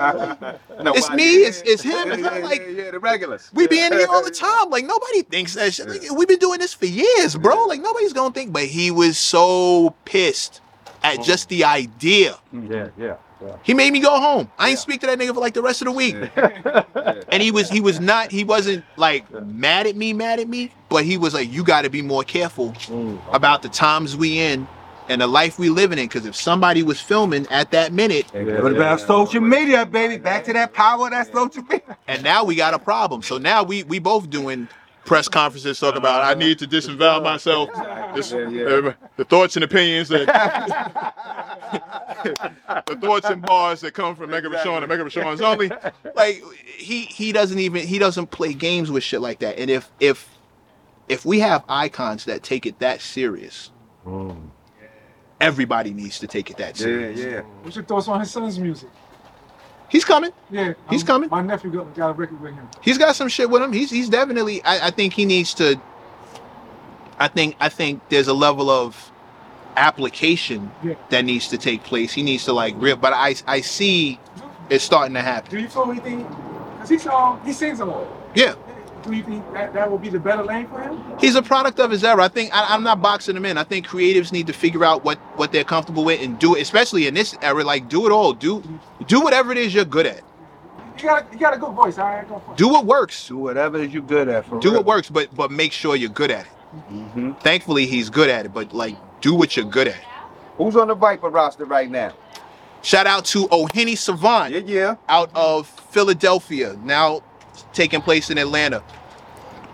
No, 0.83 0.93
It's 0.95 1.11
me, 1.11 1.43
it's- 1.43 1.63
it's 1.67 1.83
him, 1.83 1.93
Yeah, 2.09 2.13
it's 2.15 2.23
not 2.23 2.35
yeah, 2.39 2.45
like- 2.45 2.61
yeah, 2.61 2.85
yeah, 2.85 2.91
the 2.93 2.99
regulars. 3.01 3.51
We 3.53 3.67
be 3.67 3.81
in 3.81 3.93
here 3.93 4.07
all 4.09 4.25
the 4.25 4.31
time. 4.31 4.71
Like 4.71 4.85
nobody 4.87 5.23
thinks 5.23 5.55
that 5.55 5.75
shit. 5.75 5.89
Like, 5.89 6.11
we've 6.13 6.29
been 6.29 6.39
doing 6.39 6.59
this 6.61 6.73
for 6.75 6.87
years, 6.87 7.37
bro. 7.37 7.65
Like 7.67 7.81
nobody's 7.81 8.13
gonna 8.13 8.33
think. 8.35 8.53
But 8.53 8.65
he 8.67 8.91
was 8.91 9.19
so 9.19 9.95
pissed 10.05 10.61
at 11.03 11.23
just 11.23 11.49
the 11.49 11.65
idea. 11.65 12.39
Yeah, 12.53 12.89
yeah, 12.97 13.17
yeah. 13.43 13.57
He 13.65 13.75
made 13.75 13.93
me 13.93 13.99
go 13.99 14.21
home. 14.21 14.49
I 14.57 14.69
ain't 14.69 14.77
Yeah. 14.79 14.83
speak 14.83 15.01
to 15.01 15.07
that 15.09 15.19
nigga 15.19 15.35
for 15.35 15.41
like 15.41 15.55
the 15.55 15.63
rest 15.63 15.83
of 15.83 15.87
the 15.87 15.93
week. 15.93 16.15
Yeah. 16.37 16.85
And 17.33 17.43
he 17.43 17.51
was 17.51 17.69
he 17.71 17.81
was 17.81 17.99
not 17.99 18.31
he 18.31 18.45
wasn't 18.45 18.85
like 18.97 19.29
mad 19.47 19.87
at 19.87 19.97
me, 19.97 20.13
mad 20.13 20.39
at 20.39 20.49
me, 20.49 20.71
but 20.91 21.05
he 21.05 21.17
was 21.17 21.33
like, 21.35 21.51
you 21.51 21.65
got 21.65 21.83
to 21.83 21.91
be 21.91 22.03
more 22.03 22.23
careful 22.25 22.71
Mm. 22.89 23.19
about 23.35 23.63
the 23.63 23.69
times 23.71 24.17
we 24.17 24.39
in 24.39 24.69
and 25.09 25.21
the 25.21 25.27
life 25.27 25.59
we 25.59 25.69
living 25.69 25.99
in. 25.99 26.07
Because 26.07 26.27
if 26.27 26.37
somebody 26.37 26.83
was 26.83 27.01
filming 27.01 27.47
at 27.51 27.71
that 27.73 27.93
minute, 27.93 28.27
It 28.35 28.45
would 28.45 28.73
have 28.73 28.75
been 28.75 28.83
on 28.83 28.99
social 28.99 29.41
media, 29.41 29.87
baby. 29.87 30.19
Back 30.19 30.45
to 30.45 30.53
that 30.55 30.73
power 30.73 31.07
of 31.07 31.11
that 31.13 31.33
social 31.33 31.63
media. 31.65 31.97
and 32.09 32.23
now 32.23 32.45
we 32.45 32.55
got 32.55 32.75
a 32.75 32.79
problem. 32.79 33.23
So 33.23 33.39
now 33.39 33.63
we 33.63 33.83
we 33.85 33.99
both 33.99 34.31
doing 34.31 34.69
press 35.05 35.27
conferences 35.29 35.81
talking 35.81 35.99
about 35.99 36.23
I 36.25 36.39
need 36.39 36.59
to 36.61 36.67
disavow 36.67 37.21
myself. 37.21 37.71
This, 38.15 38.31
Yeah, 38.33 38.49
yeah. 38.49 38.65
uh, 38.65 38.93
the 39.17 39.25
thoughts 39.25 39.57
and 39.57 39.65
opinions 39.65 40.09
that 40.11 40.27
the 42.87 42.97
thoughts 42.97 43.29
and 43.29 43.43
bars 43.43 43.81
that 43.81 43.95
come 43.95 44.15
from 44.15 44.31
Mecc 44.31 44.45
Rashawn 44.45 44.83
and 44.83 44.93
Mecc 44.93 45.01
Rashawn's 45.05 45.41
only. 45.41 45.71
Like 46.15 46.43
he 46.65 47.03
he 47.07 47.33
doesn't 47.33 47.59
even 47.59 47.87
he 47.87 47.99
doesn't 47.99 48.31
play 48.31 48.55
games 48.55 48.91
with 48.91 49.03
shit 49.03 49.21
like 49.21 49.41
that. 49.41 49.59
And 49.59 49.71
if 49.71 49.91
if 50.01 50.29
if 51.09 51.25
we 51.25 51.41
have 51.41 51.65
icons 51.69 52.25
that 52.27 52.43
take 52.43 52.65
it 52.67 52.79
that 52.79 53.01
serious, 53.01 53.71
Mm. 54.07 54.51
Everybody 55.43 55.93
needs 55.93 56.19
to 56.21 56.27
take 56.27 56.51
it 56.51 56.57
that 56.59 56.77
seriously. 56.77 57.23
Yeah, 57.23 57.29
serious. 57.31 57.45
yeah. 57.45 57.63
What's 57.63 57.77
your 57.77 57.85
thoughts 57.85 58.09
on 58.09 58.21
his 58.21 58.31
son's 58.31 58.59
music? 58.59 58.89
He's 59.91 60.05
coming. 60.07 60.31
Yeah, 60.51 60.73
He's 60.89 61.03
um, 61.03 61.07
coming. 61.07 61.29
My 61.31 61.43
nephew 61.43 61.71
got, 61.71 61.95
got 61.95 62.11
a 62.11 62.13
record 62.15 62.41
with 62.41 62.55
him. 62.55 62.67
He's 62.81 62.97
got 62.97 63.15
some 63.15 63.29
shit 63.29 63.51
with 63.51 63.61
him. 63.61 63.73
He's 63.73 63.91
he's 63.91 64.09
definitely. 64.09 64.63
I, 64.65 64.87
I 64.87 64.91
think 64.91 65.13
he 65.13 65.27
needs 65.27 65.53
to. 65.55 65.79
I 67.19 67.29
think 67.29 67.57
I 67.61 67.69
think 67.69 68.01
there's 68.09 68.29
a 68.29 68.33
level 68.35 68.71
of 68.71 69.11
application 69.77 70.71
Yeah. 70.83 70.95
that 71.11 71.25
needs 71.25 71.49
to 71.49 71.59
take 71.59 71.83
place. 71.85 72.13
He 72.13 72.23
needs 72.23 72.45
to 72.47 72.53
like 72.55 72.75
real. 72.79 72.97
But 72.97 73.13
I 73.13 73.35
I 73.47 73.61
see 73.61 74.19
it's 74.71 74.83
starting 74.85 75.15
to 75.15 75.21
happen. 75.21 75.51
Do 75.51 75.61
you 75.61 75.69
feel 75.69 75.91
anything? 75.91 76.25
Cause 76.79 76.89
he's 76.89 77.07
um 77.07 77.41
he 77.45 77.53
sings 77.53 77.81
a 77.81 77.85
lot. 77.85 78.07
Yeah, 78.35 78.55
Do 79.03 79.13
you 79.13 79.23
think 79.23 79.53
that 79.53 79.73
that 79.75 79.91
will 79.91 79.99
be 79.99 80.09
the 80.09 80.21
better 80.21 80.43
lane 80.45 80.67
for 80.69 80.81
him? 80.81 81.01
he's 81.19 81.35
a 81.35 81.43
product 81.43 81.81
of 81.81 81.91
his 81.91 82.05
era. 82.05 82.23
I 82.25 82.29
think 82.29 82.55
I, 82.55 82.75
I'm 82.75 82.83
not 82.83 83.03
boxing 83.03 83.37
him 83.37 83.45
in. 83.45 83.59
I 83.59 83.65
think 83.65 83.87
creatives 83.87 84.33
need 84.33 84.47
to 84.47 84.53
figure 84.53 84.85
out 84.85 85.05
what 85.05 85.19
what 85.37 85.53
they're 85.53 85.65
comfortable 85.65 86.05
with 86.05 86.21
and 86.23 86.39
do 86.39 86.55
it. 86.55 86.63
Especially 86.63 87.07
in 87.07 87.15
this 87.15 87.37
era, 87.43 87.65
like 87.65 87.89
do 87.89 88.07
it 88.07 88.13
all. 88.13 88.33
Do 88.33 88.63
do 89.07 89.21
whatever 89.21 89.51
it 89.53 89.59
is 89.59 89.75
you're 89.75 89.85
good 89.85 90.07
at. 90.07 90.23
You 90.99 91.05
got 91.05 91.27
a, 91.29 91.33
you 91.33 91.39
got 91.41 91.55
a 91.55 91.59
good 91.59 91.73
voice. 91.73 91.99
All 91.99 92.07
right, 92.07 92.29
go 92.29 92.39
for 92.45 92.53
it. 92.53 92.59
Do 92.59 92.69
what 92.69 92.85
works. 92.87 93.27
Do 93.29 93.39
whatever 93.39 93.83
you're 93.85 94.03
good 94.03 94.29
at. 94.29 94.47
For 94.47 94.61
Do 94.61 94.69
real. 94.71 94.79
what 94.79 94.87
works, 94.87 95.11
but 95.11 95.35
but 95.35 95.51
make 95.51 95.73
sure 95.73 95.97
you're 95.97 96.11
good 96.11 96.31
at 96.31 96.47
it. 96.47 96.53
Mm-hmm. 96.91 97.33
Thankfully, 97.41 97.87
he's 97.87 98.09
good 98.11 98.31
at 98.31 98.47
it. 98.47 98.53
But 98.55 98.73
like, 98.73 98.97
do 99.21 99.35
what 99.35 99.57
you're 99.57 99.67
good 99.67 99.89
at. 99.89 100.03
Who's 100.59 100.77
on 100.77 100.89
the 100.89 100.95
Viper 100.95 101.29
roster 101.31 101.65
right 101.65 101.91
now? 101.91 102.13
Shout 102.83 103.07
out 103.07 103.25
to 103.27 103.47
Ohini 103.49 103.97
Savant 103.97 104.53
Yeah, 104.53 104.61
yeah. 104.67 104.97
out 105.09 105.31
of 105.35 105.67
Philadelphia, 105.69 106.77
now 106.83 107.23
taking 107.73 108.01
place 108.01 108.31
in 108.31 108.39
Atlanta. 108.39 108.83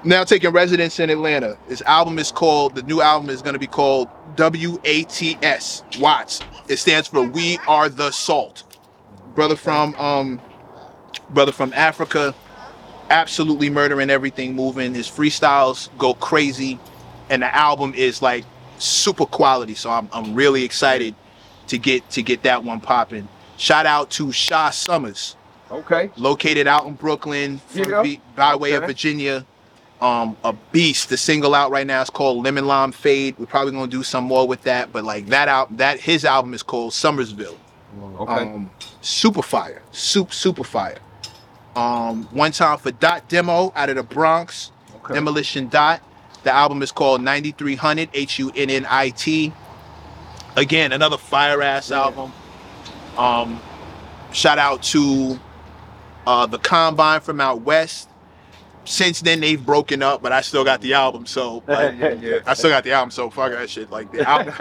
Now 0.05 0.25
taking 0.25 0.51
residence 0.51 1.01
in 1.01 1.11
Atlanta. 1.11 1.59
His 1.69 1.83
album 1.83 2.19
is 2.19 2.31
called, 2.31 2.75
the 2.75 2.83
new 2.83 3.01
album 3.01 3.31
is 3.31 3.43
going 3.43 3.55
to 3.55 3.59
be 3.59 3.67
called 3.67 4.09
W-A-T-S, 4.37 5.83
Watts. 5.99 6.41
It 6.69 6.77
stands 6.77 7.09
for 7.09 7.23
We 7.23 7.59
Are 7.67 7.89
the 7.89 8.11
Salt. 8.11 8.63
Brother 9.35 9.57
from, 9.57 9.95
um, 9.97 10.41
brother 11.31 11.53
from 11.53 11.73
Africa, 11.73 12.35
absolutely 13.11 13.71
murdering 13.71 14.11
everything 14.11 14.55
moving. 14.55 14.95
His 14.95 15.09
freestyles 15.09 15.89
go 15.99 16.15
crazy. 16.15 16.79
And 17.31 17.43
the 17.43 17.55
album 17.55 17.93
is 17.95 18.23
like 18.23 18.45
super 18.79 19.27
quality. 19.27 19.75
So 19.75 19.91
I'm, 19.91 20.09
I'm 20.13 20.35
really 20.35 20.63
excited 20.65 21.15
to 21.69 21.79
get 21.79 22.09
to 22.11 22.23
get 22.23 22.43
that 22.43 22.65
one 22.65 22.81
popping. 22.81 23.29
Shout 23.57 23.87
out 23.87 24.11
to 24.13 24.33
Shaw 24.33 24.71
Summers, 24.71 25.37
Okay. 25.71 26.11
located 26.17 26.67
out 26.67 26.87
in 26.87 26.95
Brooklyn, 26.95 27.61
Yeah. 27.75 28.03
B- 28.03 28.21
by 28.35 28.57
way 28.57 28.73
of 28.73 28.85
Virginia. 28.85 29.45
Um, 30.01 30.37
a 30.45 30.53
beast. 30.73 31.09
The 31.09 31.17
single 31.17 31.55
out 31.57 31.71
right 31.73 31.87
now 31.87 32.01
is 32.01 32.09
called 32.11 32.45
Lemon 32.45 32.67
Lime 32.67 32.93
Fade. 32.93 33.35
We're 33.39 33.47
probably 33.47 33.73
gonna 33.73 33.89
do 33.89 34.03
some 34.05 34.25
more 34.25 34.47
with 34.47 34.63
that, 34.63 34.93
but 34.93 35.03
like 35.05 35.27
that 35.27 35.49
out 35.49 35.77
that 35.77 35.99
his 36.01 36.25
album 36.25 36.55
is 36.55 36.63
called 36.63 36.93
Summersville. 36.93 37.57
Okay. 38.21 38.33
Um, 38.33 38.71
super 39.01 39.43
fire, 39.43 39.83
soup, 39.91 40.33
super 40.33 40.63
fire. 40.63 40.99
Um, 41.75 42.29
one 42.31 42.53
time 42.53 42.79
for 42.79 42.93
Dot 42.93 43.29
Demo 43.29 43.73
out 43.75 43.89
of 43.91 43.97
the 43.97 44.03
Bronx, 44.05 44.71
Okay. 45.05 45.15
Demolition 45.15 45.69
Dot. 45.69 46.01
The 46.45 46.53
album 46.53 46.81
is 46.83 46.93
called 46.93 47.21
9300, 47.21 48.09
H 48.15 48.39
U 48.39 48.53
N 48.55 48.71
N 48.71 48.87
I 48.89 49.11
T. 49.11 49.53
Again, 50.57 50.93
another 50.93 51.19
fire 51.19 51.61
ass 51.61 51.91
album. 51.91 52.33
Um, 53.17 53.61
shout 54.33 54.59
out 54.59 54.83
to 54.85 55.39
uh, 56.29 56.45
the 56.45 56.59
Combine 56.59 57.21
from 57.23 57.41
out 57.41 57.63
west. 57.63 58.11
Since 58.85 59.23
then, 59.23 59.41
they've 59.41 59.65
broken 59.65 60.03
up, 60.03 60.23
but 60.23 60.31
I 60.31 60.43
still 60.43 60.63
got 60.65 60.83
the 60.83 60.93
album, 60.95 61.27
so 61.27 61.63
yeah, 61.69 62.13
yeah. 62.21 62.39
I 62.47 62.55
still 62.55 62.71
got 62.71 62.85
the 62.85 62.93
album, 62.93 63.11
so 63.11 63.29
fuck 63.31 63.53
that 63.53 63.69
shit. 63.69 63.91
Like 63.91 64.13
the 64.13 64.29
album, 64.29 64.55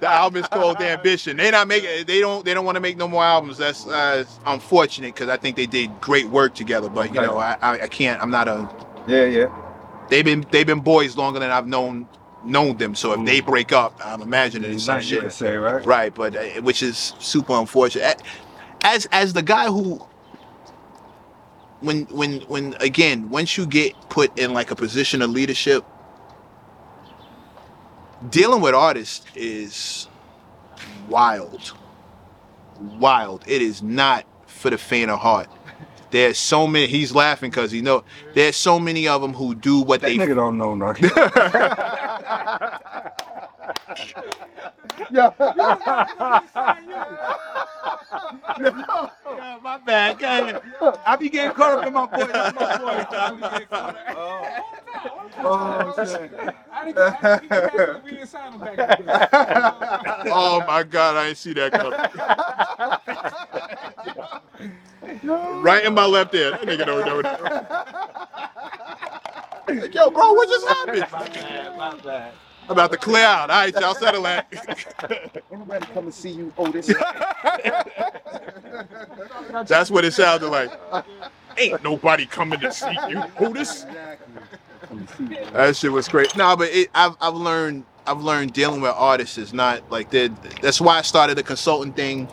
the 0.00 0.08
album 0.08 0.42
is 0.42 0.48
called 0.48 0.80
Ambition. 0.80 1.36
They 1.36 1.50
not 1.50 1.68
making. 1.68 2.06
They 2.06 2.20
don't. 2.20 2.44
They 2.44 2.54
don't 2.54 2.64
want 2.64 2.76
to 2.76 2.80
make 2.80 2.96
no 2.96 3.06
more 3.06 3.22
albums. 3.22 3.58
That's 3.58 3.86
uh, 3.86 4.24
unfortunate 4.46 5.14
because 5.14 5.28
I 5.28 5.36
think 5.36 5.56
they 5.56 5.66
did 5.66 6.00
great 6.00 6.26
work 6.26 6.54
together. 6.54 6.88
But 6.88 7.14
you 7.14 7.20
know, 7.20 7.38
I, 7.38 7.56
I 7.60 7.82
I 7.82 7.88
can't. 7.88 8.20
I'm 8.20 8.30
not 8.30 8.48
a. 8.48 8.68
Yeah, 9.06 9.24
yeah. 9.26 9.46
They've 10.08 10.24
been 10.24 10.44
they've 10.50 10.66
been 10.66 10.80
boys 10.80 11.16
longer 11.16 11.38
than 11.38 11.50
I've 11.50 11.68
known 11.68 12.08
known 12.44 12.76
them. 12.78 12.96
So 12.96 13.12
if 13.12 13.24
they 13.24 13.40
break 13.40 13.72
up, 13.72 14.00
I'm 14.04 14.22
imagining 14.22 14.72
it's 14.72 14.84
some 14.84 15.00
shit. 15.00 15.30
say, 15.32 15.56
right? 15.56 15.84
Right, 15.84 16.14
but 16.14 16.34
uh, 16.34 16.62
which 16.62 16.82
is 16.82 17.14
super 17.20 17.54
unfortunate. 17.54 18.22
As 18.82 19.06
as 19.06 19.32
the 19.32 19.42
guy 19.42 19.66
who 19.66 20.06
when 21.80 22.04
when 22.06 22.40
when 22.42 22.74
again, 22.80 23.30
once 23.30 23.56
you 23.56 23.66
get 23.66 23.94
put 24.08 24.36
in 24.38 24.52
like 24.52 24.70
a 24.70 24.76
position 24.76 25.22
of 25.22 25.30
leadership, 25.30 25.84
dealing 28.30 28.60
with 28.60 28.74
artists 28.74 29.26
is 29.34 30.08
wild. 31.08 31.72
Wild. 32.80 33.44
It 33.46 33.62
is 33.62 33.82
not 33.82 34.24
for 34.46 34.70
the 34.70 34.78
faint 34.78 35.10
of 35.10 35.18
heart. 35.18 35.48
There's 36.10 36.38
so 36.38 36.66
many. 36.66 36.86
He's 36.86 37.14
laughing 37.14 37.50
because 37.50 37.70
he 37.70 37.80
know 37.82 38.04
there's 38.34 38.56
so 38.56 38.78
many 38.78 39.06
of 39.08 39.20
them 39.20 39.34
who 39.34 39.54
do 39.54 39.80
what 39.80 40.00
That 40.00 40.08
they 40.08 40.16
nigga 40.16 40.34
don't 40.34 40.56
know 40.58 40.74
nothing. 40.74 41.10
Yo. 45.10 45.34
Yeah, 48.58 49.58
my 49.62 49.78
bad. 49.84 50.20
Yeah, 50.20 50.58
I 51.06 51.16
be 51.16 51.28
getting 51.28 51.52
caught 51.52 51.78
up 51.78 51.86
in 51.86 51.92
my 51.92 52.06
boy. 52.06 52.26
My 52.26 52.50
boy. 52.52 53.06
I 53.10 53.30
be 53.32 53.40
getting 53.40 53.66
caught 53.68 53.96
up. 53.96 54.64
Oh, 55.40 55.94
shit. 56.04 56.32
I 56.72 56.84
didn't 56.84 56.96
get, 56.96 57.24
I 57.24 57.38
didn't 57.38 57.50
get 57.50 57.76
back, 57.76 58.04
we 58.04 58.10
didn't 58.10 58.26
sign 58.26 58.52
him 58.52 58.60
back 58.60 58.76
then. 58.76 59.04
Oh 60.32 60.62
my 60.66 60.82
God, 60.82 61.16
I 61.16 61.26
didn't 61.26 61.38
see 61.38 61.52
that 61.54 61.72
coming. 61.72 61.98
right 65.24 65.84
in 65.84 65.94
my 65.94 66.06
left 66.06 66.34
ear. 66.34 66.52
That 66.52 66.62
nigga 66.62 66.86
don't 66.86 67.06
know 67.06 67.22
that. 67.22 67.42
Like, 69.68 69.94
Yo, 69.94 70.10
bro, 70.10 70.32
what 70.32 70.48
just 70.48 70.66
happened? 70.68 71.06
My 71.12 71.28
bad. 71.28 71.76
My 71.76 71.94
bad. 71.96 72.32
I'm 72.64 72.72
about 72.72 72.92
to 72.92 72.98
clear 72.98 73.24
out. 73.24 73.50
All 73.50 73.60
right, 73.60 73.74
y'all 73.74 73.94
settle 73.94 74.22
that. 74.24 74.46
Anybody 75.50 75.86
come 75.86 76.04
and 76.04 76.14
see 76.14 76.30
you, 76.30 76.52
Otis? 76.58 76.86
That's 79.66 79.90
what 79.90 80.04
it 80.04 80.12
sounded 80.12 80.48
like. 80.50 80.70
Ain't 81.56 81.82
nobody 81.82 82.26
coming 82.26 82.60
to 82.60 82.70
see 82.72 82.96
you, 83.08 83.22
Otis. 83.38 83.86
That 85.52 85.76
shit 85.76 85.92
was 85.92 86.08
great. 86.08 86.36
No, 86.36 86.56
but 86.56 86.70
it, 86.70 86.90
I've 86.94 87.16
I've 87.20 87.34
learned 87.34 87.84
I've 88.06 88.22
learned 88.22 88.52
dealing 88.52 88.80
with 88.82 88.92
artists 88.96 89.38
is 89.38 89.52
not 89.54 89.90
like 89.90 90.10
that. 90.10 90.30
That's 90.62 90.80
why 90.80 90.98
I 90.98 91.02
started 91.02 91.36
the 91.38 91.42
consulting 91.42 91.92
thing. 91.92 92.28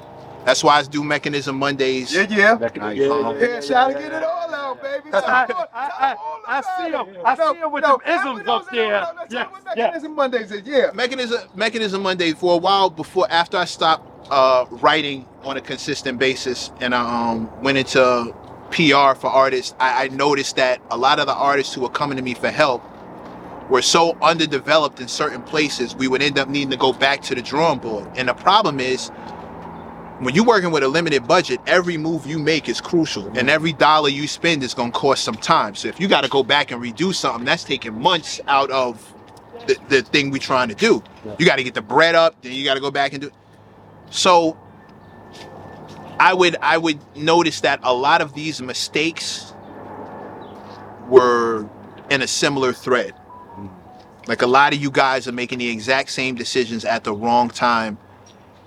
That's 0.45 0.63
why 0.63 0.77
I 0.77 0.83
do 0.83 1.03
Mechanism 1.03 1.57
Mondays. 1.57 2.13
Yeah, 2.13 2.27
yeah. 2.29 2.55
Back 2.55 2.75
in 2.77 2.83
the 2.83 2.89
Nice. 2.89 2.97
day. 2.99 3.05
Yeah, 3.07 3.61
try 3.61 3.93
to 3.93 3.99
get 3.99 4.13
it 4.13 4.23
all 4.23 4.53
out, 4.53 4.81
baby. 4.81 5.09
Cause 5.09 5.23
I- 5.23 5.45
Tell 5.47 5.59
'em- 5.61 5.67
I- 5.73 5.87
tell 5.87 5.95
I- 5.99 6.11
'em 6.11 6.17
all 6.19 6.39
I 6.47 6.59
about 6.59 6.77
see 6.77 6.83
it. 6.85 6.93
'em. 6.93 7.07
I 7.25 7.35
see 7.35 7.61
'em 7.63 7.71
with 7.71 7.83
them 7.83 7.97
isms 8.07 8.43
no, 8.45 8.55
up 8.55 8.65
no, 8.71 8.77
there. 8.77 8.91
no, 8.91 8.99
no, 8.99 9.13
no, 9.13 9.13
tell 9.15 9.21
'em 9.23 9.29
Yes, 9.31 9.47
what 9.51 9.77
yeah. 9.77 9.83
Mechanism 9.85 10.15
Mondays 10.15 10.51
is, 10.51 10.61
yeah. 10.67 10.91
Mechanism 10.93 11.39
Mechanism 11.55 12.03
Monday 12.03 12.33
for 12.33 12.53
a 12.53 12.57
while 12.57 12.89
before 12.91 13.25
after 13.31 13.57
I 13.57 13.65
stopped 13.65 14.07
uh, 14.31 14.65
writing 14.69 15.25
on 15.43 15.57
a 15.57 15.61
consistent 15.61 16.17
basis 16.19 16.71
and 16.79 16.93
I 16.95 17.01
um, 17.31 17.49
went 17.63 17.77
into 17.79 18.33
PR 18.71 19.13
for 19.15 19.27
artists, 19.27 19.73
I, 19.79 20.05
I 20.05 20.07
noticed 20.09 20.55
that 20.57 20.79
a 20.91 20.97
lot 20.97 21.19
of 21.19 21.25
the 21.27 21.33
artists 21.35 21.73
who 21.73 21.81
were 21.81 21.89
coming 21.89 22.17
to 22.17 22.23
me 22.23 22.33
for 22.35 22.49
help 22.49 22.83
were 23.69 23.81
so 23.83 24.15
underdeveloped 24.21 24.99
in 24.99 25.07
certain 25.07 25.41
places, 25.43 25.95
we 25.95 26.07
would 26.07 26.21
end 26.21 26.37
up 26.37 26.47
needing 26.49 26.69
to 26.71 26.77
go 26.77 26.93
back 26.93 27.21
to 27.23 27.35
the 27.35 27.41
drawing 27.41 27.79
board. 27.79 28.07
And 28.15 28.27
the 28.29 28.33
problem 28.35 28.79
is, 28.79 29.11
when 30.19 30.33
you're 30.33 30.45
working 30.45 30.71
with 30.71 30.83
a 30.83 30.87
limited 30.87 31.27
budget, 31.27 31.59
every 31.67 31.97
move 31.97 32.25
you 32.25 32.39
make 32.39 32.69
is 32.69 32.79
crucial, 32.79 33.27
and 33.27 33.35
mm-hmm. 33.35 33.49
every 33.49 33.73
dollar 33.73 34.09
you 34.09 34.27
spend 34.27 34.63
is 34.63 34.73
going 34.73 34.91
to 34.91 34.97
cost 34.97 35.23
some 35.23 35.35
time. 35.35 35.75
So 35.75 35.87
if 35.87 35.99
you 35.99 36.07
got 36.07 36.23
to 36.23 36.29
go 36.29 36.43
back 36.43 36.71
and 36.71 36.81
redo 36.81 37.13
something, 37.13 37.45
that's 37.45 37.63
taking 37.63 37.99
months 37.99 38.39
out 38.47 38.71
of 38.71 39.13
the, 39.67 39.77
the 39.89 40.01
thing 40.01 40.31
we're 40.31 40.37
trying 40.37 40.69
to 40.69 40.75
do. 40.75 41.03
You 41.37 41.45
got 41.45 41.57
to 41.57 41.63
get 41.63 41.73
the 41.73 41.81
bread 41.81 42.15
up, 42.15 42.41
then 42.41 42.53
you 42.53 42.63
got 42.63 42.75
to 42.75 42.79
go 42.79 42.91
back 42.91 43.13
and 43.13 43.21
do. 43.21 43.27
It. 43.27 43.33
So 44.09 44.57
I 46.19 46.33
would 46.33 46.55
I 46.57 46.77
would 46.77 46.99
notice 47.17 47.61
that 47.61 47.79
a 47.83 47.93
lot 47.93 48.21
of 48.21 48.33
these 48.33 48.61
mistakes 48.61 49.53
were 51.09 51.67
in 52.09 52.21
a 52.21 52.27
similar 52.27 52.73
thread. 52.73 53.13
Mm-hmm. 53.13 54.27
Like 54.27 54.41
a 54.41 54.47
lot 54.47 54.73
of 54.73 54.81
you 54.81 54.91
guys 54.91 55.27
are 55.27 55.33
making 55.33 55.59
the 55.59 55.67
exact 55.67 56.09
same 56.11 56.35
decisions 56.35 56.85
at 56.85 57.03
the 57.03 57.13
wrong 57.13 57.49
time, 57.49 57.97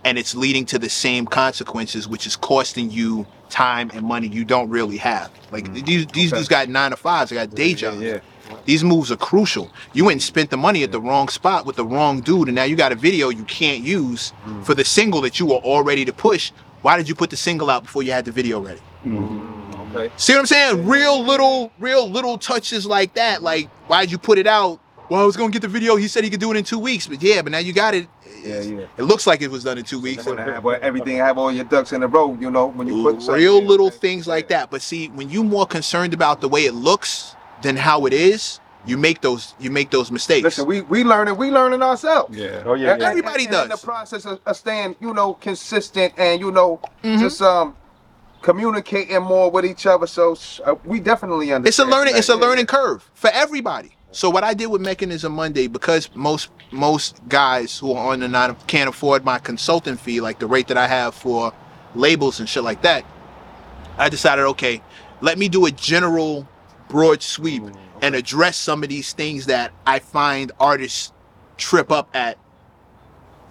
and 0.05 0.19
it's 0.19 0.35
leading 0.35 0.65
to 0.67 0.79
the 0.79 0.89
same 0.89 1.27
consequences, 1.27 2.09
which 2.09 2.27
is 2.27 2.37
costing 2.37 2.91
you 2.91 3.27
time 3.49 3.91
and 3.95 4.05
money 4.05 4.29
you 4.29 4.45
don't 4.45 4.69
really 4.69 4.97
have. 4.99 5.31
Like 5.51 5.65
mm-hmm. 5.65 5.85
these 5.85 6.07
these 6.09 6.33
dudes 6.33 6.49
got 6.49 6.69
nine 6.69 6.91
to 6.91 6.97
fives, 6.97 7.31
they 7.31 7.37
got 7.37 7.55
day 7.55 7.75
jobs. 7.75 8.01
yeah. 8.01 8.21
These 8.65 8.83
moves 8.83 9.13
are 9.13 9.17
crucial. 9.17 9.71
You 9.93 10.05
went 10.05 10.15
and 10.15 10.23
spent 10.23 10.51
the 10.51 10.57
money 10.57 10.83
at 10.83 10.91
the 10.91 11.01
wrong 11.01 11.29
spot 11.29 11.67
with 11.67 11.77
the 11.77 11.85
wrong 11.85 12.21
dude, 12.21 12.49
and 12.49 12.55
now 12.55 12.65
you 12.65 12.77
got 12.77 12.93
a 12.93 12.95
video 12.95 13.29
you 13.29 13.45
can't 13.45 13.83
use 13.83 14.31
mm-hmm. 14.31 14.63
for 14.63 14.75
the 14.75 14.85
single 14.85 15.21
that 15.23 15.39
you 15.39 15.47
were 15.47 15.57
all 15.57 15.83
ready 15.83 16.05
to 16.07 16.13
push. 16.13 16.51
Why 16.83 16.97
did 16.97 17.09
you 17.09 17.15
put 17.15 17.31
the 17.31 17.37
single 17.37 17.69
out 17.69 17.83
before 17.83 18.03
you 18.03 18.13
had 18.13 18.25
the 18.25 18.33
video 18.33 18.61
ready? 18.61 18.81
Mm-hmm. 19.05 19.97
Okay. 19.97 20.13
See 20.17 20.33
what 20.33 20.41
I'm 20.41 20.47
saying? 20.47 20.87
Real 20.87 21.23
little, 21.23 21.73
real 21.79 22.09
little 22.09 22.39
touches 22.39 22.87
like 22.87 23.15
that. 23.15 23.43
Like, 23.43 23.69
why'd 23.89 24.11
you 24.11 24.19
put 24.19 24.39
it 24.39 24.47
out? 24.47 24.81
Well, 25.09 25.23
I 25.23 25.25
was 25.25 25.37
gonna 25.37 25.51
get 25.51 25.63
the 25.63 25.69
video. 25.69 25.97
He 25.97 26.07
said 26.07 26.25
he 26.25 26.31
could 26.31 26.41
do 26.41 26.51
it 26.53 26.57
in 26.57 26.65
two 26.65 26.79
weeks, 26.79 27.07
but 27.07 27.23
yeah, 27.23 27.41
but 27.41 27.53
now 27.53 27.59
you 27.59 27.73
got 27.73 27.95
it. 27.95 28.07
Yeah, 28.45 28.61
yeah. 28.61 28.87
It 28.97 29.03
looks 29.03 29.27
like 29.27 29.43
it 29.43 29.51
was 29.51 29.65
done 29.65 29.79
in 29.79 29.85
two 29.85 30.01
weeks. 30.01 30.25
You 30.27 30.33
wanna 30.37 30.53
have 30.53 30.65
well, 30.65 30.79
everything, 30.83 31.17
have 31.19 31.39
all 31.39 31.51
your 31.53 31.65
ducks 31.65 31.93
in 31.93 32.03
a 32.03 32.07
row, 32.07 32.37
you 32.41 32.51
know, 32.51 32.67
when 32.69 32.87
you 32.87 33.03
put 33.03 33.27
real 33.35 33.63
little 33.63 33.89
okay? 33.89 33.97
things 33.99 34.27
like 34.27 34.49
that. 34.49 34.71
But 34.71 34.83
see, 34.83 35.09
when 35.09 35.31
you're 35.31 35.45
more 35.45 35.67
concerned 35.67 36.15
about 36.15 36.41
the 36.41 36.49
way 36.49 36.65
it 36.65 36.75
looks 36.75 37.35
than 37.63 37.77
how 37.77 38.07
it 38.07 38.13
is, 38.13 38.61
you 38.87 38.97
make 38.97 39.21
those 39.21 39.55
you 39.59 39.71
make 39.71 39.91
those 39.91 40.11
mistakes. 40.11 40.45
Listen, 40.45 40.67
we 40.67 40.81
we 40.83 41.05
learning, 41.05 41.37
we 41.37 41.51
learning 41.51 41.83
ourselves. 41.83 42.37
Yeah. 42.37 42.63
Oh 42.65 42.75
yeah, 42.75 42.97
yeah. 42.97 43.09
Everybody 43.09 43.45
and- 43.45 43.55
and 43.55 43.65
In 43.65 43.69
does. 43.71 43.81
the 43.81 43.87
process 43.87 44.25
of, 44.25 44.41
of 44.47 44.57
staying, 44.57 44.97
you 45.01 45.13
know, 45.13 45.35
consistent 45.35 46.15
and 46.17 46.41
you 46.41 46.51
know, 46.51 46.81
Mhm. 47.05 47.19
just 47.19 47.43
um, 47.43 47.75
communicating 48.43 49.21
more 49.23 49.51
with 49.51 49.65
each 49.67 49.87
other. 49.87 50.07
So 50.07 50.37
uh, 50.65 50.77
we 50.85 51.01
definitely 51.01 51.53
understand. 51.53 51.67
it's 51.67 51.79
a 51.79 51.85
learning 51.85 52.15
that. 52.15 52.19
it's 52.21 52.29
a 52.29 52.37
learning 52.37 52.67
curve 52.67 53.11
for 53.15 53.31
everybody 53.35 53.91
so 54.19 54.29
what 54.29 54.43
i 54.43 54.53
did 54.53 54.67
with 54.67 54.81
mechanism 54.81 55.33
monday 55.33 55.69
because 55.69 56.11
most 56.13 56.51
most 56.73 57.21
guys 57.29 57.79
who 57.79 57.93
are 57.93 58.13
on 58.13 58.19
the 58.19 58.27
nine 58.27 58.55
can't 58.67 58.89
afford 58.89 59.25
my 59.25 59.39
consulting 59.39 59.97
fee 59.97 60.21
like 60.21 60.41
the 60.41 60.47
rate 60.47 60.67
that 60.67 60.77
i 60.77 60.89
have 60.89 61.15
for 61.15 61.53
labels 61.95 62.41
and 62.41 62.49
shit 62.49 62.65
like 62.65 62.83
that 62.83 63.05
i 63.97 64.09
decided 64.09 64.43
okay 64.43 64.83
let 65.21 65.39
me 65.39 65.49
do 65.49 65.67
a 65.67 65.71
general 65.71 66.49
broad 66.89 67.23
sweep 67.23 67.63
and 68.03 68.17
address 68.17 68.57
some 68.57 68.83
of 68.83 68.89
these 68.89 69.13
things 69.13 69.47
that 69.47 69.73
i 69.87 70.01
find 70.01 70.51
artists 70.59 71.13
trip 71.57 71.93
up 71.93 72.09
at 72.13 72.37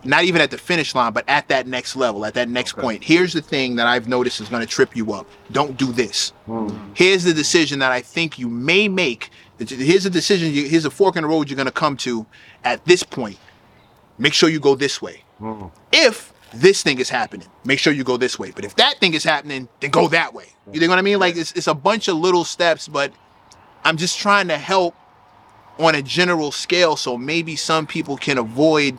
not 0.04 0.26
even 0.26 0.42
at 0.42 0.52
the 0.52 0.58
finish 0.58 0.94
line 0.94 1.14
but 1.14 1.24
at 1.30 1.48
that 1.48 1.66
next 1.66 1.96
level 1.96 2.26
at 2.26 2.34
that 2.34 2.50
next 2.50 2.74
Okay. 2.74 2.82
point 2.82 3.04
here's 3.04 3.32
the 3.32 3.42
thing 3.42 3.78
that 3.78 3.88
i've 3.88 4.10
noticed 4.10 4.42
is 4.42 4.50
going 4.50 4.62
to 4.62 4.68
trip 4.68 4.96
you 4.98 5.14
up 5.14 5.28
don't 5.52 5.78
do 5.78 5.94
this 5.94 6.32
hmm. 6.46 6.68
here's 6.94 7.24
the 7.24 7.34
decision 7.34 7.80
that 7.80 7.92
I 7.94 8.02
think 8.02 8.38
you 8.38 8.50
may 8.50 8.88
make. 8.90 9.30
Here's 9.60 10.06
a 10.06 10.10
decision. 10.10 10.54
you- 10.54 10.68
Here's 10.68 10.86
a 10.86 10.90
fork 10.92 11.16
in 11.16 11.24
the 11.24 11.28
road 11.28 11.50
you're 11.50 11.56
going 11.56 11.66
to 11.66 11.72
come 11.72 11.98
to 11.98 12.26
at 12.64 12.84
this 12.86 13.04
point. 13.04 13.38
Make 14.18 14.34
sure 14.34 14.50
you 14.50 14.60
go 14.60 14.76
this 14.76 15.02
way. 15.02 15.24
Hmm. 15.40 15.66
If 15.92 16.34
this 16.54 16.82
thing 16.84 17.00
is 17.00 17.10
happening, 17.10 17.48
make 17.66 17.78
sure 17.80 17.94
you 17.94 18.04
go 18.04 18.18
this 18.18 18.40
way. 18.40 18.52
But 18.52 18.66
if 18.66 18.76
that 18.78 19.00
thing 19.00 19.14
is 19.14 19.24
happening, 19.24 19.68
then 19.80 19.92
go 19.92 20.08
that 20.10 20.34
way. 20.34 20.46
You 20.72 20.80
know 20.82 20.88
what 20.90 20.98
I 21.00 21.02
mean? 21.02 21.20
Like 21.20 21.36
it's, 21.38 21.52
it's 21.54 21.68
a 21.68 21.74
bunch 21.74 22.08
of 22.08 22.18
little 22.18 22.44
steps, 22.44 22.88
but 22.88 23.12
I'm 23.84 23.98
just 23.98 24.18
trying 24.20 24.48
to 24.50 24.58
help 24.58 24.96
on 25.80 25.94
a 25.96 26.02
general 26.02 26.52
scale 26.52 26.96
so 26.96 27.18
maybe 27.18 27.56
some 27.56 27.86
people 27.86 28.18
can 28.18 28.38
avoid 28.38 28.98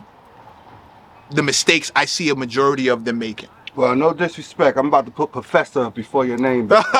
the 1.31 1.43
mistakes 1.43 1.91
I 1.95 2.05
see 2.05 2.29
a 2.29 2.35
majority 2.35 2.87
of 2.87 3.05
them 3.05 3.19
making. 3.19 3.49
Well, 3.75 3.95
no 3.95 4.13
disrespect. 4.13 4.77
I'm 4.77 4.87
about 4.87 5.05
to 5.05 5.11
put 5.11 5.31
professor 5.31 5.89
before 5.91 6.25
your 6.25 6.37
name. 6.37 6.67
baby. 6.67 6.83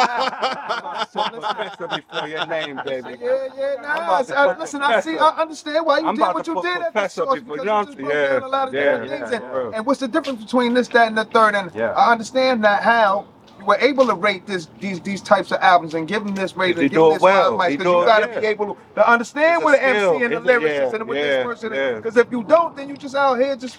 professor 1.14 1.88
before 1.88 2.28
your 2.28 2.46
name, 2.48 2.82
baby. 2.86 3.18
Yeah, 3.22 3.48
yeah, 3.58 3.76
nah. 3.82 3.96
about 4.06 4.28
to 4.28 4.40
I, 4.40 4.48
put 4.48 4.60
listen, 4.60 4.82
I 4.82 5.00
see, 5.02 5.18
I 5.18 5.30
understand 5.42 5.86
why 5.86 6.00
you 6.00 6.08
I'm 6.08 6.16
did 6.16 6.22
about 6.22 6.36
what 6.36 6.46
to 6.46 6.52
you 6.52 6.56
put 6.56 6.64
did 6.64 6.82
at 6.82 6.94
the 6.96 7.02
Professor 7.02 7.22
source 7.26 7.42
before 7.42 7.58
because 7.58 7.66
you 7.66 7.86
just 7.86 8.00
yeah, 8.00 8.40
a 8.46 8.48
lot 8.48 8.68
of 8.70 8.74
yeah, 8.74 9.00
different 9.00 9.12
yeah, 9.12 9.18
things. 9.20 9.32
And, 9.34 9.44
and 9.76 9.86
what's 9.86 10.00
the 10.00 10.08
difference 10.08 10.44
between 10.44 10.74
this, 10.74 10.88
that, 10.90 11.08
and 11.10 11.18
the 11.18 11.26
third? 11.26 11.56
And 11.56 11.72
Yeah. 11.76 11.92
I 11.94 12.12
understand 12.12 12.64
that 12.64 12.84
how 12.84 13.28
you 13.60 13.66
were 13.66 13.78
able 13.80 14.08
to 14.08 14.16
rate 14.16 14.48
this, 14.48 14.68
these, 14.80 15.02
these 15.02 15.22
types 15.22 15.52
of 15.52 15.60
albums 15.62 15.96
and 15.96 16.08
give 16.08 16.24
them 16.26 16.36
this 16.36 16.56
rating 16.58 16.80
He 16.80 16.82
and 16.84 16.92
give 16.92 16.98
do 16.98 17.06
them 17.06 17.14
it 17.14 17.16
this 17.16 17.22
well. 17.22 17.60
He 17.62 17.78
because 17.78 17.84
do 17.86 17.92
you 17.92 18.02
it- 18.04 18.06
got 18.06 18.20
to 18.22 18.28
yeah. 18.28 18.40
be 18.42 18.48
able 18.48 18.78
to 18.96 19.10
understand 19.12 19.62
a 19.62 19.66
what 19.66 19.72
the 19.74 19.78
skill. 19.78 20.14
MC 20.16 20.26
and 20.26 20.34
the 20.36 20.38
It's 20.38 20.48
a- 20.48 20.50
lyricist 20.50 20.94
yeah, 20.94 20.96
and 20.96 21.08
what 21.08 21.18
yeah, 21.18 21.24
this 21.24 21.44
person 21.44 21.74
yeah. 21.74 21.94
Because 21.96 22.18
if 22.18 22.32
you 22.32 22.44
don't, 22.44 22.76
then 22.78 22.90
you 22.90 22.98
just 22.98 23.16
out 23.16 23.36
here 23.40 23.56
just 23.56 23.78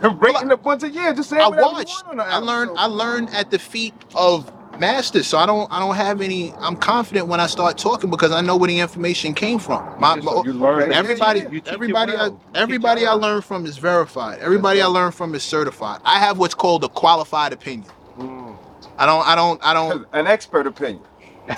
rating 0.00 0.50
a 0.52 0.56
bunch 0.56 0.82
of 0.82 0.94
yeah, 0.94 1.12
just 1.12 1.30
saying 1.30 1.42
I 1.42 1.48
whatever 1.48 1.68
you 1.68 1.74
watched. 1.76 2.04
want 2.06 2.08
on 2.08 2.16
the 2.18 2.24
I 2.24 2.30
album. 2.32 2.46
learned. 2.48 2.70
So- 2.70 2.76
I 2.76 2.86
learned 2.86 3.30
at 3.34 3.50
the 3.50 3.58
feet 3.58 3.94
of 4.14 4.52
masters, 4.80 5.26
so 5.26 5.38
I 5.38 5.46
don't. 5.46 5.70
I 5.72 5.78
don't 5.80 5.94
have 5.96 6.20
any. 6.20 6.52
I'm 6.58 6.76
confident 6.76 7.28
when 7.28 7.40
I 7.40 7.46
start 7.46 7.78
talking 7.78 8.10
because 8.10 8.32
I 8.32 8.40
know 8.40 8.56
where 8.56 8.68
the 8.68 8.80
information 8.80 9.34
came 9.34 9.58
from. 9.58 9.82
My, 10.00 10.20
So 10.20 10.44
you 10.44 10.52
learn. 10.54 10.84
Okay. 10.84 10.94
everybody, 10.94 11.40
You 11.40 11.48
teach 11.60 11.68
it 11.68 11.74
everybody, 11.74 12.12
well. 12.12 12.40
I, 12.54 12.58
everybody 12.58 13.06
I 13.06 13.12
learn 13.12 13.42
from 13.42 13.66
is 13.66 13.78
verified. 13.78 14.40
Everybody 14.40 14.82
I 14.82 14.86
learn 14.86 15.12
from 15.12 15.34
is 15.34 15.42
certified. 15.42 16.00
I 16.04 16.18
have 16.18 16.38
what's 16.38 16.54
called 16.54 16.84
a 16.84 16.88
qualified 16.88 17.52
opinion. 17.52 17.90
Mm. 18.18 18.56
I 18.98 19.06
don't. 19.06 19.26
I 19.26 19.34
don't. 19.34 19.64
I 19.64 19.74
don't. 19.74 20.06
an 20.12 20.26
expert 20.26 20.66
opinion. 20.66 21.04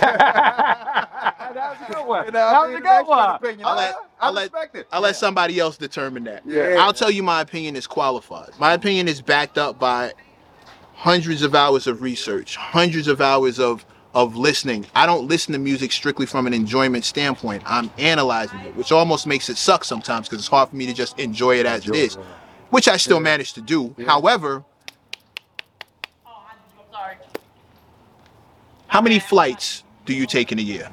That 0.01 1.79
was 1.81 1.89
a 1.89 1.93
good 1.93 2.07
one. 2.07 2.25
You 2.27 2.33
know, 2.33 2.39
That 2.39 2.55
I 2.55 2.61
was 2.61 2.69
mean, 2.69 2.77
a 2.79 2.81
good 2.81 3.07
one. 3.07 3.31
opinion. 3.37 3.67
I'll 3.67 3.77
let- 3.77 3.95
I, 3.95 4.27
I'll 4.27 4.33
let- 4.33 4.53
I'll 4.93 5.01
let 5.01 5.17
somebody 5.17 5.59
else 5.59 5.77
determine 5.77 6.25
that. 6.25 6.43
Yeah. 6.47 6.77
I'll 6.81 6.93
tell 6.93 7.11
you 7.11 7.23
my 7.23 7.41
opinion 7.41 7.77
is 7.77 7.87
qualified. 7.87 8.51
My 8.59 8.73
opinion 8.73 9.09
is 9.09 9.21
backed 9.23 9.59
up 9.59 9.79
by 9.79 10.13
hundreds 10.95 11.43
of 11.43 11.55
hours 11.55 11.87
of 11.87 12.03
research, 12.03 12.57
hundreds 12.57 13.09
of 13.09 13.21
hours 13.21 13.59
of 13.61 13.85
of 14.15 14.37
listening. 14.37 14.87
I 14.95 15.07
don't 15.07 15.27
listen 15.27 15.53
to 15.55 15.59
music 15.59 15.91
strictly 15.91 16.25
from 16.25 16.47
an 16.47 16.55
enjoyment 16.55 17.05
standpoint. 17.05 17.65
I'm 17.67 17.91
analyzing 17.99 18.61
it, 18.61 18.77
which 18.77 18.93
almost 18.93 19.27
makes 19.27 19.49
it 19.49 19.57
suck 19.57 19.85
sometimes 19.85 20.29
because 20.29 20.39
it's 20.41 20.49
hard 20.49 20.69
for 20.69 20.77
me 20.77 20.87
to 20.87 20.93
just 20.95 21.19
enjoy 21.19 21.59
it 21.59 21.67
as 21.67 21.89
it 21.89 21.97
is, 21.97 22.15
which 22.71 22.87
I 22.87 22.97
still 22.97 23.19
manage 23.21 23.55
to 23.55 23.61
do. 23.61 23.95
However, 24.07 24.65
oh, 26.25 26.31
how 28.87 29.01
many 29.01 29.19
flights 29.19 29.83
do 30.05 30.15
you 30.15 30.27
take 30.27 30.53
in 30.53 30.59
a 30.59 30.63
year? 30.63 30.91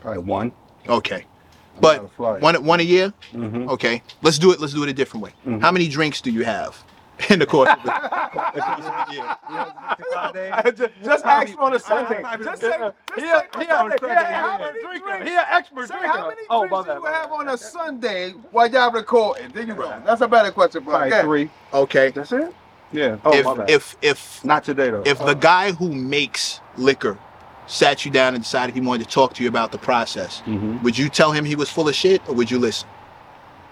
Probably 0.00 0.22
one. 0.22 0.52
Okay. 0.88 1.26
But 1.80 1.96
gotta 1.96 2.08
fly. 2.08 2.38
one 2.38 2.64
one 2.64 2.80
a 2.80 2.82
year. 2.82 3.12
Mhm. 3.32 3.68
Okay, 3.70 4.02
let's 4.22 4.38
do 4.38 4.52
it. 4.52 4.60
Let's 4.60 4.74
do 4.74 4.82
it 4.82 4.88
a 4.88 4.92
different 4.92 5.24
way. 5.24 5.32
Mhm. 5.46 5.60
How 5.62 5.72
many 5.72 5.88
drinks 5.88 6.20
do 6.20 6.30
you 6.30 6.44
have 6.44 6.82
in 7.30 7.38
the 7.38 7.46
course 7.46 7.70
of 7.70 7.82
the, 7.82 7.90
the 7.90 8.60
course 8.60 8.84
of 8.84 9.06
the 9.08 9.14
year? 9.14 10.72
just, 10.76 10.92
just 11.02 11.24
ask 11.24 11.58
on 11.58 11.74
a 11.74 11.78
Sunday. 11.78 12.20
Probably- 12.20 12.44
Just 12.44 12.60
say, 12.60 12.68
Yeah. 12.68 12.90
just 13.08 13.20
Here- 13.20 13.42
say, 13.54 13.64
here 13.64 13.74
on 13.74 13.90
Sunday. 13.90 13.96
Sunday, 14.00 14.14
Yeah, 14.14 14.30
yeah. 14.30 14.40
how 14.42 14.58
many 14.58 14.80
drinks? 14.80 15.28
Here, 15.30 15.44
expert 15.50 15.88
Say, 15.88 15.98
drinker. 15.98 16.18
how 16.18 16.28
many 16.28 16.42
Oh, 16.50 16.58
drinks 16.66 16.72
my 16.72 16.82
do 16.94 16.98
you 16.98 17.02
my 17.04 17.10
have 17.10 17.32
on 17.32 17.48
a 17.48 17.56
Sunday 17.56 18.30
while 18.50 18.68
y'all 18.70 18.92
recording? 18.92 19.50
There 19.52 19.62
you 19.64 19.74
go. 19.74 20.02
That's 20.04 20.20
a 20.20 20.28
better 20.28 20.50
question, 20.52 20.84
bro. 20.84 20.92
Probably 20.94 21.10
Yeah. 21.10 21.22
three. 21.22 21.50
Okay. 21.72 22.10
That's 22.10 22.32
it? 22.32 22.54
Yeah. 22.92 23.16
Oh, 23.24 23.32
if 23.32 23.44
my 23.46 23.54
bad. 23.56 23.70
if 23.70 23.96
if 24.02 24.44
Not 24.44 24.64
today 24.64 24.90
though. 24.90 25.02
if 25.06 25.18
the 25.18 25.32
guy 25.34 25.72
who 25.72 25.90
makes 25.90 26.60
liquor 26.76 27.16
sat 27.72 28.04
you 28.04 28.10
down 28.10 28.34
and 28.34 28.44
decided 28.44 28.74
he 28.74 28.80
wanted 28.80 29.04
to 29.04 29.10
talk 29.10 29.34
to 29.34 29.42
you 29.42 29.48
about 29.48 29.72
the 29.72 29.78
process, 29.78 30.42
mm-hmm. 30.42 30.82
would 30.82 30.96
you 30.96 31.08
tell 31.08 31.32
him 31.32 31.44
he 31.44 31.56
was 31.56 31.70
full 31.70 31.88
of 31.88 31.94
shit 31.94 32.20
or 32.28 32.34
would 32.34 32.50
you 32.50 32.58
listen? 32.58 32.88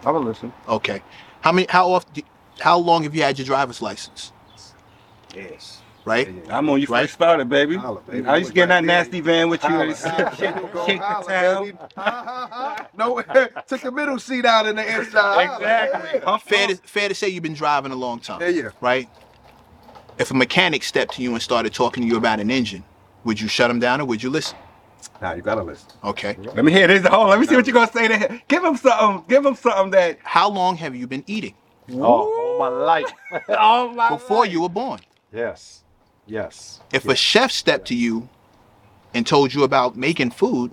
I 0.04 0.10
will 0.10 0.22
listen. 0.22 0.52
Okay. 0.66 1.02
How 1.42 1.52
many? 1.52 1.66
How 1.68 1.90
often? 1.90 2.22
How 2.58 2.78
long 2.78 3.02
have 3.02 3.14
you 3.14 3.22
had 3.22 3.38
your 3.38 3.46
driver's 3.46 3.82
license? 3.82 4.32
Yes. 5.34 5.82
Right. 6.06 6.28
I'm 6.48 6.68
on 6.70 6.80
you 6.80 6.86
Right. 6.86 7.02
first 7.02 7.12
started, 7.14 7.48
baby. 7.50 7.76
Holla, 7.76 8.00
baby. 8.00 8.26
I 8.26 8.38
used 8.38 8.48
to 8.48 8.54
get 8.54 8.64
in 8.64 8.68
that 8.70 8.84
nasty 8.84 9.20
van 9.20 9.50
with 9.50 9.62
you. 9.62 9.68
Holla, 9.68 9.84
and 9.84 9.94
holla, 9.94 10.36
shake, 10.36 10.54
holla, 10.54 10.86
shake 10.86 11.00
the 11.00 11.06
holla, 11.06 11.26
town. 11.26 11.64
baby. 11.64 11.78
Ha, 11.78 11.90
ha, 11.96 12.48
ha. 12.50 12.88
No, 12.96 13.22
took 13.68 13.80
the 13.82 13.92
middle 13.92 14.18
seat 14.18 14.46
out 14.46 14.66
in 14.66 14.76
the 14.76 14.98
inside. 14.98 15.44
Exactly. 15.44 16.20
Holla. 16.20 16.38
Fair 16.38 16.68
to 16.68 16.76
fair 16.76 17.08
to 17.10 17.14
say 17.14 17.28
you've 17.28 17.42
been 17.42 17.54
driving 17.54 17.92
a 17.92 17.96
long 17.96 18.18
time. 18.18 18.40
Yeah, 18.40 18.48
yeah. 18.48 18.68
Right. 18.80 19.08
If 20.18 20.30
a 20.30 20.34
mechanic 20.34 20.82
stepped 20.84 21.14
to 21.14 21.22
you 21.22 21.32
and 21.32 21.42
started 21.42 21.74
talking 21.74 22.02
to 22.02 22.08
you 22.08 22.16
about 22.16 22.40
an 22.40 22.50
engine, 22.50 22.82
would 23.24 23.40
you 23.40 23.48
shut 23.48 23.70
him 23.70 23.78
down 23.80 24.00
or 24.00 24.04
would 24.06 24.22
you 24.22 24.30
listen? 24.30 24.56
Now 25.22 25.32
you 25.34 25.42
gotta 25.42 25.62
listen. 25.62 25.88
Okay. 26.04 26.36
Let 26.38 26.64
me 26.64 26.72
hear 26.72 26.86
this. 26.86 27.06
Hold 27.06 27.24
on. 27.24 27.28
Let 27.30 27.40
me 27.40 27.46
see 27.46 27.56
what 27.56 27.66
you're 27.66 27.74
gonna 27.74 27.92
say 27.92 28.08
there. 28.08 28.40
Give 28.48 28.64
him 28.64 28.76
something. 28.76 29.24
Give 29.28 29.44
him 29.44 29.54
something 29.54 29.90
that. 29.92 30.18
How 30.22 30.48
long 30.48 30.76
have 30.76 30.94
you 30.96 31.06
been 31.06 31.24
eating 31.26 31.54
Oh, 31.92 31.98
all 32.02 32.58
my 32.58 32.68
life. 32.68 33.10
Oh 33.48 33.92
my. 33.92 34.08
before 34.10 34.46
you 34.46 34.62
were 34.62 34.68
born? 34.68 35.00
Yes. 35.32 35.82
Yes. 36.26 36.80
If 36.92 37.06
a 37.08 37.16
chef 37.16 37.50
stepped 37.50 37.88
to 37.88 37.94
you 37.94 38.28
and 39.14 39.26
told 39.26 39.52
you 39.52 39.64
about 39.64 39.96
making 39.96 40.30
food, 40.30 40.70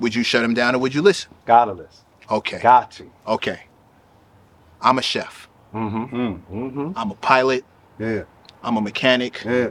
would 0.00 0.14
you 0.14 0.22
shut 0.22 0.44
him 0.44 0.54
down 0.54 0.74
or 0.74 0.78
would 0.78 0.94
you 0.94 1.02
listen? 1.02 1.32
Gotta 1.46 1.72
listen. 1.72 2.04
Okay. 2.30 2.58
Got 2.60 2.90
to. 2.92 3.10
Okay. 3.26 3.60
I'm 4.80 4.98
a 4.98 5.02
chef. 5.02 5.48
Mm-hmm. 5.74 6.16
Mm. 6.16 6.40
Mm-hmm. 6.52 6.92
I'm 6.96 7.10
a 7.10 7.14
pilot. 7.14 7.64
Yeah, 7.98 8.24
I'm 8.62 8.76
a 8.76 8.80
mechanic. 8.80 9.42
yeah, 9.44 9.68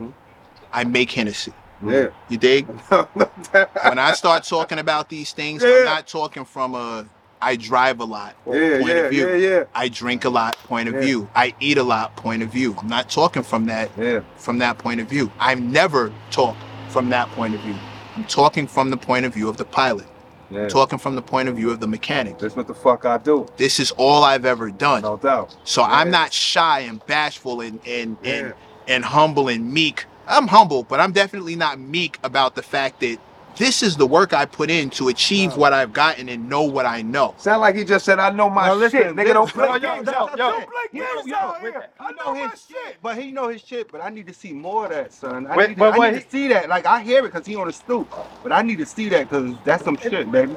I 0.74 0.84
make 0.84 1.12
Hennessy. 1.12 1.54
Yeah. 1.86 2.08
You 2.30 2.38
dig? 2.38 2.68
when 2.90 4.00
I 4.00 4.14
start 4.14 4.44
talking 4.44 4.80
about 4.80 5.10
these 5.10 5.32
things, 5.34 5.64
I'm 5.64 5.86
not 5.86 6.08
talking 6.08 6.46
from 6.46 6.76
a 6.76 7.06
I 7.44 7.56
drive 7.56 8.00
a 8.00 8.06
lot 8.06 8.36
yeah, 8.46 8.78
point 8.78 8.88
yeah, 8.88 8.94
of 8.96 9.10
view. 9.10 9.28
yeah, 9.30 9.36
yeah, 9.36 9.64
I 9.74 9.90
drink 9.90 10.26
a 10.26 10.30
lot 10.30 10.56
point 10.66 10.88
of 10.90 10.96
Yeah. 10.96 11.02
view. 11.02 11.30
I 11.36 11.56
eat 11.60 11.80
a 11.80 11.84
lot 11.84 12.16
point 12.16 12.44
of 12.44 12.50
view. 12.50 12.76
I'm 12.78 12.88
not 12.88 13.10
talking 13.10 13.42
from 13.42 13.66
that 13.66 13.90
yeah. 13.98 14.22
from 14.38 14.60
that 14.60 14.78
point 14.78 15.02
of 15.02 15.08
view. 15.08 15.32
I've 15.40 15.60
never 15.62 16.14
talked 16.30 16.60
from 16.90 17.10
that 17.10 17.30
point 17.32 17.56
of 17.56 17.62
view. 17.62 17.76
I'm 18.16 18.26
talking 18.26 18.68
from 18.68 18.92
the 18.92 18.98
point 18.98 19.26
of 19.26 19.34
view 19.34 19.50
of 19.50 19.58
the 19.58 19.66
pilot. 19.66 20.06
yeah. 20.52 20.68
Talking 20.68 21.00
from 21.00 21.16
the 21.16 21.22
point 21.24 21.48
of 21.50 21.56
view 21.56 21.72
of 21.72 21.80
the 21.80 21.88
mechanic. 21.88 22.38
That's 22.38 22.56
what 22.56 22.68
the 22.68 22.76
fuck 22.76 23.06
I 23.06 23.18
do. 23.18 23.48
This 23.58 23.80
is 23.80 23.90
all 23.98 24.24
I've 24.24 24.46
ever 24.46 24.70
done. 24.70 25.02
No 25.02 25.18
doubt. 25.18 25.56
So 25.64 25.82
I'm 25.82 26.12
not 26.12 26.32
shy 26.34 26.82
and 26.82 27.04
bashful 27.08 27.62
and 27.62 27.80
and 27.88 28.18
Yeah. 28.22 28.34
and, 28.34 28.54
and 28.88 29.06
humble 29.06 29.48
and 29.48 29.74
meek. 29.74 30.06
I'm 30.28 30.48
humble, 30.48 30.84
but 30.84 31.00
I'm 31.00 31.12
definitely 31.12 31.56
not 31.56 31.80
meek 31.80 32.20
about 32.24 32.56
the 32.56 32.62
fact 32.64 33.00
that 33.02 33.18
this 33.58 33.84
is 33.84 33.98
the 33.98 34.08
work 34.08 34.34
I 34.34 34.46
put 34.46 34.70
in 34.72 34.90
to 34.92 35.10
achieve 35.10 35.54
uh. 35.54 35.58
what 35.58 35.74
I've 35.74 35.94
gotten 35.94 36.30
and 36.30 36.50
know 36.50 36.64
what 36.64 36.86
I 36.86 37.02
know. 37.02 37.36
Sound 37.38 37.62
like 37.62 37.76
he 37.76 37.84
just 37.84 38.06
said, 38.06 38.20
I 38.20 38.32
know 38.32 38.50
my 38.50 38.68
No, 38.68 38.76
listen, 38.76 39.02
shit. 39.02 39.16
Nigga 39.16 39.34
don't 39.34 39.50
play 39.52 39.68
Yo, 39.68 39.76
yo, 39.76 39.96
games 39.96 40.08
yo, 40.08 40.14
out. 40.14 40.32
yo, 40.38 40.38
Don't 40.52 40.68
play 40.68 40.74
yo, 40.94 41.06
games 41.16 41.28
yo, 41.28 41.36
out 41.38 41.64
wait, 41.64 41.74
here. 41.74 41.88
I 42.00 42.12
know 42.14 42.34
his 42.34 42.66
shit, 42.68 42.98
but 43.02 43.18
he 43.18 43.32
know 43.32 43.50
his 43.50 43.62
shit. 43.62 43.92
But 43.92 44.02
I 44.02 44.10
need 44.10 44.28
to 44.28 44.34
see 44.34 44.54
more 44.54 44.86
of 44.86 44.92
that, 44.92 45.14
son. 45.14 45.48
I 45.48 45.58
Wait, 45.58 45.70
need, 45.70 45.78
but 45.78 45.92
to, 45.92 45.96
I 45.96 46.00
wait. 46.00 46.14
need 46.16 46.24
to 46.24 46.30
see 46.30 46.48
that. 46.50 46.70
Like 46.70 46.86
I 46.86 47.02
hear 47.04 47.20
it 47.20 47.24
because 47.32 47.46
he 47.46 47.56
on 47.56 47.68
the 47.68 47.74
stoop, 47.74 48.12
but 48.44 48.52
I 48.52 48.62
need 48.62 48.78
to 48.80 48.86
see 48.86 49.10
that 49.10 49.30
because 49.30 49.56
that's 49.66 49.84
some 49.84 49.98
shit, 49.98 50.32
baby. 50.32 50.56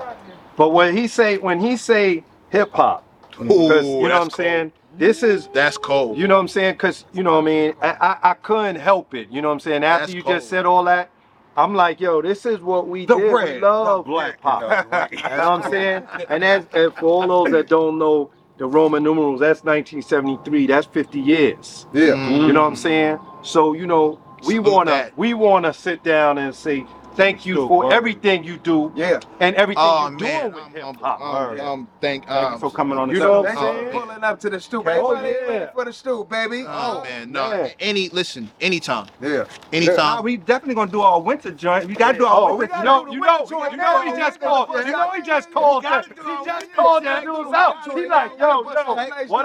But 0.56 0.70
when 0.70 0.96
he 0.96 1.08
say 1.08 1.38
when 1.38 1.60
he 1.60 1.76
say 1.76 2.24
hip 2.50 2.72
hop, 2.72 3.04
because 3.30 3.86
you 4.00 4.08
know 4.08 4.14
what 4.14 4.22
I'm 4.22 4.30
saying. 4.30 4.72
This 4.98 5.22
is 5.22 5.48
That's 5.52 5.76
cold. 5.78 6.16
You 6.18 6.28
know 6.28 6.36
what 6.36 6.42
I'm 6.42 6.48
saying? 6.48 6.76
Cause 6.76 7.04
you 7.12 7.22
know 7.22 7.32
what 7.32 7.42
I 7.42 7.44
mean. 7.46 7.74
I, 7.82 7.88
I 8.22 8.30
I 8.30 8.34
couldn't 8.34 8.76
help 8.76 9.14
it. 9.14 9.28
You 9.30 9.42
know 9.42 9.48
what 9.48 9.54
I'm 9.54 9.60
saying? 9.60 9.84
After 9.84 10.02
That's 10.02 10.14
you 10.14 10.22
cold. 10.22 10.36
just 10.36 10.48
said 10.48 10.66
all 10.66 10.84
that, 10.84 11.10
I'm 11.56 11.74
like, 11.74 12.00
yo, 12.00 12.22
this 12.22 12.46
is 12.46 12.60
what 12.60 12.88
we 12.88 13.06
The 13.06 13.16
did. 13.16 13.30
bread, 13.30 13.54
we 13.56 13.60
love 13.60 14.04
the 14.04 14.10
black, 14.10 14.32
hip 14.32 14.40
hop. 14.42 14.62
you 14.62 14.68
know, 14.68 14.84
right. 14.90 15.12
you 15.12 15.18
know 15.22 15.50
what 15.50 15.64
I'm 15.66 15.70
saying? 15.70 16.02
And 16.28 16.42
that's 16.42 16.66
and 16.74 16.92
for 16.94 17.06
all 17.06 17.26
those 17.44 17.52
that 17.52 17.68
don't 17.68 17.98
know 17.98 18.30
the 18.58 18.66
Roman 18.66 19.02
numerals, 19.02 19.40
that's 19.40 19.64
1973. 19.64 20.66
That's 20.66 20.86
50 20.86 21.20
years. 21.20 21.86
Yeah. 21.92 22.10
Mm. 22.12 22.46
You 22.46 22.52
know 22.52 22.62
what 22.62 22.68
I'm 22.68 22.76
saying? 22.76 23.18
So 23.42 23.72
you 23.72 23.86
know, 23.86 24.20
we 24.46 24.58
wanna 24.60 24.90
that. 24.92 25.18
we 25.18 25.34
wanna 25.34 25.72
sit 25.72 26.02
down 26.04 26.38
and 26.38 26.54
say 26.54 26.84
thank 27.16 27.46
you 27.46 27.66
for 27.68 27.84
word. 27.84 27.92
everything 27.92 28.44
you 28.44 28.58
do 28.58 28.92
Yeah. 28.96 29.20
and 29.40 29.54
everything 29.56 29.82
Oh 29.84 30.08
you 30.10 30.16
man, 30.18 30.50
doing 30.50 30.54
with 30.54 30.64
um, 30.84 30.94
hip 30.94 31.00
hop. 31.00 31.20
um, 31.20 31.60
um, 31.60 31.88
thank, 32.00 32.26
Thank 32.26 32.40
you 32.40 32.46
um, 32.54 32.60
for 32.60 32.70
coming 32.70 32.98
on 32.98 33.08
the 33.08 33.14
You 33.14 33.20
show. 33.20 33.26
know 33.26 33.40
what 33.42 33.50
I'm 33.50 33.56
saying? 33.58 33.92
for 33.92 34.00
pulling 34.00 34.24
up 34.24 34.40
to 34.40 34.50
the 34.50 34.60
stoop. 34.60 34.86
Everybody 34.86 35.34
Oh, 35.46 35.50
yeah. 35.52 35.72
for 35.72 35.84
the 35.84 35.92
stoop, 35.92 36.28
baby. 36.28 36.64
Oh 36.66 37.02
man, 37.04 37.32
no. 37.32 37.50
yeah. 37.50 37.68
Any 37.80 38.08
listen, 38.10 38.50
anytime, 38.60 39.06
Yeah. 39.20 39.30
Nah, 39.38 39.44
anytime. 39.72 40.22
we 40.24 40.36
definitely 40.36 40.74
gonna 40.74 40.90
do 40.90 41.02
our 41.02 41.20
winter 41.20 41.50
joint. 41.52 41.86
We 41.86 41.94
gotta 41.94 42.18
do 42.18 42.26
our 42.26 42.50
Oh, 42.50 42.56
winter 42.56 42.76
you 42.76 42.84
gotta 42.84 43.06
the 43.06 43.12
you 43.12 43.20
know, 43.20 43.32
winter 43.38 43.50
joint 43.50 43.70
you 43.72 43.76
know, 43.78 44.00
he 44.02 44.10
just 44.18 44.40
called. 44.40 44.68
You 44.86 44.92
know, 44.92 45.10
he 45.10 45.22
just 45.22 45.50
called. 45.52 45.84
yeah, 45.84 45.90
that- 46.02 46.16
yeah, 46.16 46.38
He 46.40 46.44
just 46.46 46.72
called 46.74 47.04
that 47.04 47.24
news 47.24 47.52
out. 47.54 47.76
yeah, 47.86 47.94
He 47.94 48.06
like, 48.08 48.30
yo, 48.38 48.48
yo, 48.48 48.60
what 48.62 48.76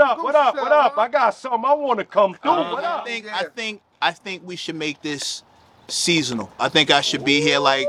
up, 0.02 0.24
what 0.24 0.36
up, 0.36 0.56
what 0.56 0.72
up? 0.72 0.98
I 0.98 1.08
got 1.08 1.34
something 1.36 1.64
I 1.66 1.74
want 1.74 2.00
to 2.00 2.06
come 2.06 2.36
through. 2.36 2.52
What 2.52 2.84
I 2.84 2.88
up? 3.00 3.06
think, 3.06 3.26
I 3.34 3.44
think, 3.44 3.82
I 4.02 4.12
think 4.12 4.44
we 4.46 4.56
should 4.56 4.76
make 4.76 5.02
this 5.02 5.44
seasonal. 5.90 6.50
I 6.60 6.70
think 6.70 6.92
I 6.92 7.02
should 7.02 7.24
be 7.26 7.42
here 7.42 7.60
like 7.60 7.88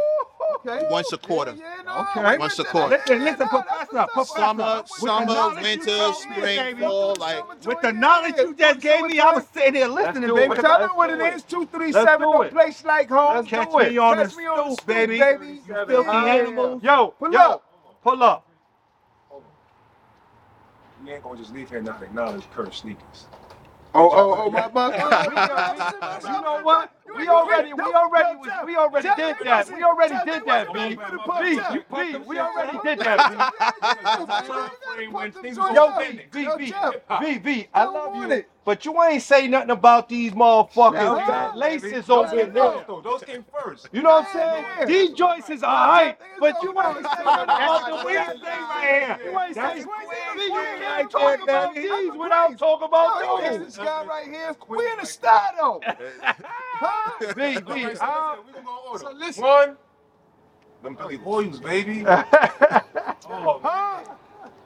Okay. 0.66 0.86
once 0.90 1.11
a 1.12 1.18
quarter. 1.18 1.53
Yeah, 1.57 1.64
yeah, 1.78 1.82
no, 2.14 2.22
Okay. 2.22 2.38
Once 2.38 2.59
a 2.59 2.64
quarter. 2.64 2.96
Listen, 2.98 3.24
listen, 3.24 3.40
Yeah, 3.40 3.44
no, 3.53 3.62
Professor, 3.62 3.86
that's 3.94 4.16
what's 4.16 4.30
up. 4.32 4.36
Summer, 4.36 4.76
With 4.76 4.86
the 4.88 5.07
summer, 5.07 5.24
knowledge 5.26 5.57
you 5.57 5.62
winter, 5.62 5.96
told 5.96 6.14
me, 6.14 6.36
spring, 6.36 6.57
baby. 6.59 6.80
fall, 6.82 7.16
like 7.16 7.66
With 7.66 7.80
the 7.80 7.92
knowledge 7.92 8.34
you 8.36 8.55
just 8.55 8.80
gave 8.80 9.03
me, 9.07 9.20
I 9.20 9.32
was 9.32 9.46
sitting 9.55 9.72
there 9.74 9.88
listening, 9.88 10.28
do 10.28 10.34
baby. 10.34 10.44
it. 10.44 10.48
But 10.48 10.57
'cause 10.57 10.64
y'all 10.64 10.82
I- 10.82 10.86
know 10.86 10.94
what 10.94 11.11
it 11.11 11.18
do 11.18 11.24
is. 11.24 11.42
Two 11.44 11.66
three 11.66 11.92
Let's 11.92 12.07
seven. 12.07 12.28
do 12.28 12.32
No 12.34 12.42
it. 12.42 12.53
place 12.53 12.84
like 12.84 13.09
home. 13.09 13.36
Let's 13.36 13.48
Catch 13.48 13.70
do 13.70 13.78
it. 13.78 13.92
me 13.92 13.98
on 13.98 14.16
the 14.18 14.24
Catch 14.24 14.36
me 14.36 14.46
on 14.46 14.57
the 14.57 14.62
stoop, 14.64 14.80
stoop, 14.80 14.86
baby. 14.86 15.18
baby. 15.18 15.46
You 15.66 15.74
filthy 15.86 16.09
Uh, 16.11 16.26
animals. 16.26 16.82
Yo, 16.82 17.09
Pull 17.18 17.32
yo, 17.32 17.40
up. 17.40 17.64
pull 18.03 18.22
up. 18.22 18.46
You 21.05 21.12
ain't 21.14 21.22
gonna 21.22 21.38
just 21.38 21.55
leave 21.55 21.68
here 21.70 21.78
and 21.78 21.86
not 21.86 22.03
acknowledge 22.03 22.44
Kurt 22.55 22.74
sneakers. 22.74 23.26
Oh, 23.94 24.09
oh, 24.12 24.44
oh, 24.44 24.51
my, 24.51 24.68
my, 24.68 24.86
You 26.22 26.42
know 26.42 26.61
what? 26.62 26.92
We 27.16 27.28
already, 27.28 27.72
we 27.72 27.82
already, 27.82 28.36
was, 28.38 28.50
we 28.66 28.76
already 28.76 29.08
did 29.16 29.36
that. 29.44 29.68
We 29.68 29.82
already 29.82 30.14
did 30.24 30.44
that, 30.46 30.72
B. 30.72 30.96
B, 31.40 31.50
you, 31.74 31.84
B, 31.90 32.18
we 32.26 32.38
already 32.38 32.78
did 32.84 32.98
that, 33.00 33.30
when 35.12 35.30
B. 35.42 35.50
Yo, 35.54 35.86
all 35.86 35.98
B, 35.98 36.04
pending. 36.04 36.26
B, 36.32 36.42
Yo, 36.42 36.56
B, 36.56 36.66
Jeff. 36.66 36.94
B, 37.20 37.38
B, 37.38 37.68
I 37.74 37.84
Don't 37.84 37.94
love 37.94 38.30
you, 38.30 38.44
but 38.64 38.84
you 38.84 39.02
ain't 39.02 39.22
say 39.22 39.48
nothing 39.48 39.70
about 39.70 40.08
these 40.08 40.32
motherfucking 40.32 41.26
fat 41.26 41.56
laces 41.56 42.06
Those 42.06 42.26
over 42.32 42.46
there. 42.46 42.84
Those 43.02 43.22
came 43.24 43.44
first. 43.52 43.88
You 43.92 44.02
know 44.02 44.11
what 44.11 44.28
I'm 44.28 44.32
saying? 44.32 44.86
These 44.86 45.16
joints 45.16 45.50
is 45.50 45.62
alright, 45.62 46.18
but 46.38 46.62
you 46.62 46.70
ain't 46.80 46.96
say 46.96 47.24
nothing 47.24 47.44
about 47.44 47.86
the 47.86 48.06
weed 48.06 48.26
thing 48.26 48.42
right 48.42 49.18
here. 49.18 49.32
You 49.32 49.40
ain't 49.40 49.54
say, 49.54 49.61
That's 49.61 49.84
B, 49.84 49.90
crazy. 49.90 50.44
you 50.44 50.52
can't 50.80 51.11
talk 51.11 51.42
about 51.42 51.74
these 51.74 52.12
without 52.12 52.58
talking 52.58 52.88
about 52.88 53.08
Oh, 53.22 53.40
those. 53.42 53.66
this 53.66 53.76
guy 53.76 54.04
right 54.04 54.26
here. 54.26 54.54
We 54.68 54.86
in 54.86 54.98
the 57.05 57.22
style 57.22 57.26
though. 57.26 57.30
Huh? 57.30 57.34
B, 57.34 57.61
B, 57.61 57.86
We 57.86 57.92
uh, 57.94 58.34
gonna 58.64 58.88
order. 58.90 59.05
So 59.05 59.12
listen. 59.12 59.44
One, 59.44 59.76
them 60.82 60.94
Billy 60.94 61.16
Williams, 61.18 61.61
baby. 61.61 62.05
oh, 62.07 63.61
Huh? 63.62 64.01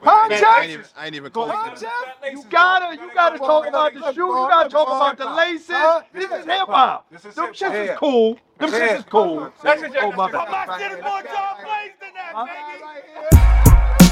Huh, 0.01 0.11
I, 0.11 0.23
ain't, 0.25 0.33
I, 0.33 0.39
Jeff? 0.39 0.63
ain't 0.63 0.71
even, 0.71 0.85
I 0.95 1.05
ain't 1.07 1.15
even 1.15 1.31
close 1.31 1.51
it. 1.51 1.79
Jeff? 1.79 1.91
You 2.31 2.43
gotta, 2.49 2.95
you 2.95 3.11
gotta 3.13 3.39
talk 3.39 3.67
about 3.67 3.93
the 3.93 4.13
shoe. 4.13 4.27
You 4.27 4.47
gotta 4.49 4.69
talk 4.69 4.87
about 4.87 5.17
the 5.17 5.25
laces. 5.25 5.67
This 6.13 6.31
is 6.31 6.45
hip 6.45 6.67
hop. 6.67 7.09
Them 7.11 7.53
shits 7.53 7.61
Yeah. 7.61 7.81
is 7.93 7.97
cool. 7.97 8.37
Them 8.57 8.69
shits 8.69 8.97
is 8.99 9.05
cool. 9.05 9.51
That's 9.63 9.81
it, 9.81 9.91
Oh 10.01 10.11
my 10.11 10.31
that's 10.31 10.51
bad. 10.51 10.67
My 10.67 10.77
shit 10.79 10.91
is 10.91 11.03
more 11.03 11.21
job 11.23 11.57
placed 11.63 11.99
than 11.99 12.13
that, 12.13 12.33